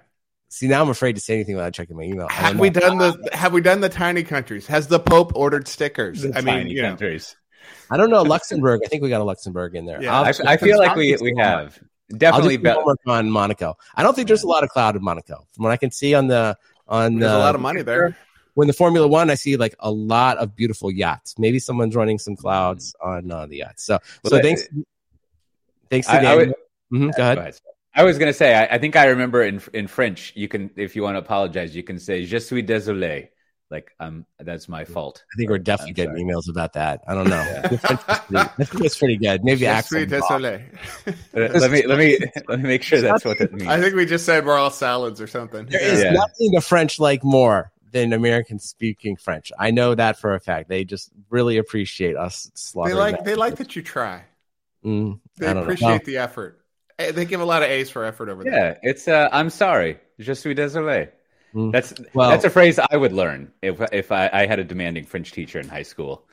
See, 0.49 0.67
now 0.67 0.81
I'm 0.81 0.89
afraid 0.89 1.13
to 1.15 1.21
say 1.21 1.35
anything 1.35 1.55
without 1.55 1.73
checking 1.73 1.97
my 1.97 2.03
email. 2.03 2.27
Have 2.29 2.59
we 2.59 2.69
done 2.69 2.97
the 2.97 3.29
Have 3.33 3.53
we 3.53 3.61
done 3.61 3.81
the 3.81 3.89
tiny 3.89 4.23
countries? 4.23 4.67
Has 4.67 4.87
the 4.87 4.99
Pope 4.99 5.35
ordered 5.35 5.67
stickers? 5.67 6.21
The 6.21 6.37
I 6.37 6.41
mean, 6.41 6.67
you 6.67 6.81
countries. 6.81 7.35
Know. 7.35 7.44
I 7.89 7.97
don't 7.97 8.09
know 8.09 8.21
Luxembourg. 8.21 8.81
I 8.83 8.87
think 8.87 9.03
we 9.03 9.09
got 9.09 9.21
a 9.21 9.23
Luxembourg 9.23 9.75
in 9.75 9.85
there. 9.85 10.01
Yeah, 10.01 10.19
I, 10.21 10.33
I, 10.45 10.57
feel 10.57 10.77
like 10.77 10.95
we 10.95 11.15
we 11.21 11.33
have 11.37 11.79
definitely 12.17 12.57
be- 12.57 12.69
on 12.69 13.29
Monaco. 13.29 13.77
I 13.95 14.03
don't 14.03 14.15
think 14.15 14.27
there's 14.27 14.43
a 14.43 14.47
lot 14.47 14.63
of 14.63 14.69
cloud 14.69 14.95
in 14.95 15.03
Monaco 15.03 15.45
from 15.53 15.63
what 15.63 15.71
I 15.71 15.77
can 15.77 15.91
see 15.91 16.13
on 16.13 16.27
the 16.27 16.57
on. 16.87 17.19
There's 17.19 17.31
uh, 17.31 17.37
a 17.37 17.39
lot 17.39 17.55
of 17.55 17.61
money 17.61 17.81
there 17.81 18.17
when 18.55 18.67
the 18.67 18.73
Formula 18.73 19.07
One, 19.07 19.29
I 19.29 19.35
see 19.35 19.55
like 19.55 19.75
a 19.79 19.91
lot 19.91 20.37
of 20.37 20.55
beautiful 20.55 20.89
yachts. 20.89 21.37
Maybe 21.37 21.59
someone's 21.59 21.95
running 21.95 22.17
some 22.17 22.35
clouds 22.35 22.95
on 22.99 23.31
uh, 23.31 23.45
the 23.45 23.57
yachts. 23.57 23.85
So, 23.85 23.99
well, 24.23 24.31
so 24.31 24.41
thanks, 24.41 24.67
thanks 25.89 26.07
to 26.07 26.13
I, 26.13 26.31
I 26.31 26.35
would, 26.35 26.49
mm-hmm, 26.49 27.09
go 27.11 27.21
ahead. 27.21 27.35
Go 27.35 27.41
ahead. 27.41 27.59
I 27.93 28.03
was 28.03 28.17
going 28.17 28.29
to 28.29 28.33
say, 28.33 28.55
I, 28.55 28.75
I, 28.75 28.77
think 28.77 28.97
I 28.97 29.05
remember 29.05 29.43
in 29.43 29.61
in 29.73 29.87
French, 29.87 30.33
you 30.35 30.47
can, 30.47 30.71
if 30.75 30.95
you 30.95 31.03
want 31.03 31.15
to 31.15 31.19
apologize, 31.19 31.75
you 31.75 31.83
can 31.83 31.99
say 31.99 32.25
"Je 32.25 32.39
suis 32.39 32.63
désolé." 32.63 33.29
Like, 33.71 33.91
um, 33.99 34.25
that's 34.39 34.69
my 34.69 34.85
fault. 34.85 35.23
I 35.33 35.37
think 35.37 35.49
we're 35.49 35.57
definitely 35.57 35.91
I'm 35.91 35.95
getting 35.95 36.15
sorry. 36.15 36.23
emails 36.23 36.49
about 36.49 36.73
that. 36.73 37.01
I 37.07 37.15
don't 37.15 37.29
know. 37.29 37.61
I 37.65 38.47
think 38.63 38.85
it's 38.85 38.97
pretty 38.97 39.17
good. 39.17 39.43
Maybe 39.43 39.61
Je 39.61 39.65
accent. 39.65 40.09
Suis 40.09 40.19
désolé. 40.19 40.63
let 41.33 41.71
me 41.71 41.85
let 41.87 41.97
me 41.97 42.19
let 42.47 42.59
me 42.59 42.67
make 42.67 42.83
sure 42.83 43.01
that's 43.01 43.25
what 43.25 43.41
it 43.41 43.51
means. 43.51 43.67
I 43.67 43.81
think 43.81 43.95
we 43.95 44.05
just 44.05 44.25
said 44.25 44.45
we're 44.45 44.57
all 44.57 44.69
salads 44.69 45.19
or 45.19 45.27
something. 45.27 45.65
There 45.65 45.81
is 45.81 46.03
yeah. 46.03 46.11
nothing 46.11 46.51
the 46.51 46.61
French 46.61 46.99
like 46.99 47.23
more 47.23 47.71
than 47.91 48.13
american 48.13 48.59
speaking 48.59 49.15
French. 49.15 49.51
I 49.57 49.71
know 49.71 49.95
that 49.95 50.19
for 50.19 50.35
a 50.35 50.39
fact. 50.39 50.69
They 50.69 50.83
just 50.83 51.09
really 51.29 51.57
appreciate 51.57 52.15
us. 52.15 52.51
They 52.75 52.93
like 52.93 53.23
they 53.23 53.35
like 53.35 53.55
that 53.55 53.75
you 53.75 53.81
try. 53.81 54.25
Mm, 54.83 55.19
they 55.37 55.47
appreciate 55.47 55.89
know. 55.89 56.05
the 56.05 56.17
effort. 56.17 56.61
Eh, 56.99 57.11
they 57.11 57.25
give 57.25 57.41
a 57.41 57.45
lot 57.45 57.63
of 57.63 57.69
A's 57.69 57.89
for 57.89 58.05
effort 58.05 58.29
over 58.29 58.43
yeah, 58.43 58.51
there. 58.51 58.79
Yeah, 58.83 58.89
it's 58.91 59.07
uh, 59.07 59.29
I'm 59.31 59.49
sorry. 59.49 59.97
Je 60.19 60.33
suis 60.33 60.53
désolé. 60.53 61.09
Mm. 61.55 61.71
That's 61.71 61.93
well, 62.13 62.29
that's 62.29 62.43
a 62.43 62.49
phrase 62.49 62.79
I 62.79 62.97
would 62.97 63.13
learn 63.13 63.51
if 63.61 63.79
if 63.93 64.11
I, 64.11 64.29
I 64.31 64.45
had 64.45 64.59
a 64.59 64.63
demanding 64.63 65.05
French 65.05 65.31
teacher 65.31 65.59
in 65.59 65.69
high 65.69 65.83
school. 65.83 66.27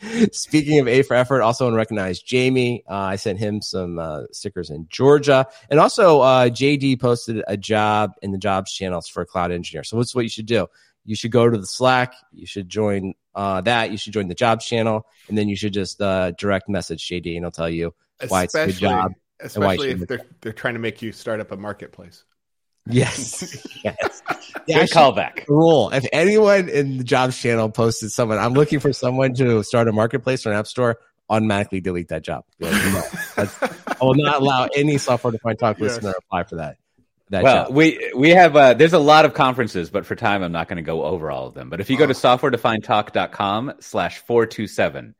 Speaking 0.32 0.78
of 0.78 0.88
A 0.88 1.02
for 1.02 1.14
effort, 1.14 1.40
also 1.40 1.64
want 1.64 1.72
to 1.72 1.78
recognize 1.78 2.20
Jamie. 2.20 2.84
Uh, 2.88 2.94
I 2.94 3.16
sent 3.16 3.38
him 3.38 3.62
some 3.62 3.98
uh, 3.98 4.24
stickers 4.32 4.68
in 4.68 4.86
Georgia, 4.90 5.46
and 5.70 5.80
also 5.80 6.20
uh, 6.20 6.48
JD 6.48 7.00
posted 7.00 7.42
a 7.46 7.56
job 7.56 8.12
in 8.20 8.30
the 8.30 8.38
jobs 8.38 8.72
channels 8.72 9.08
for 9.08 9.22
a 9.22 9.26
cloud 9.26 9.52
engineer. 9.52 9.84
So 9.84 9.96
what's 9.96 10.14
what 10.14 10.22
you 10.22 10.28
should 10.28 10.46
do? 10.46 10.66
You 11.06 11.16
should 11.16 11.30
go 11.30 11.48
to 11.48 11.56
the 11.56 11.66
Slack. 11.66 12.12
You 12.32 12.46
should 12.46 12.68
join 12.68 13.14
uh, 13.34 13.62
that. 13.62 13.90
You 13.90 13.96
should 13.96 14.12
join 14.12 14.28
the 14.28 14.34
jobs 14.34 14.66
channel, 14.66 15.06
and 15.28 15.38
then 15.38 15.48
you 15.48 15.56
should 15.56 15.72
just 15.72 16.00
uh, 16.02 16.32
direct 16.32 16.68
message 16.68 17.08
JD, 17.08 17.36
and 17.36 17.44
he'll 17.44 17.50
tell 17.50 17.70
you 17.70 17.94
why 18.28 18.44
it's 18.44 18.54
a 18.54 18.66
good 18.66 18.74
job. 18.74 19.12
Especially 19.40 19.90
if 19.90 20.00
they're 20.06 20.26
they're 20.42 20.52
trying 20.52 20.74
to 20.74 20.80
make 20.80 21.00
you 21.00 21.12
start 21.12 21.40
up 21.40 21.52
a 21.52 21.56
marketplace. 21.56 22.24
Yes. 22.86 23.66
yes. 23.84 24.22
Yeah, 24.66 24.80
Good 24.80 24.90
callback. 24.90 25.48
Rule. 25.48 25.90
If 25.90 26.06
anyone 26.12 26.68
in 26.68 26.98
the 26.98 27.04
jobs 27.04 27.38
channel 27.38 27.70
posted 27.70 28.10
someone, 28.10 28.38
I'm 28.38 28.54
looking 28.54 28.80
for 28.80 28.92
someone 28.92 29.34
to 29.34 29.62
start 29.62 29.88
a 29.88 29.92
marketplace 29.92 30.46
or 30.46 30.50
an 30.50 30.56
app 30.56 30.66
store, 30.66 30.98
automatically 31.28 31.80
delete 31.80 32.08
that 32.08 32.22
job. 32.22 32.44
Like, 32.60 32.72
no, 32.72 33.02
I 33.36 34.04
will 34.04 34.14
not 34.14 34.40
allow 34.40 34.68
any 34.74 34.98
software 34.98 35.32
defined 35.32 35.58
talk 35.58 35.78
yes. 35.78 35.94
listener 35.94 36.12
to 36.12 36.18
apply 36.18 36.44
for 36.44 36.56
that. 36.56 36.76
that 37.30 37.42
well, 37.42 37.64
job. 37.66 37.74
we 37.74 38.12
we 38.16 38.30
have 38.30 38.54
uh, 38.56 38.74
there's 38.74 38.92
a 38.92 38.98
lot 38.98 39.24
of 39.24 39.34
conferences, 39.34 39.90
but 39.90 40.06
for 40.06 40.14
time 40.14 40.42
I'm 40.42 40.52
not 40.52 40.68
going 40.68 40.76
to 40.76 40.82
go 40.82 41.04
over 41.04 41.30
all 41.30 41.46
of 41.48 41.54
them. 41.54 41.70
But 41.70 41.80
if 41.80 41.90
you 41.90 41.96
go 41.96 42.06
to 42.06 42.14
softwaredefinedtalk.com 42.14 43.74
slash 43.80 44.18
four 44.18 44.46
two 44.46 44.66
seven, 44.66 45.14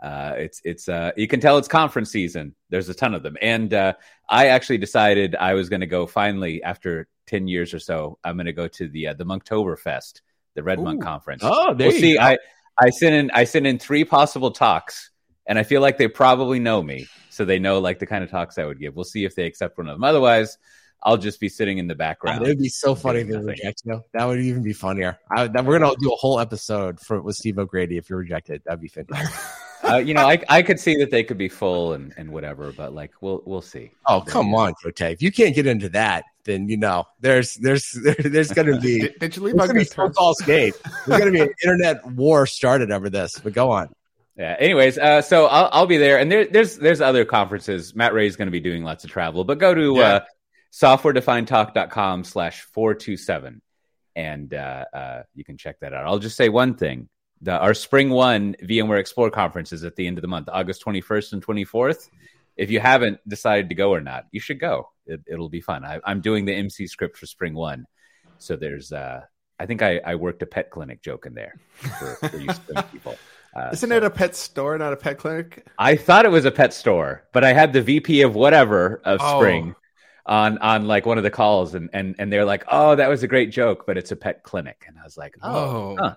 uh, 0.00 0.34
it's 0.36 0.60
it's 0.64 0.88
uh, 0.88 1.12
you 1.16 1.26
can 1.26 1.40
tell 1.40 1.58
it's 1.58 1.68
conference 1.68 2.10
season. 2.10 2.54
There's 2.68 2.88
a 2.88 2.94
ton 2.94 3.14
of 3.14 3.22
them, 3.22 3.36
and 3.40 3.72
uh, 3.72 3.94
I 4.28 4.48
actually 4.48 4.78
decided 4.78 5.34
I 5.34 5.54
was 5.54 5.68
going 5.68 5.80
to 5.80 5.86
go 5.86 6.06
finally 6.06 6.62
after 6.62 7.08
ten 7.26 7.48
years 7.48 7.72
or 7.72 7.78
so. 7.78 8.18
I'm 8.22 8.36
going 8.36 8.46
to 8.46 8.52
go 8.52 8.68
to 8.68 8.88
the 8.88 9.08
uh, 9.08 9.14
the 9.14 9.24
Monktoberfest, 9.24 10.20
the 10.54 10.62
Red 10.62 10.78
Ooh. 10.78 10.84
Monk 10.84 11.02
conference. 11.02 11.42
Oh, 11.44 11.74
there 11.74 11.88
we'll 11.88 11.98
see. 11.98 12.14
Go. 12.14 12.20
I 12.20 12.38
I 12.78 12.90
sent 12.90 13.14
in 13.14 13.30
I 13.32 13.44
sent 13.44 13.66
in 13.66 13.78
three 13.78 14.04
possible 14.04 14.50
talks, 14.50 15.10
and 15.46 15.58
I 15.58 15.62
feel 15.62 15.80
like 15.80 15.96
they 15.96 16.08
probably 16.08 16.58
know 16.58 16.82
me, 16.82 17.06
so 17.30 17.44
they 17.44 17.58
know 17.58 17.78
like 17.78 17.98
the 17.98 18.06
kind 18.06 18.22
of 18.22 18.30
talks 18.30 18.58
I 18.58 18.66
would 18.66 18.78
give. 18.78 18.94
We'll 18.96 19.04
see 19.04 19.24
if 19.24 19.34
they 19.34 19.46
accept 19.46 19.78
one 19.78 19.88
of 19.88 19.94
them. 19.94 20.04
Otherwise. 20.04 20.58
I'll 21.02 21.18
just 21.18 21.38
be 21.38 21.50
sitting 21.50 21.76
in 21.78 21.86
the 21.86 21.94
background. 21.94 22.42
it 22.44 22.48
would 22.48 22.58
be 22.58 22.70
so 22.70 22.94
funny 22.94 23.20
if 23.20 23.28
they 23.28 23.36
reject 23.36 23.82
you. 23.84 24.02
That 24.14 24.24
would 24.24 24.40
even 24.40 24.62
be 24.62 24.72
funnier. 24.72 25.18
I, 25.30 25.46
that, 25.46 25.64
we're 25.64 25.78
gonna 25.78 25.94
do 26.00 26.10
a 26.10 26.16
whole 26.16 26.40
episode 26.40 26.98
for 26.98 27.20
with 27.20 27.36
Steve 27.36 27.58
O'Grady 27.58 27.98
if 27.98 28.08
you're 28.08 28.18
rejected. 28.18 28.62
That'd 28.64 28.80
be 28.80 28.88
fantastic. 28.88 29.38
uh, 29.88 29.96
you 29.98 30.14
know, 30.14 30.26
I 30.26 30.42
I 30.48 30.62
could 30.62 30.80
see 30.80 30.96
that 30.96 31.10
they 31.10 31.24
could 31.24 31.38
be 31.38 31.48
full 31.48 31.92
and, 31.92 32.12
and 32.16 32.30
whatever, 32.30 32.72
but 32.72 32.94
like 32.94 33.12
we'll 33.20 33.42
we'll 33.44 33.62
see. 33.62 33.90
Oh 34.06 34.20
come 34.20 34.54
on, 34.54 34.74
Coté. 34.84 35.12
If 35.12 35.22
you 35.22 35.32
can't 35.32 35.54
get 35.54 35.66
into 35.66 35.88
that, 35.90 36.24
then 36.44 36.68
you 36.68 36.76
know 36.76 37.04
there's 37.20 37.54
there's 37.56 37.90
there's 38.18 38.52
going 38.52 38.68
to 38.68 38.80
be 38.80 39.00
did, 39.00 39.18
did, 39.18 39.36
you 39.36 39.42
leave 39.42 39.58
on 39.58 39.68
good 39.68 39.90
terms? 39.90 40.16
There's 40.46 40.82
going 41.06 41.26
to 41.26 41.30
be 41.30 41.40
an 41.40 41.54
internet 41.62 42.06
war 42.06 42.46
started 42.46 42.90
over 42.90 43.10
this. 43.10 43.38
But 43.38 43.52
go 43.52 43.70
on. 43.70 43.92
Yeah. 44.36 44.56
Anyways, 44.58 44.98
uh, 44.98 45.22
so 45.22 45.46
I'll 45.46 45.68
I'll 45.72 45.86
be 45.86 45.96
there, 45.96 46.18
and 46.18 46.30
there, 46.30 46.46
there's 46.46 46.76
there's 46.76 47.00
other 47.00 47.24
conferences. 47.24 47.94
Matt 47.94 48.12
Ray 48.12 48.26
is 48.26 48.36
going 48.36 48.46
to 48.46 48.52
be 48.52 48.60
doing 48.60 48.84
lots 48.84 49.04
of 49.04 49.10
travel, 49.10 49.44
but 49.44 49.58
go 49.58 49.74
to 49.74 49.94
yeah. 49.96 50.02
uh, 50.02 50.20
softwaredefinedtalk.com 50.72 52.24
slash 52.24 52.62
four 52.72 52.94
two 52.94 53.16
seven, 53.16 53.62
and 54.14 54.52
uh, 54.52 54.84
uh, 54.92 55.22
you 55.34 55.44
can 55.44 55.56
check 55.56 55.80
that 55.80 55.94
out. 55.94 56.06
I'll 56.06 56.18
just 56.18 56.36
say 56.36 56.48
one 56.48 56.74
thing 56.76 57.08
the, 57.42 57.52
our 57.52 57.72
SpringOne 57.72 58.54
VMware 58.64 58.98
Explore 58.98 59.30
conference 59.30 59.72
is 59.72 59.84
at 59.84 59.96
the 59.96 60.06
end 60.06 60.18
of 60.18 60.22
the 60.22 60.28
month, 60.28 60.48
August 60.50 60.84
21st 60.84 61.34
and 61.34 61.46
24th. 61.46 62.08
If 62.56 62.70
you 62.70 62.80
haven't 62.80 63.18
decided 63.28 63.68
to 63.68 63.74
go 63.74 63.92
or 63.92 64.00
not, 64.00 64.26
you 64.32 64.40
should 64.40 64.58
go. 64.58 64.90
It, 65.06 65.20
will 65.28 65.48
be 65.48 65.60
fun. 65.60 65.84
I, 65.84 66.00
am 66.06 66.20
doing 66.20 66.46
the 66.46 66.54
MC 66.54 66.86
script 66.86 67.16
for 67.16 67.26
SpringOne. 67.26 67.84
So 68.38 68.56
there's, 68.56 68.92
uh, 68.92 69.20
I 69.58 69.66
think 69.66 69.82
I, 69.82 70.00
I 70.04 70.14
worked 70.14 70.42
a 70.42 70.46
pet 70.46 70.70
clinic 70.70 71.02
joke 71.02 71.26
in 71.26 71.34
there 71.34 71.54
for, 71.76 72.16
for 72.28 72.36
you 72.38 72.50
people. 72.92 73.16
Uh, 73.54 73.70
Isn't 73.72 73.90
so. 73.90 73.96
it 73.96 74.04
a 74.04 74.10
pet 74.10 74.34
store, 74.34 74.76
not 74.78 74.92
a 74.92 74.96
pet 74.96 75.18
clinic? 75.18 75.66
I 75.78 75.96
thought 75.96 76.24
it 76.24 76.30
was 76.30 76.44
a 76.44 76.50
pet 76.50 76.74
store, 76.74 77.24
but 77.32 77.44
I 77.44 77.52
had 77.52 77.72
the 77.72 77.82
VP 77.82 78.22
of 78.22 78.34
whatever 78.34 79.00
of 79.04 79.20
oh. 79.22 79.38
spring 79.38 79.74
on 80.26 80.58
on 80.58 80.86
like 80.86 81.06
one 81.06 81.16
of 81.18 81.24
the 81.24 81.30
calls, 81.30 81.74
and 81.74 81.88
and 81.92 82.16
and 82.18 82.30
they're 82.30 82.44
like, 82.44 82.64
"Oh, 82.68 82.94
that 82.96 83.08
was 83.08 83.22
a 83.22 83.28
great 83.28 83.50
joke, 83.50 83.84
but 83.86 83.96
it's 83.96 84.12
a 84.12 84.16
pet 84.16 84.42
clinic," 84.42 84.84
and 84.86 84.98
I 84.98 85.04
was 85.04 85.16
like, 85.16 85.34
"Oh, 85.42 85.96
huh. 85.98 86.16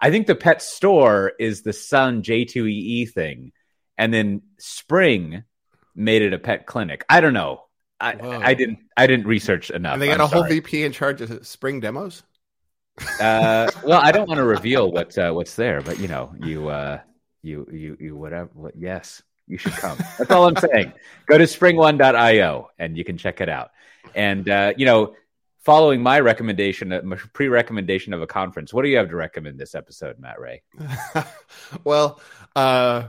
I 0.00 0.10
think 0.10 0.26
the 0.26 0.34
pet 0.34 0.62
store 0.62 1.32
is 1.38 1.62
the 1.62 1.72
Sun 1.72 2.22
J2EE 2.22 3.10
thing, 3.10 3.52
and 3.98 4.12
then 4.12 4.42
Spring 4.58 5.44
made 5.94 6.22
it 6.22 6.32
a 6.32 6.38
pet 6.38 6.66
clinic. 6.66 7.04
I 7.08 7.20
don't 7.20 7.34
know. 7.34 7.64
I, 8.00 8.16
I 8.22 8.54
didn't 8.54 8.78
I 8.96 9.06
didn't 9.06 9.26
research 9.26 9.70
enough. 9.70 9.92
And 9.92 10.02
they 10.02 10.06
got 10.06 10.20
I'm 10.20 10.26
a 10.26 10.28
sorry. 10.30 10.40
whole 10.42 10.48
VP 10.48 10.84
in 10.84 10.92
charge 10.92 11.20
of 11.20 11.46
Spring 11.46 11.80
demos. 11.80 12.22
Uh, 13.20 13.70
well, 13.84 14.00
I 14.02 14.10
don't 14.12 14.26
want 14.26 14.38
to 14.38 14.44
reveal 14.44 14.90
what 14.90 15.16
uh, 15.18 15.32
what's 15.32 15.54
there, 15.54 15.82
but 15.82 15.98
you 15.98 16.08
know, 16.08 16.34
you 16.40 16.68
uh, 16.68 17.00
you 17.42 17.66
you 17.70 17.96
you 18.00 18.16
whatever. 18.16 18.50
What, 18.54 18.74
yes, 18.76 19.22
you 19.46 19.58
should 19.58 19.72
come. 19.72 19.98
That's 20.18 20.30
all 20.30 20.46
I'm 20.46 20.56
saying. 20.56 20.92
Go 21.26 21.36
to 21.36 21.44
springone.io 21.44 22.70
and 22.78 22.96
you 22.96 23.04
can 23.04 23.18
check 23.18 23.40
it 23.40 23.48
out. 23.48 23.70
And 24.14 24.48
uh, 24.48 24.72
you 24.76 24.86
know, 24.86 25.14
following 25.60 26.02
my 26.02 26.18
recommendation, 26.20 26.88
my 27.04 27.16
pre-recommendation 27.32 28.12
of 28.12 28.22
a 28.22 28.26
conference. 28.26 28.72
What 28.72 28.82
do 28.82 28.88
you 28.88 28.96
have 28.96 29.10
to 29.10 29.16
recommend 29.16 29.58
this 29.58 29.74
episode, 29.74 30.18
Matt 30.18 30.40
Ray? 30.40 30.62
well, 31.84 32.20
uh, 32.56 33.04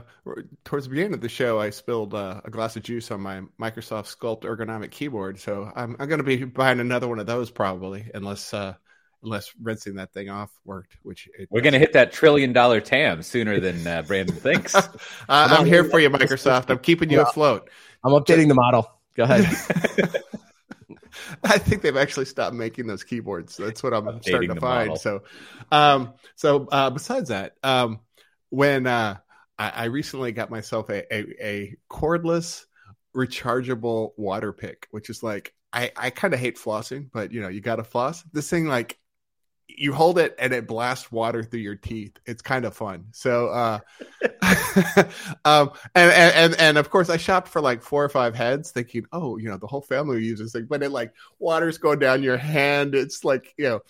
towards 0.64 0.86
the 0.86 0.90
beginning 0.90 1.14
of 1.14 1.20
the 1.20 1.28
show, 1.28 1.58
I 1.58 1.70
spilled 1.70 2.14
uh, 2.14 2.42
a 2.44 2.50
glass 2.50 2.76
of 2.76 2.82
juice 2.82 3.10
on 3.10 3.20
my 3.20 3.40
Microsoft 3.60 4.14
Sculpt 4.14 4.42
ergonomic 4.42 4.90
keyboard, 4.90 5.40
so 5.40 5.70
I'm, 5.74 5.96
I'm 5.98 6.08
going 6.08 6.18
to 6.18 6.24
be 6.24 6.44
buying 6.44 6.80
another 6.80 7.08
one 7.08 7.18
of 7.18 7.26
those 7.26 7.50
probably, 7.50 8.10
unless 8.14 8.52
uh, 8.52 8.74
unless 9.22 9.52
rinsing 9.60 9.94
that 9.94 10.12
thing 10.12 10.28
off 10.28 10.50
worked. 10.64 10.96
Which 11.02 11.28
we're 11.50 11.62
going 11.62 11.72
to 11.72 11.78
hit 11.78 11.94
that 11.94 12.12
trillion 12.12 12.52
dollar 12.52 12.80
TAM 12.80 13.22
sooner 13.22 13.60
than 13.60 13.86
uh, 13.86 14.02
Brandon 14.02 14.36
thinks. 14.36 14.74
uh, 14.74 14.88
I'm 15.28 15.66
here 15.66 15.84
for 15.84 16.00
you, 16.00 16.10
Microsoft. 16.10 16.70
I'm 16.70 16.78
keeping 16.78 17.10
you 17.10 17.22
afloat. 17.22 17.70
I'm 18.04 18.12
updating 18.12 18.48
the 18.48 18.54
model. 18.54 18.90
Go 19.16 19.24
ahead. 19.24 19.46
I 21.44 21.58
think 21.58 21.82
they've 21.82 21.96
actually 21.96 22.26
stopped 22.26 22.54
making 22.54 22.86
those 22.86 23.04
keyboards. 23.04 23.56
That's 23.56 23.82
what 23.82 23.94
I'm 23.94 24.04
Updating 24.04 24.24
starting 24.24 24.54
to 24.54 24.60
find. 24.60 24.88
Model. 24.88 24.96
So, 24.96 25.22
um, 25.70 26.14
so 26.36 26.66
uh, 26.70 26.90
besides 26.90 27.28
that, 27.28 27.54
um, 27.62 28.00
when 28.50 28.86
uh, 28.86 29.18
I, 29.58 29.70
I 29.70 29.84
recently 29.84 30.32
got 30.32 30.50
myself 30.50 30.88
a, 30.90 31.14
a, 31.14 31.24
a 31.40 31.76
cordless 31.90 32.64
rechargeable 33.14 34.12
water 34.16 34.52
pick, 34.52 34.88
which 34.90 35.10
is 35.10 35.22
like 35.22 35.54
I, 35.72 35.90
I 35.96 36.10
kind 36.10 36.34
of 36.34 36.40
hate 36.40 36.56
flossing, 36.56 37.10
but 37.12 37.32
you 37.32 37.40
know, 37.40 37.48
you 37.48 37.60
got 37.60 37.76
to 37.76 37.84
floss. 37.84 38.22
This 38.32 38.50
thing, 38.50 38.66
like, 38.66 38.98
you 39.76 39.92
hold 39.92 40.18
it 40.18 40.34
and 40.38 40.52
it 40.52 40.66
blasts 40.66 41.10
water 41.10 41.42
through 41.42 41.60
your 41.60 41.76
teeth. 41.76 42.18
It's 42.26 42.42
kind 42.42 42.64
of 42.64 42.74
fun. 42.74 43.06
So, 43.12 43.48
uh, 43.48 43.78
um, 45.44 45.70
and, 45.94 46.12
and, 46.12 46.54
and 46.58 46.78
of 46.78 46.90
course 46.90 47.08
I 47.08 47.16
shopped 47.16 47.48
for 47.48 47.60
like 47.60 47.82
four 47.82 48.04
or 48.04 48.08
five 48.08 48.34
heads 48.34 48.70
thinking, 48.70 49.06
oh, 49.12 49.36
you 49.36 49.48
know, 49.48 49.56
the 49.56 49.66
whole 49.66 49.80
family 49.80 50.22
uses 50.22 50.54
it, 50.54 50.68
but 50.68 50.82
it 50.82 50.90
like 50.90 51.12
water's 51.38 51.78
going 51.78 51.98
down 51.98 52.22
your 52.22 52.36
hand. 52.36 52.94
It's 52.94 53.24
like, 53.24 53.54
you 53.56 53.68
know, 53.68 53.80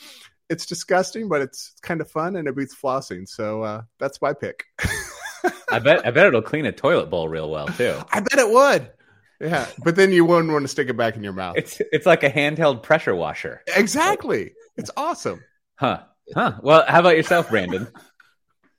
it's 0.49 0.67
disgusting, 0.67 1.29
but 1.29 1.41
it's 1.41 1.75
kind 1.83 2.01
of 2.01 2.11
fun 2.11 2.37
and 2.37 2.47
it 2.47 2.57
beats 2.57 2.75
flossing. 2.75 3.29
So, 3.29 3.63
uh, 3.63 3.83
that's 3.99 4.21
my 4.21 4.33
pick. 4.33 4.65
I 5.71 5.79
bet, 5.79 6.07
I 6.07 6.11
bet 6.11 6.27
it'll 6.27 6.43
clean 6.43 6.67
a 6.67 6.73
toilet 6.73 7.11
bowl 7.11 7.29
real 7.29 7.51
well 7.51 7.69
too. 7.69 7.99
I 8.13 8.21
bet 8.21 8.39
it 8.39 8.51
would. 8.51 8.91
Yeah, 9.41 9.67
but 9.83 9.97
then 9.97 10.13
you 10.13 10.25
wouldn't 10.25 10.53
want 10.53 10.63
to 10.63 10.69
stick 10.69 10.89
it 10.89 10.97
back 10.97 11.17
in 11.17 11.25
your 11.25 11.33
mouth. 11.33 11.57
It's 11.57 11.83
it's 11.91 12.07
like 12.07 12.23
a 12.23 12.31
handheld 12.31 12.85
pressure 12.85 13.15
washer. 13.15 13.63
Exactly. 13.75 14.53
It's 14.77 14.91
awesome. 14.97 15.43
Huh. 15.83 15.99
Huh. 16.33 16.53
Well, 16.63 16.85
how 16.87 17.01
about 17.01 17.17
yourself, 17.17 17.51
Brandon? 17.51 17.89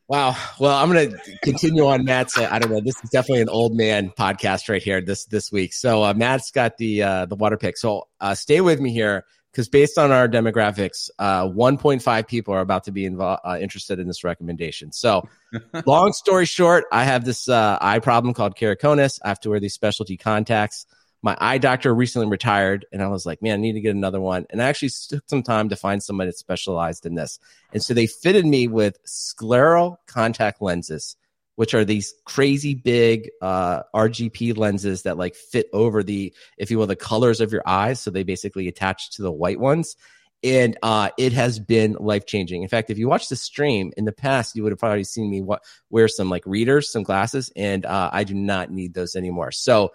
Wow. 0.09 0.35
Well, 0.59 0.75
I'm 0.75 0.91
going 0.91 1.11
to 1.11 1.37
continue 1.43 1.87
on 1.87 2.03
Matt's. 2.03 2.37
Uh, 2.37 2.47
I 2.51 2.59
don't 2.59 2.69
know. 2.69 2.81
This 2.81 3.01
is 3.03 3.09
definitely 3.09 3.41
an 3.41 3.49
old 3.49 3.73
man 3.73 4.11
podcast 4.11 4.67
right 4.67 4.83
here 4.83 4.99
this 4.99 5.25
this 5.25 5.49
week. 5.49 5.73
So 5.73 6.03
uh, 6.03 6.13
Matt's 6.13 6.51
got 6.51 6.77
the 6.77 7.01
uh, 7.01 7.25
the 7.25 7.35
water 7.35 7.57
pick. 7.57 7.77
So 7.77 8.09
uh, 8.19 8.35
stay 8.35 8.59
with 8.59 8.81
me 8.81 8.91
here 8.91 9.23
because 9.51 9.69
based 9.69 9.97
on 9.97 10.11
our 10.11 10.27
demographics, 10.27 11.09
uh, 11.19 11.47
1.5 11.47 12.27
people 12.27 12.53
are 12.53 12.59
about 12.59 12.83
to 12.83 12.91
be 12.91 13.05
involved, 13.05 13.41
uh, 13.45 13.57
interested 13.59 13.97
in 13.97 14.07
this 14.07 14.25
recommendation. 14.25 14.91
So, 14.91 15.27
long 15.85 16.11
story 16.11 16.45
short, 16.45 16.83
I 16.91 17.05
have 17.05 17.23
this 17.23 17.47
uh, 17.47 17.77
eye 17.79 17.99
problem 17.99 18.33
called 18.33 18.55
keratoconus. 18.57 19.19
I 19.23 19.29
have 19.29 19.39
to 19.39 19.49
wear 19.49 19.61
these 19.61 19.73
specialty 19.73 20.17
contacts. 20.17 20.85
My 21.23 21.35
eye 21.39 21.57
doctor 21.57 21.95
recently 21.95 22.27
retired, 22.27 22.85
and 22.91 23.01
I 23.01 23.07
was 23.07 23.25
like, 23.25 23.41
man, 23.41 23.53
I 23.53 23.61
need 23.61 23.73
to 23.73 23.81
get 23.81 23.95
another 23.95 24.21
one. 24.21 24.45
And 24.49 24.61
I 24.61 24.65
actually 24.65 24.91
took 25.09 25.23
some 25.27 25.41
time 25.41 25.69
to 25.69 25.75
find 25.75 26.03
somebody 26.03 26.29
that 26.29 26.37
specialized 26.37 27.05
in 27.05 27.15
this. 27.15 27.39
And 27.73 27.81
so 27.81 27.93
they 27.93 28.05
fitted 28.07 28.45
me 28.45 28.67
with 28.67 29.01
scleral 29.05 29.97
contact 30.05 30.61
lenses 30.61 31.15
which 31.55 31.73
are 31.73 31.85
these 31.85 32.13
crazy 32.25 32.73
big 32.73 33.29
uh, 33.41 33.83
RGP 33.93 34.57
lenses 34.57 35.03
that 35.03 35.17
like 35.17 35.35
fit 35.35 35.67
over 35.71 36.03
the, 36.03 36.33
if 36.57 36.71
you 36.71 36.77
will, 36.77 36.87
the 36.87 36.95
colors 36.95 37.41
of 37.41 37.51
your 37.51 37.61
eyes. 37.65 38.01
So 38.01 38.11
they 38.11 38.23
basically 38.23 38.67
attach 38.67 39.11
to 39.11 39.21
the 39.21 39.31
white 39.31 39.59
ones. 39.59 39.95
And 40.43 40.77
uh, 40.83 41.09
it 41.17 41.31
has 41.33 41.59
been 41.59 41.93
life 41.93 42.25
changing. 42.25 42.63
In 42.63 42.69
fact, 42.69 42.89
if 42.89 42.97
you 42.97 43.07
watch 43.07 43.29
the 43.29 43.35
stream 43.35 43.93
in 43.95 44.03
the 44.03 44.11
past, 44.11 44.55
you 44.55 44.63
would 44.63 44.73
have 44.73 44.79
probably 44.79 45.05
seen 45.05 45.29
me 45.29 45.41
what, 45.41 45.63
wear 45.89 46.09
some 46.09 46.29
like 46.29 46.43
readers, 46.45 46.91
some 46.91 47.03
glasses, 47.03 47.49
and 47.55 47.85
uh, 47.85 48.09
I 48.11 48.25
do 48.25 48.33
not 48.33 48.69
need 48.69 48.93
those 48.93 49.15
anymore. 49.15 49.51
So, 49.51 49.93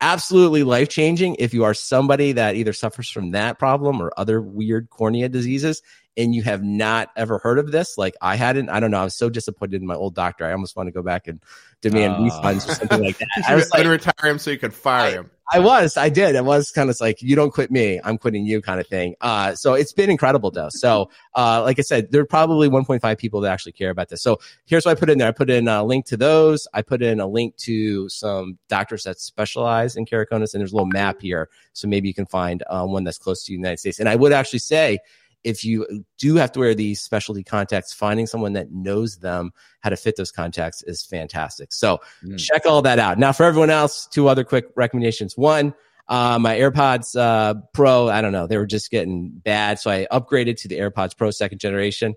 absolutely 0.00 0.62
life 0.62 0.88
changing 0.88 1.36
if 1.38 1.54
you 1.54 1.64
are 1.64 1.74
somebody 1.74 2.32
that 2.32 2.54
either 2.54 2.72
suffers 2.72 3.08
from 3.08 3.30
that 3.30 3.58
problem 3.58 4.00
or 4.00 4.12
other 4.16 4.40
weird 4.40 4.90
cornea 4.90 5.28
diseases 5.28 5.82
and 6.16 6.34
you 6.34 6.42
have 6.42 6.62
not 6.62 7.10
ever 7.16 7.38
heard 7.38 7.58
of 7.58 7.70
this, 7.70 7.98
like 7.98 8.14
I 8.20 8.36
hadn't, 8.36 8.70
I 8.70 8.80
don't 8.80 8.90
know. 8.90 9.00
I 9.00 9.04
was 9.04 9.14
so 9.14 9.28
disappointed 9.28 9.80
in 9.80 9.86
my 9.86 9.94
old 9.94 10.14
doctor. 10.14 10.46
I 10.46 10.52
almost 10.52 10.74
want 10.76 10.86
to 10.86 10.92
go 10.92 11.02
back 11.02 11.28
and 11.28 11.40
demand 11.82 12.14
uh, 12.14 12.18
refunds 12.18 12.68
or 12.68 12.74
something 12.74 13.02
like 13.02 13.18
that. 13.18 13.28
I 13.48 13.54
was 13.54 13.70
like, 13.70 13.82
to 13.82 13.88
retire 13.90 14.30
him 14.30 14.38
so 14.38 14.50
you 14.50 14.58
could 14.58 14.72
fire 14.72 15.08
I, 15.08 15.10
him. 15.10 15.30
I 15.52 15.60
was, 15.60 15.96
I 15.96 16.08
did. 16.08 16.34
It 16.34 16.44
was 16.44 16.72
kind 16.72 16.90
of 16.90 16.96
like, 17.00 17.22
you 17.22 17.36
don't 17.36 17.52
quit 17.52 17.70
me, 17.70 18.00
I'm 18.02 18.18
quitting 18.18 18.46
you 18.46 18.60
kind 18.62 18.80
of 18.80 18.86
thing. 18.86 19.14
Uh, 19.20 19.54
so 19.54 19.74
it's 19.74 19.92
been 19.92 20.10
incredible 20.10 20.50
though. 20.50 20.70
So, 20.70 21.10
uh, 21.36 21.62
like 21.62 21.78
I 21.78 21.82
said, 21.82 22.10
there 22.10 22.22
are 22.22 22.26
probably 22.26 22.68
1.5 22.68 23.18
people 23.18 23.42
that 23.42 23.52
actually 23.52 23.72
care 23.72 23.90
about 23.90 24.08
this. 24.08 24.22
So 24.22 24.38
here's 24.64 24.86
what 24.86 24.96
I 24.96 24.98
put 24.98 25.10
in 25.10 25.18
there. 25.18 25.28
I 25.28 25.32
put 25.32 25.50
in 25.50 25.68
a 25.68 25.84
link 25.84 26.06
to 26.06 26.16
those. 26.16 26.66
I 26.72 26.82
put 26.82 27.02
in 27.02 27.20
a 27.20 27.26
link 27.26 27.56
to 27.58 28.08
some 28.08 28.58
doctors 28.68 29.04
that 29.04 29.20
specialize 29.20 29.96
in 29.96 30.06
keratoconus 30.06 30.54
and 30.54 30.60
there's 30.60 30.72
a 30.72 30.76
little 30.76 30.86
map 30.86 31.20
here. 31.20 31.48
So 31.74 31.86
maybe 31.86 32.08
you 32.08 32.14
can 32.14 32.26
find 32.26 32.64
um, 32.68 32.90
one 32.90 33.04
that's 33.04 33.18
close 33.18 33.44
to 33.44 33.52
the 33.52 33.56
United 33.56 33.78
States. 33.78 34.00
And 34.00 34.08
I 34.08 34.16
would 34.16 34.32
actually 34.32 34.60
say, 34.60 34.98
if 35.46 35.64
you 35.64 36.04
do 36.18 36.34
have 36.34 36.50
to 36.52 36.58
wear 36.58 36.74
these 36.74 37.00
specialty 37.00 37.44
contacts, 37.44 37.92
finding 37.92 38.26
someone 38.26 38.54
that 38.54 38.72
knows 38.72 39.18
them 39.18 39.52
how 39.80 39.90
to 39.90 39.96
fit 39.96 40.16
those 40.16 40.32
contacts 40.32 40.82
is 40.82 41.04
fantastic. 41.04 41.72
So 41.72 42.00
mm. 42.24 42.36
check 42.36 42.66
all 42.66 42.82
that 42.82 42.98
out. 42.98 43.16
Now, 43.16 43.30
for 43.30 43.44
everyone 43.44 43.70
else, 43.70 44.08
two 44.08 44.26
other 44.26 44.42
quick 44.42 44.66
recommendations. 44.74 45.36
One, 45.36 45.72
uh, 46.08 46.40
my 46.40 46.56
AirPods 46.56 47.18
uh, 47.18 47.60
Pro, 47.72 48.08
I 48.08 48.20
don't 48.22 48.32
know, 48.32 48.48
they 48.48 48.58
were 48.58 48.66
just 48.66 48.90
getting 48.90 49.30
bad. 49.30 49.78
So 49.78 49.88
I 49.88 50.08
upgraded 50.10 50.60
to 50.62 50.68
the 50.68 50.78
AirPods 50.80 51.16
Pro 51.16 51.30
second 51.30 51.60
generation. 51.60 52.16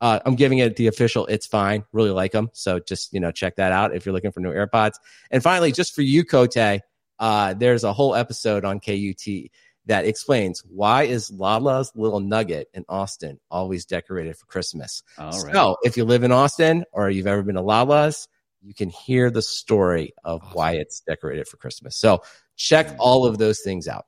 Uh, 0.00 0.20
I'm 0.24 0.36
giving 0.36 0.58
it 0.58 0.76
the 0.76 0.86
official, 0.86 1.26
it's 1.26 1.48
fine. 1.48 1.84
Really 1.90 2.10
like 2.10 2.30
them. 2.30 2.50
So 2.52 2.78
just, 2.78 3.12
you 3.12 3.18
know, 3.18 3.32
check 3.32 3.56
that 3.56 3.72
out 3.72 3.92
if 3.92 4.06
you're 4.06 4.12
looking 4.12 4.30
for 4.30 4.38
new 4.38 4.52
AirPods. 4.52 4.94
And 5.32 5.42
finally, 5.42 5.72
just 5.72 5.96
for 5.96 6.02
you, 6.02 6.24
Coté, 6.24 6.80
uh, 7.18 7.54
there's 7.54 7.82
a 7.82 7.92
whole 7.92 8.14
episode 8.14 8.64
on 8.64 8.78
KUT 8.78 9.50
that 9.88 10.04
explains 10.04 10.60
why 10.60 11.04
is 11.04 11.30
Lala's 11.30 11.90
Little 11.94 12.20
Nugget 12.20 12.68
in 12.74 12.84
Austin 12.88 13.40
always 13.50 13.86
decorated 13.86 14.36
for 14.36 14.46
Christmas. 14.46 15.02
All 15.16 15.30
right. 15.42 15.54
So 15.54 15.76
if 15.82 15.96
you 15.96 16.04
live 16.04 16.24
in 16.24 16.30
Austin 16.30 16.84
or 16.92 17.10
you've 17.10 17.26
ever 17.26 17.42
been 17.42 17.56
to 17.56 17.62
Lala's, 17.62 18.28
you 18.62 18.74
can 18.74 18.90
hear 18.90 19.30
the 19.30 19.42
story 19.42 20.12
of 20.22 20.42
awesome. 20.42 20.54
why 20.54 20.72
it's 20.72 21.00
decorated 21.00 21.48
for 21.48 21.56
Christmas. 21.56 21.96
So 21.96 22.22
check 22.54 22.88
mm. 22.88 22.96
all 22.98 23.26
of 23.26 23.38
those 23.38 23.60
things 23.60 23.88
out. 23.88 24.04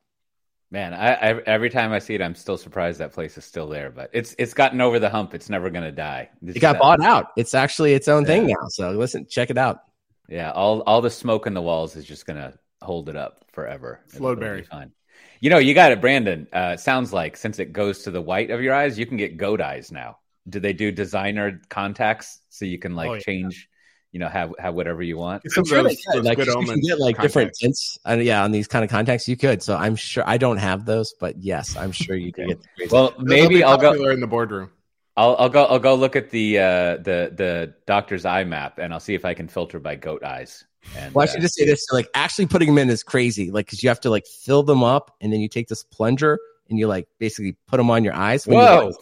Man, 0.70 0.94
I, 0.94 1.14
I, 1.14 1.38
every 1.46 1.70
time 1.70 1.92
I 1.92 1.98
see 1.98 2.14
it, 2.14 2.22
I'm 2.22 2.34
still 2.34 2.58
surprised 2.58 3.00
that 3.00 3.12
place 3.12 3.36
is 3.36 3.44
still 3.44 3.68
there. 3.68 3.90
But 3.90 4.10
it's 4.12 4.36
it's 4.38 4.54
gotten 4.54 4.80
over 4.80 4.98
the 5.00 5.10
hump. 5.10 5.34
It's 5.34 5.48
never 5.48 5.70
going 5.70 5.84
to 5.84 5.92
die. 5.92 6.28
It's 6.46 6.56
it 6.56 6.60
got 6.60 6.78
bought 6.78 7.02
out. 7.02 7.28
It's 7.36 7.54
actually 7.54 7.94
its 7.94 8.06
own 8.06 8.22
yeah. 8.22 8.28
thing 8.28 8.46
now. 8.48 8.68
So 8.68 8.90
listen, 8.92 9.26
check 9.28 9.50
it 9.50 9.58
out. 9.58 9.80
Yeah, 10.28 10.52
all 10.52 10.82
all 10.82 11.00
the 11.00 11.10
smoke 11.10 11.46
in 11.46 11.54
the 11.54 11.62
walls 11.62 11.96
is 11.96 12.04
just 12.04 12.24
going 12.24 12.36
to 12.36 12.52
hold 12.82 13.08
it 13.08 13.16
up 13.16 13.46
forever. 13.52 14.00
Flowberry. 14.12 14.64
Fine. 14.66 14.92
You 15.40 15.48
know, 15.48 15.58
you 15.58 15.72
got 15.72 15.90
it, 15.90 16.00
Brandon. 16.02 16.46
Uh, 16.52 16.76
sounds 16.76 17.12
like 17.12 17.36
since 17.36 17.58
it 17.58 17.72
goes 17.72 18.02
to 18.02 18.10
the 18.10 18.20
white 18.20 18.50
of 18.50 18.60
your 18.60 18.74
eyes, 18.74 18.98
you 18.98 19.06
can 19.06 19.16
get 19.16 19.38
goat 19.38 19.60
eyes 19.60 19.90
now. 19.90 20.18
Do 20.48 20.60
they 20.60 20.74
do 20.74 20.92
designer 20.92 21.60
contacts 21.70 22.40
so 22.50 22.66
you 22.66 22.78
can 22.78 22.94
like 22.94 23.08
oh, 23.08 23.14
yeah. 23.14 23.20
change? 23.20 23.68
You 24.12 24.18
know, 24.18 24.28
have 24.28 24.52
have 24.58 24.74
whatever 24.74 25.02
you 25.02 25.16
want. 25.16 25.42
I'm 25.56 25.64
sure 25.64 25.82
those, 25.82 25.96
they 25.96 26.12
could. 26.12 26.24
Like, 26.24 26.38
you 26.38 26.44
can 26.44 26.80
get 26.80 26.98
like 26.98 27.16
contacts. 27.16 27.22
different 27.22 27.54
tints. 27.54 27.98
Uh, 28.06 28.14
yeah, 28.14 28.42
on 28.42 28.50
these 28.50 28.66
kind 28.66 28.84
of 28.84 28.90
contacts, 28.90 29.28
you 29.28 29.36
could. 29.36 29.62
So 29.62 29.76
I'm 29.76 29.94
sure 29.96 30.24
I 30.26 30.36
don't 30.36 30.56
have 30.56 30.84
those, 30.84 31.14
but 31.18 31.38
yes, 31.38 31.76
I'm 31.76 31.92
sure 31.92 32.16
you 32.16 32.32
can 32.32 32.48
get. 32.48 32.90
well, 32.90 33.14
maybe 33.18 33.62
I'll 33.62 33.78
go 33.78 33.92
in 34.10 34.20
the 34.20 34.26
boardroom. 34.26 34.70
I'll, 35.16 35.36
I'll 35.38 35.48
go. 35.48 35.64
I'll 35.64 35.78
go 35.78 35.94
look 35.94 36.16
at 36.16 36.30
the 36.30 36.58
uh, 36.58 36.96
the 36.96 37.32
the 37.34 37.74
doctor's 37.86 38.24
eye 38.24 38.44
map, 38.44 38.78
and 38.78 38.92
I'll 38.92 39.00
see 39.00 39.14
if 39.14 39.24
I 39.24 39.34
can 39.34 39.48
filter 39.48 39.78
by 39.78 39.94
goat 39.94 40.24
eyes. 40.24 40.64
And, 40.96 41.14
well, 41.14 41.22
I 41.22 41.26
should 41.26 41.40
uh, 41.40 41.42
just 41.42 41.54
say 41.54 41.64
this: 41.64 41.86
like 41.92 42.08
actually 42.14 42.46
putting 42.46 42.68
them 42.68 42.78
in 42.78 42.90
is 42.90 43.02
crazy. 43.02 43.50
Like 43.50 43.66
because 43.66 43.82
you 43.82 43.88
have 43.88 44.00
to 44.00 44.10
like 44.10 44.26
fill 44.26 44.62
them 44.62 44.82
up, 44.82 45.14
and 45.20 45.32
then 45.32 45.40
you 45.40 45.48
take 45.48 45.68
this 45.68 45.84
plunger 45.84 46.38
and 46.70 46.78
you 46.78 46.86
like 46.86 47.08
basically 47.18 47.56
put 47.66 47.76
them 47.76 47.90
on 47.90 48.04
your 48.04 48.14
eyes. 48.14 48.46
Whoa! 48.46 48.92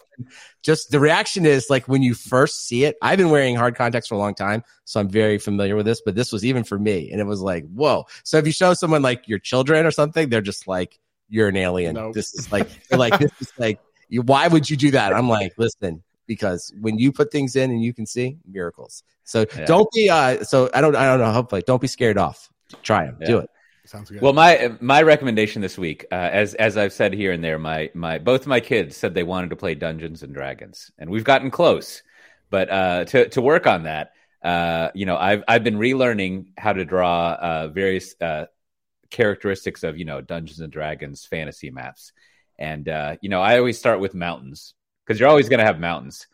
just 0.62 0.90
the 0.90 0.98
reaction 0.98 1.46
is 1.46 1.66
like 1.70 1.86
when 1.86 2.02
you 2.02 2.14
first 2.14 2.66
see 2.66 2.84
it. 2.84 2.96
I've 3.02 3.18
been 3.18 3.30
wearing 3.30 3.54
hard 3.54 3.76
contacts 3.76 4.08
for 4.08 4.14
a 4.14 4.18
long 4.18 4.34
time, 4.34 4.64
so 4.84 4.98
I'm 4.98 5.08
very 5.08 5.38
familiar 5.38 5.76
with 5.76 5.86
this. 5.86 6.00
But 6.04 6.14
this 6.14 6.32
was 6.32 6.44
even 6.44 6.64
for 6.64 6.78
me, 6.78 7.10
and 7.12 7.20
it 7.20 7.24
was 7.24 7.40
like, 7.40 7.64
whoa! 7.68 8.06
So 8.24 8.38
if 8.38 8.46
you 8.46 8.52
show 8.52 8.74
someone 8.74 9.02
like 9.02 9.28
your 9.28 9.38
children 9.38 9.86
or 9.86 9.90
something, 9.90 10.28
they're 10.28 10.40
just 10.40 10.66
like, 10.66 10.98
"You're 11.28 11.48
an 11.48 11.56
alien." 11.56 11.94
Nope. 11.94 12.14
This 12.14 12.34
is 12.34 12.50
like, 12.50 12.68
like 12.90 13.18
this 13.18 13.32
is 13.40 13.52
like, 13.58 13.78
you, 14.08 14.22
why 14.22 14.48
would 14.48 14.68
you 14.68 14.76
do 14.76 14.90
that? 14.92 15.12
I'm 15.14 15.28
like, 15.28 15.52
listen, 15.58 16.02
because 16.28 16.72
when 16.80 16.98
you 16.98 17.10
put 17.10 17.32
things 17.32 17.56
in 17.56 17.72
and 17.72 17.82
you 17.82 17.92
can 17.92 18.06
see 18.06 18.38
miracles. 18.46 19.02
So 19.24 19.46
yeah. 19.56 19.64
don't 19.64 19.90
be 19.92 20.08
uh 20.08 20.44
so 20.44 20.70
I 20.72 20.80
don't 20.80 20.94
I 20.94 21.06
don't 21.06 21.18
know 21.18 21.32
hopefully 21.32 21.64
don't 21.66 21.80
be 21.80 21.88
scared 21.88 22.18
off. 22.18 22.48
Try 22.82 23.06
them. 23.06 23.16
Yeah. 23.20 23.26
Do 23.26 23.38
it. 23.38 23.50
Sounds 23.88 24.10
good. 24.10 24.20
Well, 24.20 24.34
my 24.34 24.70
my 24.80 25.00
recommendation 25.00 25.62
this 25.62 25.78
week, 25.78 26.04
uh, 26.12 26.14
as 26.14 26.52
as 26.52 26.76
I've 26.76 26.92
said 26.92 27.14
here 27.14 27.32
and 27.32 27.42
there, 27.42 27.58
my 27.58 27.90
my 27.94 28.18
both 28.18 28.46
my 28.46 28.60
kids 28.60 28.98
said 28.98 29.14
they 29.14 29.22
wanted 29.22 29.48
to 29.48 29.56
play 29.56 29.74
Dungeons 29.74 30.22
and 30.22 30.34
Dragons, 30.34 30.90
and 30.98 31.08
we've 31.08 31.24
gotten 31.24 31.50
close. 31.50 32.02
But 32.50 32.70
uh, 32.70 33.04
to 33.06 33.30
to 33.30 33.40
work 33.40 33.66
on 33.66 33.84
that, 33.84 34.12
uh, 34.42 34.90
you 34.94 35.06
know, 35.06 35.16
I've 35.16 35.42
I've 35.48 35.64
been 35.64 35.78
relearning 35.78 36.48
how 36.58 36.74
to 36.74 36.84
draw 36.84 37.32
uh, 37.32 37.68
various 37.68 38.14
uh, 38.20 38.46
characteristics 39.08 39.82
of 39.84 39.96
you 39.96 40.04
know 40.04 40.20
Dungeons 40.20 40.60
and 40.60 40.70
Dragons 40.70 41.24
fantasy 41.24 41.70
maps, 41.70 42.12
and 42.58 42.86
uh, 42.90 43.16
you 43.22 43.30
know, 43.30 43.40
I 43.40 43.56
always 43.56 43.78
start 43.78 44.00
with 44.00 44.14
mountains 44.14 44.74
because 45.08 45.18
you're 45.18 45.28
always 45.28 45.48
going 45.48 45.58
to 45.58 45.64
have 45.64 45.80
mountains. 45.80 46.26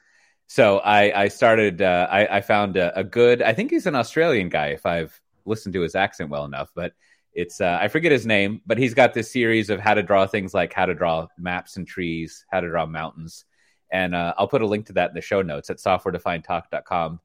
So 0.48 0.78
I, 0.78 1.22
I 1.22 1.28
started, 1.28 1.80
uh, 1.80 2.08
I, 2.10 2.38
I, 2.38 2.40
found 2.40 2.76
a, 2.76 2.98
a, 2.98 3.04
good, 3.04 3.40
I 3.40 3.54
think 3.54 3.70
he's 3.70 3.86
an 3.86 3.94
Australian 3.94 4.48
guy 4.48 4.68
if 4.68 4.84
I've 4.84 5.18
listened 5.44 5.74
to 5.74 5.80
his 5.80 5.94
accent 5.94 6.28
well 6.28 6.44
enough, 6.44 6.72
but 6.74 6.92
it's, 7.32 7.60
uh, 7.60 7.78
I 7.80 7.86
forget 7.86 8.10
his 8.10 8.26
name, 8.26 8.62
but 8.66 8.76
he's 8.76 8.94
got 8.94 9.14
this 9.14 9.30
series 9.30 9.70
of 9.70 9.78
how 9.78 9.94
to 9.94 10.02
draw 10.02 10.26
things 10.26 10.52
like 10.52 10.72
how 10.72 10.86
to 10.86 10.94
draw 10.94 11.28
maps 11.38 11.76
and 11.76 11.86
trees, 11.86 12.44
how 12.50 12.60
to 12.60 12.68
draw 12.68 12.84
mountains. 12.84 13.44
And 13.90 14.14
uh, 14.14 14.34
I'll 14.36 14.48
put 14.48 14.62
a 14.62 14.66
link 14.66 14.86
to 14.86 14.94
that 14.94 15.10
in 15.10 15.14
the 15.14 15.20
show 15.20 15.42
notes 15.42 15.70
at 15.70 15.78
softwaredefinedtalk.com 15.78 17.20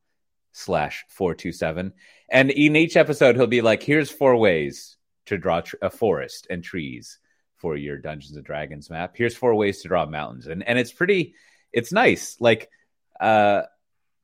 slash 0.52 1.06
427. 1.10 1.94
And 2.30 2.52
in 2.52 2.76
each 2.76 2.96
episode, 2.96 3.36
he'll 3.36 3.48
be 3.48 3.62
like, 3.62 3.82
here's 3.82 4.12
four 4.12 4.36
ways 4.36 4.98
to 5.26 5.38
draw 5.38 5.62
tr- 5.62 5.76
a 5.82 5.90
forest 5.90 6.48
and 6.50 6.64
trees 6.64 7.19
for 7.60 7.78
your 7.78 7.98
Dungeons 7.98 8.36
and 8.36 8.46
Dragons 8.46 8.90
map. 8.90 9.16
Here's 9.16 9.36
four 9.36 9.54
ways 9.56 9.82
to 9.82 9.88
draw 9.88 10.06
mountains. 10.06 10.48
And, 10.48 10.68
and 10.68 10.80
it's 10.80 10.92
pretty, 10.92 11.36
it's 11.72 11.92
nice. 11.92 12.36
Like, 12.40 12.70
uh, 13.20 13.64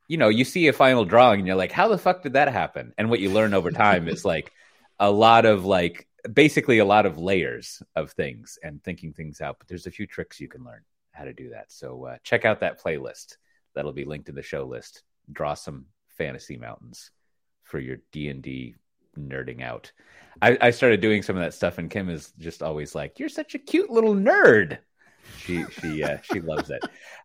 you 0.08 0.18
know, 0.18 0.30
you 0.30 0.46
see 0.46 0.68
a 0.68 0.74
final 0.74 1.06
drawing 1.06 1.40
and 1.40 1.48
you're 1.48 1.56
like, 1.56 1.72
how 1.72 1.88
the 1.88 1.98
fuck 1.98 2.24
did 2.24 2.34
that 2.34 2.52
happen? 2.52 2.94
And 2.98 3.10
what 3.10 3.20
you 3.20 3.30
learn 3.30 3.54
over 3.54 3.72
time 3.72 4.08
is 4.08 4.26
like 4.26 4.52
a 5.00 5.12
lot 5.12 5.46
of 5.46 5.66
like, 5.66 6.08
basically 6.32 6.80
a 6.80 6.86
lot 6.86 7.06
of 7.06 7.20
layers 7.20 7.84
of 7.96 8.12
things 8.12 8.58
and 8.64 8.84
thinking 8.84 9.14
things 9.14 9.42
out. 9.42 9.58
But 9.60 9.68
there's 9.68 9.86
a 9.86 9.92
few 9.92 10.08
tricks 10.08 10.40
you 10.40 10.48
can 10.48 10.64
learn 10.64 10.82
how 11.12 11.24
to 11.26 11.34
do 11.34 11.50
that. 11.50 11.72
So 11.72 12.06
uh, 12.06 12.18
check 12.24 12.46
out 12.46 12.62
that 12.62 12.82
playlist. 12.82 13.38
That'll 13.76 13.94
be 13.94 14.06
linked 14.06 14.30
in 14.30 14.36
the 14.36 14.42
show 14.42 14.66
list. 14.66 15.04
Draw 15.32 15.54
some 15.54 15.86
fantasy 16.18 16.58
mountains 16.58 17.12
for 17.64 17.80
your 17.80 17.98
D 18.12 18.30
and 18.30 18.42
D 18.42 18.76
nerding 19.16 19.62
out. 19.62 19.92
I, 20.42 20.58
I 20.60 20.70
started 20.72 21.02
doing 21.02 21.24
some 21.24 21.36
of 21.36 21.42
that 21.42 21.54
stuff, 21.54 21.78
and 21.78 21.90
Kim 21.90 22.10
is 22.10 22.34
just 22.38 22.62
always 22.62 22.94
like, 22.94 23.20
"You're 23.20 23.30
such 23.30 23.56
a 23.56 23.60
cute 23.60 23.90
little 23.90 24.16
nerd." 24.16 24.80
She 25.40 25.66
she 25.80 26.04
uh, 26.04 26.18
she 26.22 26.42
loves 26.42 26.70
it. 26.70 26.84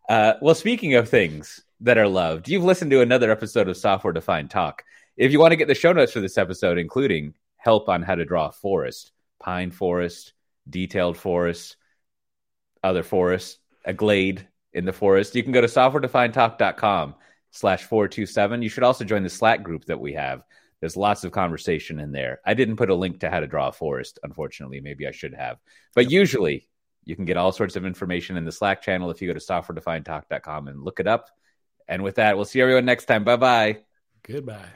Uh, 0.09 0.33
well, 0.41 0.55
speaking 0.55 0.95
of 0.95 1.09
things 1.09 1.61
that 1.81 1.97
are 1.97 2.07
loved, 2.07 2.49
you've 2.49 2.63
listened 2.63 2.91
to 2.91 3.01
another 3.01 3.31
episode 3.31 3.67
of 3.67 3.77
Software 3.77 4.13
Defined 4.13 4.49
Talk. 4.49 4.83
If 5.17 5.31
you 5.31 5.39
want 5.39 5.51
to 5.51 5.57
get 5.57 5.67
the 5.67 5.75
show 5.75 5.93
notes 5.93 6.11
for 6.11 6.21
this 6.21 6.37
episode, 6.37 6.77
including 6.77 7.33
help 7.57 7.89
on 7.89 8.01
how 8.01 8.15
to 8.15 8.25
draw 8.25 8.47
a 8.47 8.51
forest, 8.51 9.11
pine 9.39 9.71
forest, 9.71 10.33
detailed 10.69 11.17
forest, 11.17 11.77
other 12.83 13.03
forest, 13.03 13.59
a 13.85 13.93
glade 13.93 14.47
in 14.73 14.85
the 14.85 14.93
forest, 14.93 15.35
you 15.35 15.43
can 15.43 15.51
go 15.51 15.61
to 15.61 15.67
softwaredefinedtalk.com 15.67 17.15
slash 17.51 17.83
427. 17.83 18.61
You 18.61 18.69
should 18.69 18.83
also 18.83 19.03
join 19.03 19.23
the 19.23 19.29
Slack 19.29 19.63
group 19.63 19.85
that 19.85 19.99
we 19.99 20.13
have. 20.13 20.43
There's 20.81 20.97
lots 20.97 21.23
of 21.23 21.31
conversation 21.31 21.99
in 21.99 22.11
there. 22.11 22.41
I 22.45 22.55
didn't 22.55 22.75
put 22.75 22.89
a 22.89 22.95
link 22.95 23.21
to 23.21 23.29
how 23.29 23.39
to 23.39 23.47
draw 23.47 23.69
a 23.69 23.71
forest, 23.71 24.19
unfortunately. 24.23 24.81
Maybe 24.81 25.07
I 25.07 25.11
should 25.11 25.35
have. 25.35 25.59
But 25.95 26.11
usually 26.11 26.67
you 27.05 27.15
can 27.15 27.25
get 27.25 27.37
all 27.37 27.51
sorts 27.51 27.75
of 27.75 27.85
information 27.85 28.35
in 28.35 28.45
the 28.45 28.51
Slack 28.51 28.81
channel 28.81 29.11
if 29.11 29.21
you 29.21 29.27
go 29.27 29.33
to 29.33 29.39
softwaredefinedtalk.com 29.39 30.67
and 30.67 30.83
look 30.83 30.99
it 30.99 31.07
up. 31.07 31.29
And 31.87 32.03
with 32.03 32.15
that, 32.15 32.35
we'll 32.35 32.45
see 32.45 32.61
everyone 32.61 32.85
next 32.85 33.05
time. 33.05 33.23
Bye 33.23 33.37
bye. 33.37 33.77
Goodbye. 34.23 34.69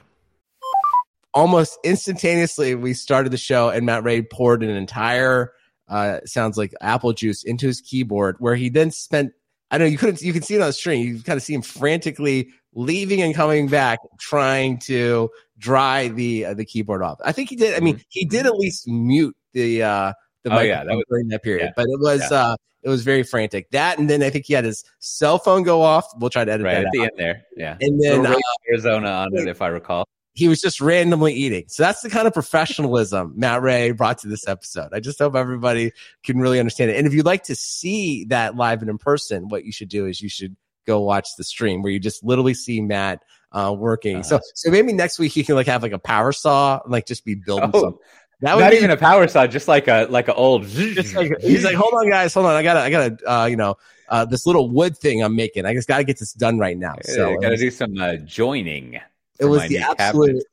Almost 1.33 1.79
instantaneously, 1.83 2.75
we 2.75 2.93
started 2.93 3.31
the 3.31 3.37
show, 3.37 3.69
and 3.69 3.85
Matt 3.85 4.03
Ray 4.03 4.21
poured 4.21 4.63
an 4.63 4.69
entire, 4.69 5.51
uh, 5.89 6.19
sounds 6.25 6.57
like 6.57 6.73
apple 6.79 7.13
juice 7.13 7.43
into 7.43 7.67
his 7.67 7.81
keyboard, 7.81 8.37
where 8.39 8.55
he 8.55 8.69
then 8.69 8.91
spent 8.91 9.33
I 9.71 9.77
know 9.77 9.85
you 9.85 9.97
couldn't 9.97 10.21
you 10.21 10.31
can 10.31 10.41
see 10.41 10.55
it 10.55 10.61
on 10.61 10.67
the 10.67 10.73
screen. 10.73 11.05
You 11.05 11.21
kind 11.21 11.37
of 11.37 11.43
see 11.43 11.53
him 11.53 11.61
frantically 11.61 12.49
leaving 12.73 13.21
and 13.21 13.33
coming 13.33 13.67
back, 13.67 13.99
trying 14.19 14.79
to 14.79 15.31
dry 15.57 16.07
the 16.09 16.45
uh, 16.45 16.53
the 16.53 16.65
keyboard 16.65 17.01
off. 17.01 17.19
I 17.23 17.31
think 17.31 17.49
he 17.49 17.55
did. 17.55 17.75
I 17.75 17.79
mean, 17.79 18.01
he 18.09 18.25
did 18.25 18.45
at 18.45 18.55
least 18.55 18.87
mute 18.87 19.35
the 19.53 19.83
uh 19.83 20.13
the 20.43 20.57
oh, 20.57 20.61
yeah, 20.61 20.83
that 20.83 20.95
was, 20.95 21.03
during 21.09 21.27
that 21.29 21.43
period, 21.43 21.65
yeah. 21.65 21.71
but 21.75 21.85
it 21.87 21.99
was 21.99 22.21
yeah. 22.31 22.37
uh 22.37 22.55
it 22.83 22.89
was 22.89 23.03
very 23.03 23.23
frantic. 23.23 23.69
That 23.71 23.97
and 23.97 24.09
then 24.09 24.21
I 24.21 24.29
think 24.29 24.45
he 24.45 24.53
had 24.53 24.65
his 24.65 24.83
cell 24.99 25.39
phone 25.39 25.63
go 25.63 25.81
off. 25.81 26.05
We'll 26.17 26.29
try 26.29 26.45
to 26.45 26.51
edit 26.51 26.65
right, 26.65 26.75
that 26.75 26.85
at 26.85 26.91
the 26.91 27.01
end 27.01 27.11
there. 27.17 27.43
Yeah, 27.57 27.77
and 27.79 28.01
then 28.01 28.25
uh, 28.25 28.35
Arizona 28.69 29.09
on 29.09 29.35
it 29.35 29.47
if 29.47 29.61
I 29.61 29.67
recall 29.67 30.05
he 30.35 30.49
was 30.49 30.59
just 30.59 30.81
randomly 30.81 31.33
eating. 31.33 31.63
So 31.67 31.81
that's 31.81 32.01
the 32.01 32.09
kind 32.09 32.27
of 32.27 32.33
professionalism 32.33 33.33
Matt 33.37 33.61
Ray 33.61 33.91
brought 33.91 34.17
to 34.19 34.27
this 34.27 34.47
episode. 34.47 34.89
I 34.91 34.99
just 34.99 35.17
hope 35.17 35.33
everybody 35.33 35.93
can 36.23 36.39
really 36.39 36.59
understand 36.59 36.91
it. 36.91 36.97
And 36.97 37.07
if 37.07 37.13
you'd 37.13 37.25
like 37.25 37.43
to 37.43 37.55
see 37.55 38.25
that 38.25 38.57
live 38.57 38.81
and 38.81 38.89
in 38.89 38.97
person, 38.97 39.47
what 39.47 39.63
you 39.63 39.71
should 39.71 39.87
do 39.87 40.05
is 40.05 40.21
you 40.21 40.27
should 40.27 40.55
go 40.85 40.99
watch 40.99 41.29
the 41.37 41.43
stream 41.45 41.81
where 41.81 41.91
you 41.91 41.99
just 41.99 42.23
literally 42.23 42.53
see 42.53 42.81
Matt 42.81 43.23
uh, 43.55 43.73
working. 43.73 44.17
Uh, 44.17 44.23
so 44.23 44.39
so 44.53 44.69
maybe 44.69 44.93
next 44.93 45.17
week 45.17 45.35
you 45.35 45.43
can 45.43 45.55
like 45.55 45.67
have 45.67 45.81
like 45.81 45.93
a 45.93 45.99
power 45.99 46.31
saw, 46.31 46.81
like 46.85 47.05
just 47.05 47.25
be 47.25 47.35
building 47.35 47.71
oh, 47.73 47.81
something. 47.81 47.99
That 48.41 48.55
would 48.55 48.63
not 48.63 48.71
be, 48.71 48.77
even 48.77 48.91
a 48.91 48.97
power 48.97 49.27
saw, 49.27 49.47
just 49.47 49.67
like 49.67 49.87
a 49.87 50.07
like 50.09 50.27
an 50.27 50.35
old. 50.35 50.65
Like, 50.75 51.41
he's 51.41 51.63
like, 51.63 51.75
hold 51.75 51.93
on, 51.93 52.09
guys, 52.09 52.33
hold 52.33 52.45
on. 52.45 52.55
I 52.55 52.63
gotta, 52.63 52.81
I 52.81 52.89
gotta, 52.89 53.31
uh, 53.31 53.45
you 53.45 53.55
know, 53.55 53.77
uh, 54.09 54.25
this 54.25 54.45
little 54.45 54.69
wood 54.69 54.97
thing 54.97 55.23
I'm 55.23 55.35
making. 55.35 55.65
I 55.65 55.73
just 55.73 55.87
gotta 55.87 56.03
get 56.03 56.19
this 56.19 56.33
done 56.33 56.59
right 56.59 56.77
now. 56.77 56.95
So 57.03 57.33
I 57.33 57.37
gotta 57.41 57.57
do 57.57 57.71
some 57.71 57.97
uh, 57.97 58.17
joining 58.17 58.99
it 59.39 59.45
was 59.45 59.67
the 59.67 59.79
absolute 59.79 60.43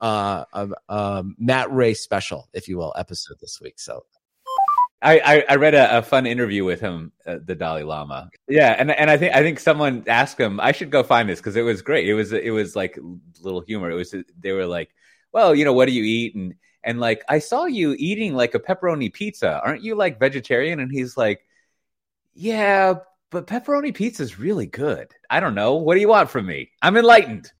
uh, 0.00 0.44
uh, 0.88 1.22
Matt 1.38 1.72
Ray 1.72 1.94
special, 1.94 2.48
if 2.52 2.68
you 2.68 2.76
will, 2.76 2.92
episode 2.96 3.38
this 3.40 3.60
week. 3.60 3.78
So 3.78 4.04
I, 5.00 5.20
I, 5.20 5.44
I 5.50 5.56
read 5.56 5.74
a, 5.74 5.98
a, 5.98 6.02
fun 6.02 6.26
interview 6.26 6.64
with 6.64 6.80
him, 6.80 7.12
uh, 7.24 7.38
the 7.44 7.54
Dalai 7.54 7.84
Lama. 7.84 8.30
Yeah, 8.48 8.74
and 8.76 8.90
and 8.90 9.08
I 9.08 9.16
think 9.16 9.34
I 9.34 9.42
think 9.42 9.60
someone 9.60 10.04
asked 10.08 10.38
him. 10.38 10.58
I 10.58 10.72
should 10.72 10.90
go 10.90 11.04
find 11.04 11.28
this 11.28 11.38
because 11.38 11.54
it 11.54 11.62
was 11.62 11.82
great. 11.82 12.08
It 12.08 12.14
was 12.14 12.32
it 12.32 12.50
was 12.50 12.74
like 12.74 12.98
little 13.40 13.60
humor. 13.60 13.90
It 13.90 13.94
was 13.94 14.14
they 14.40 14.52
were 14.52 14.66
like, 14.66 14.90
well, 15.32 15.54
you 15.54 15.64
know, 15.64 15.72
what 15.72 15.86
do 15.86 15.92
you 15.92 16.02
eat? 16.02 16.34
And 16.34 16.54
and 16.82 16.98
like 16.98 17.22
I 17.28 17.38
saw 17.38 17.66
you 17.66 17.94
eating 17.96 18.34
like 18.34 18.54
a 18.54 18.60
pepperoni 18.60 19.12
pizza. 19.12 19.60
Aren't 19.64 19.84
you 19.84 19.94
like 19.94 20.18
vegetarian? 20.18 20.80
And 20.80 20.90
he's 20.90 21.16
like, 21.16 21.42
yeah, 22.34 22.94
but 23.30 23.46
pepperoni 23.46 23.94
pizza 23.94 24.24
is 24.24 24.38
really 24.38 24.66
good. 24.66 25.12
I 25.30 25.38
don't 25.38 25.54
know. 25.54 25.74
What 25.74 25.94
do 25.94 26.00
you 26.00 26.08
want 26.08 26.30
from 26.30 26.46
me? 26.46 26.70
I'm 26.82 26.96
enlightened. 26.96 27.52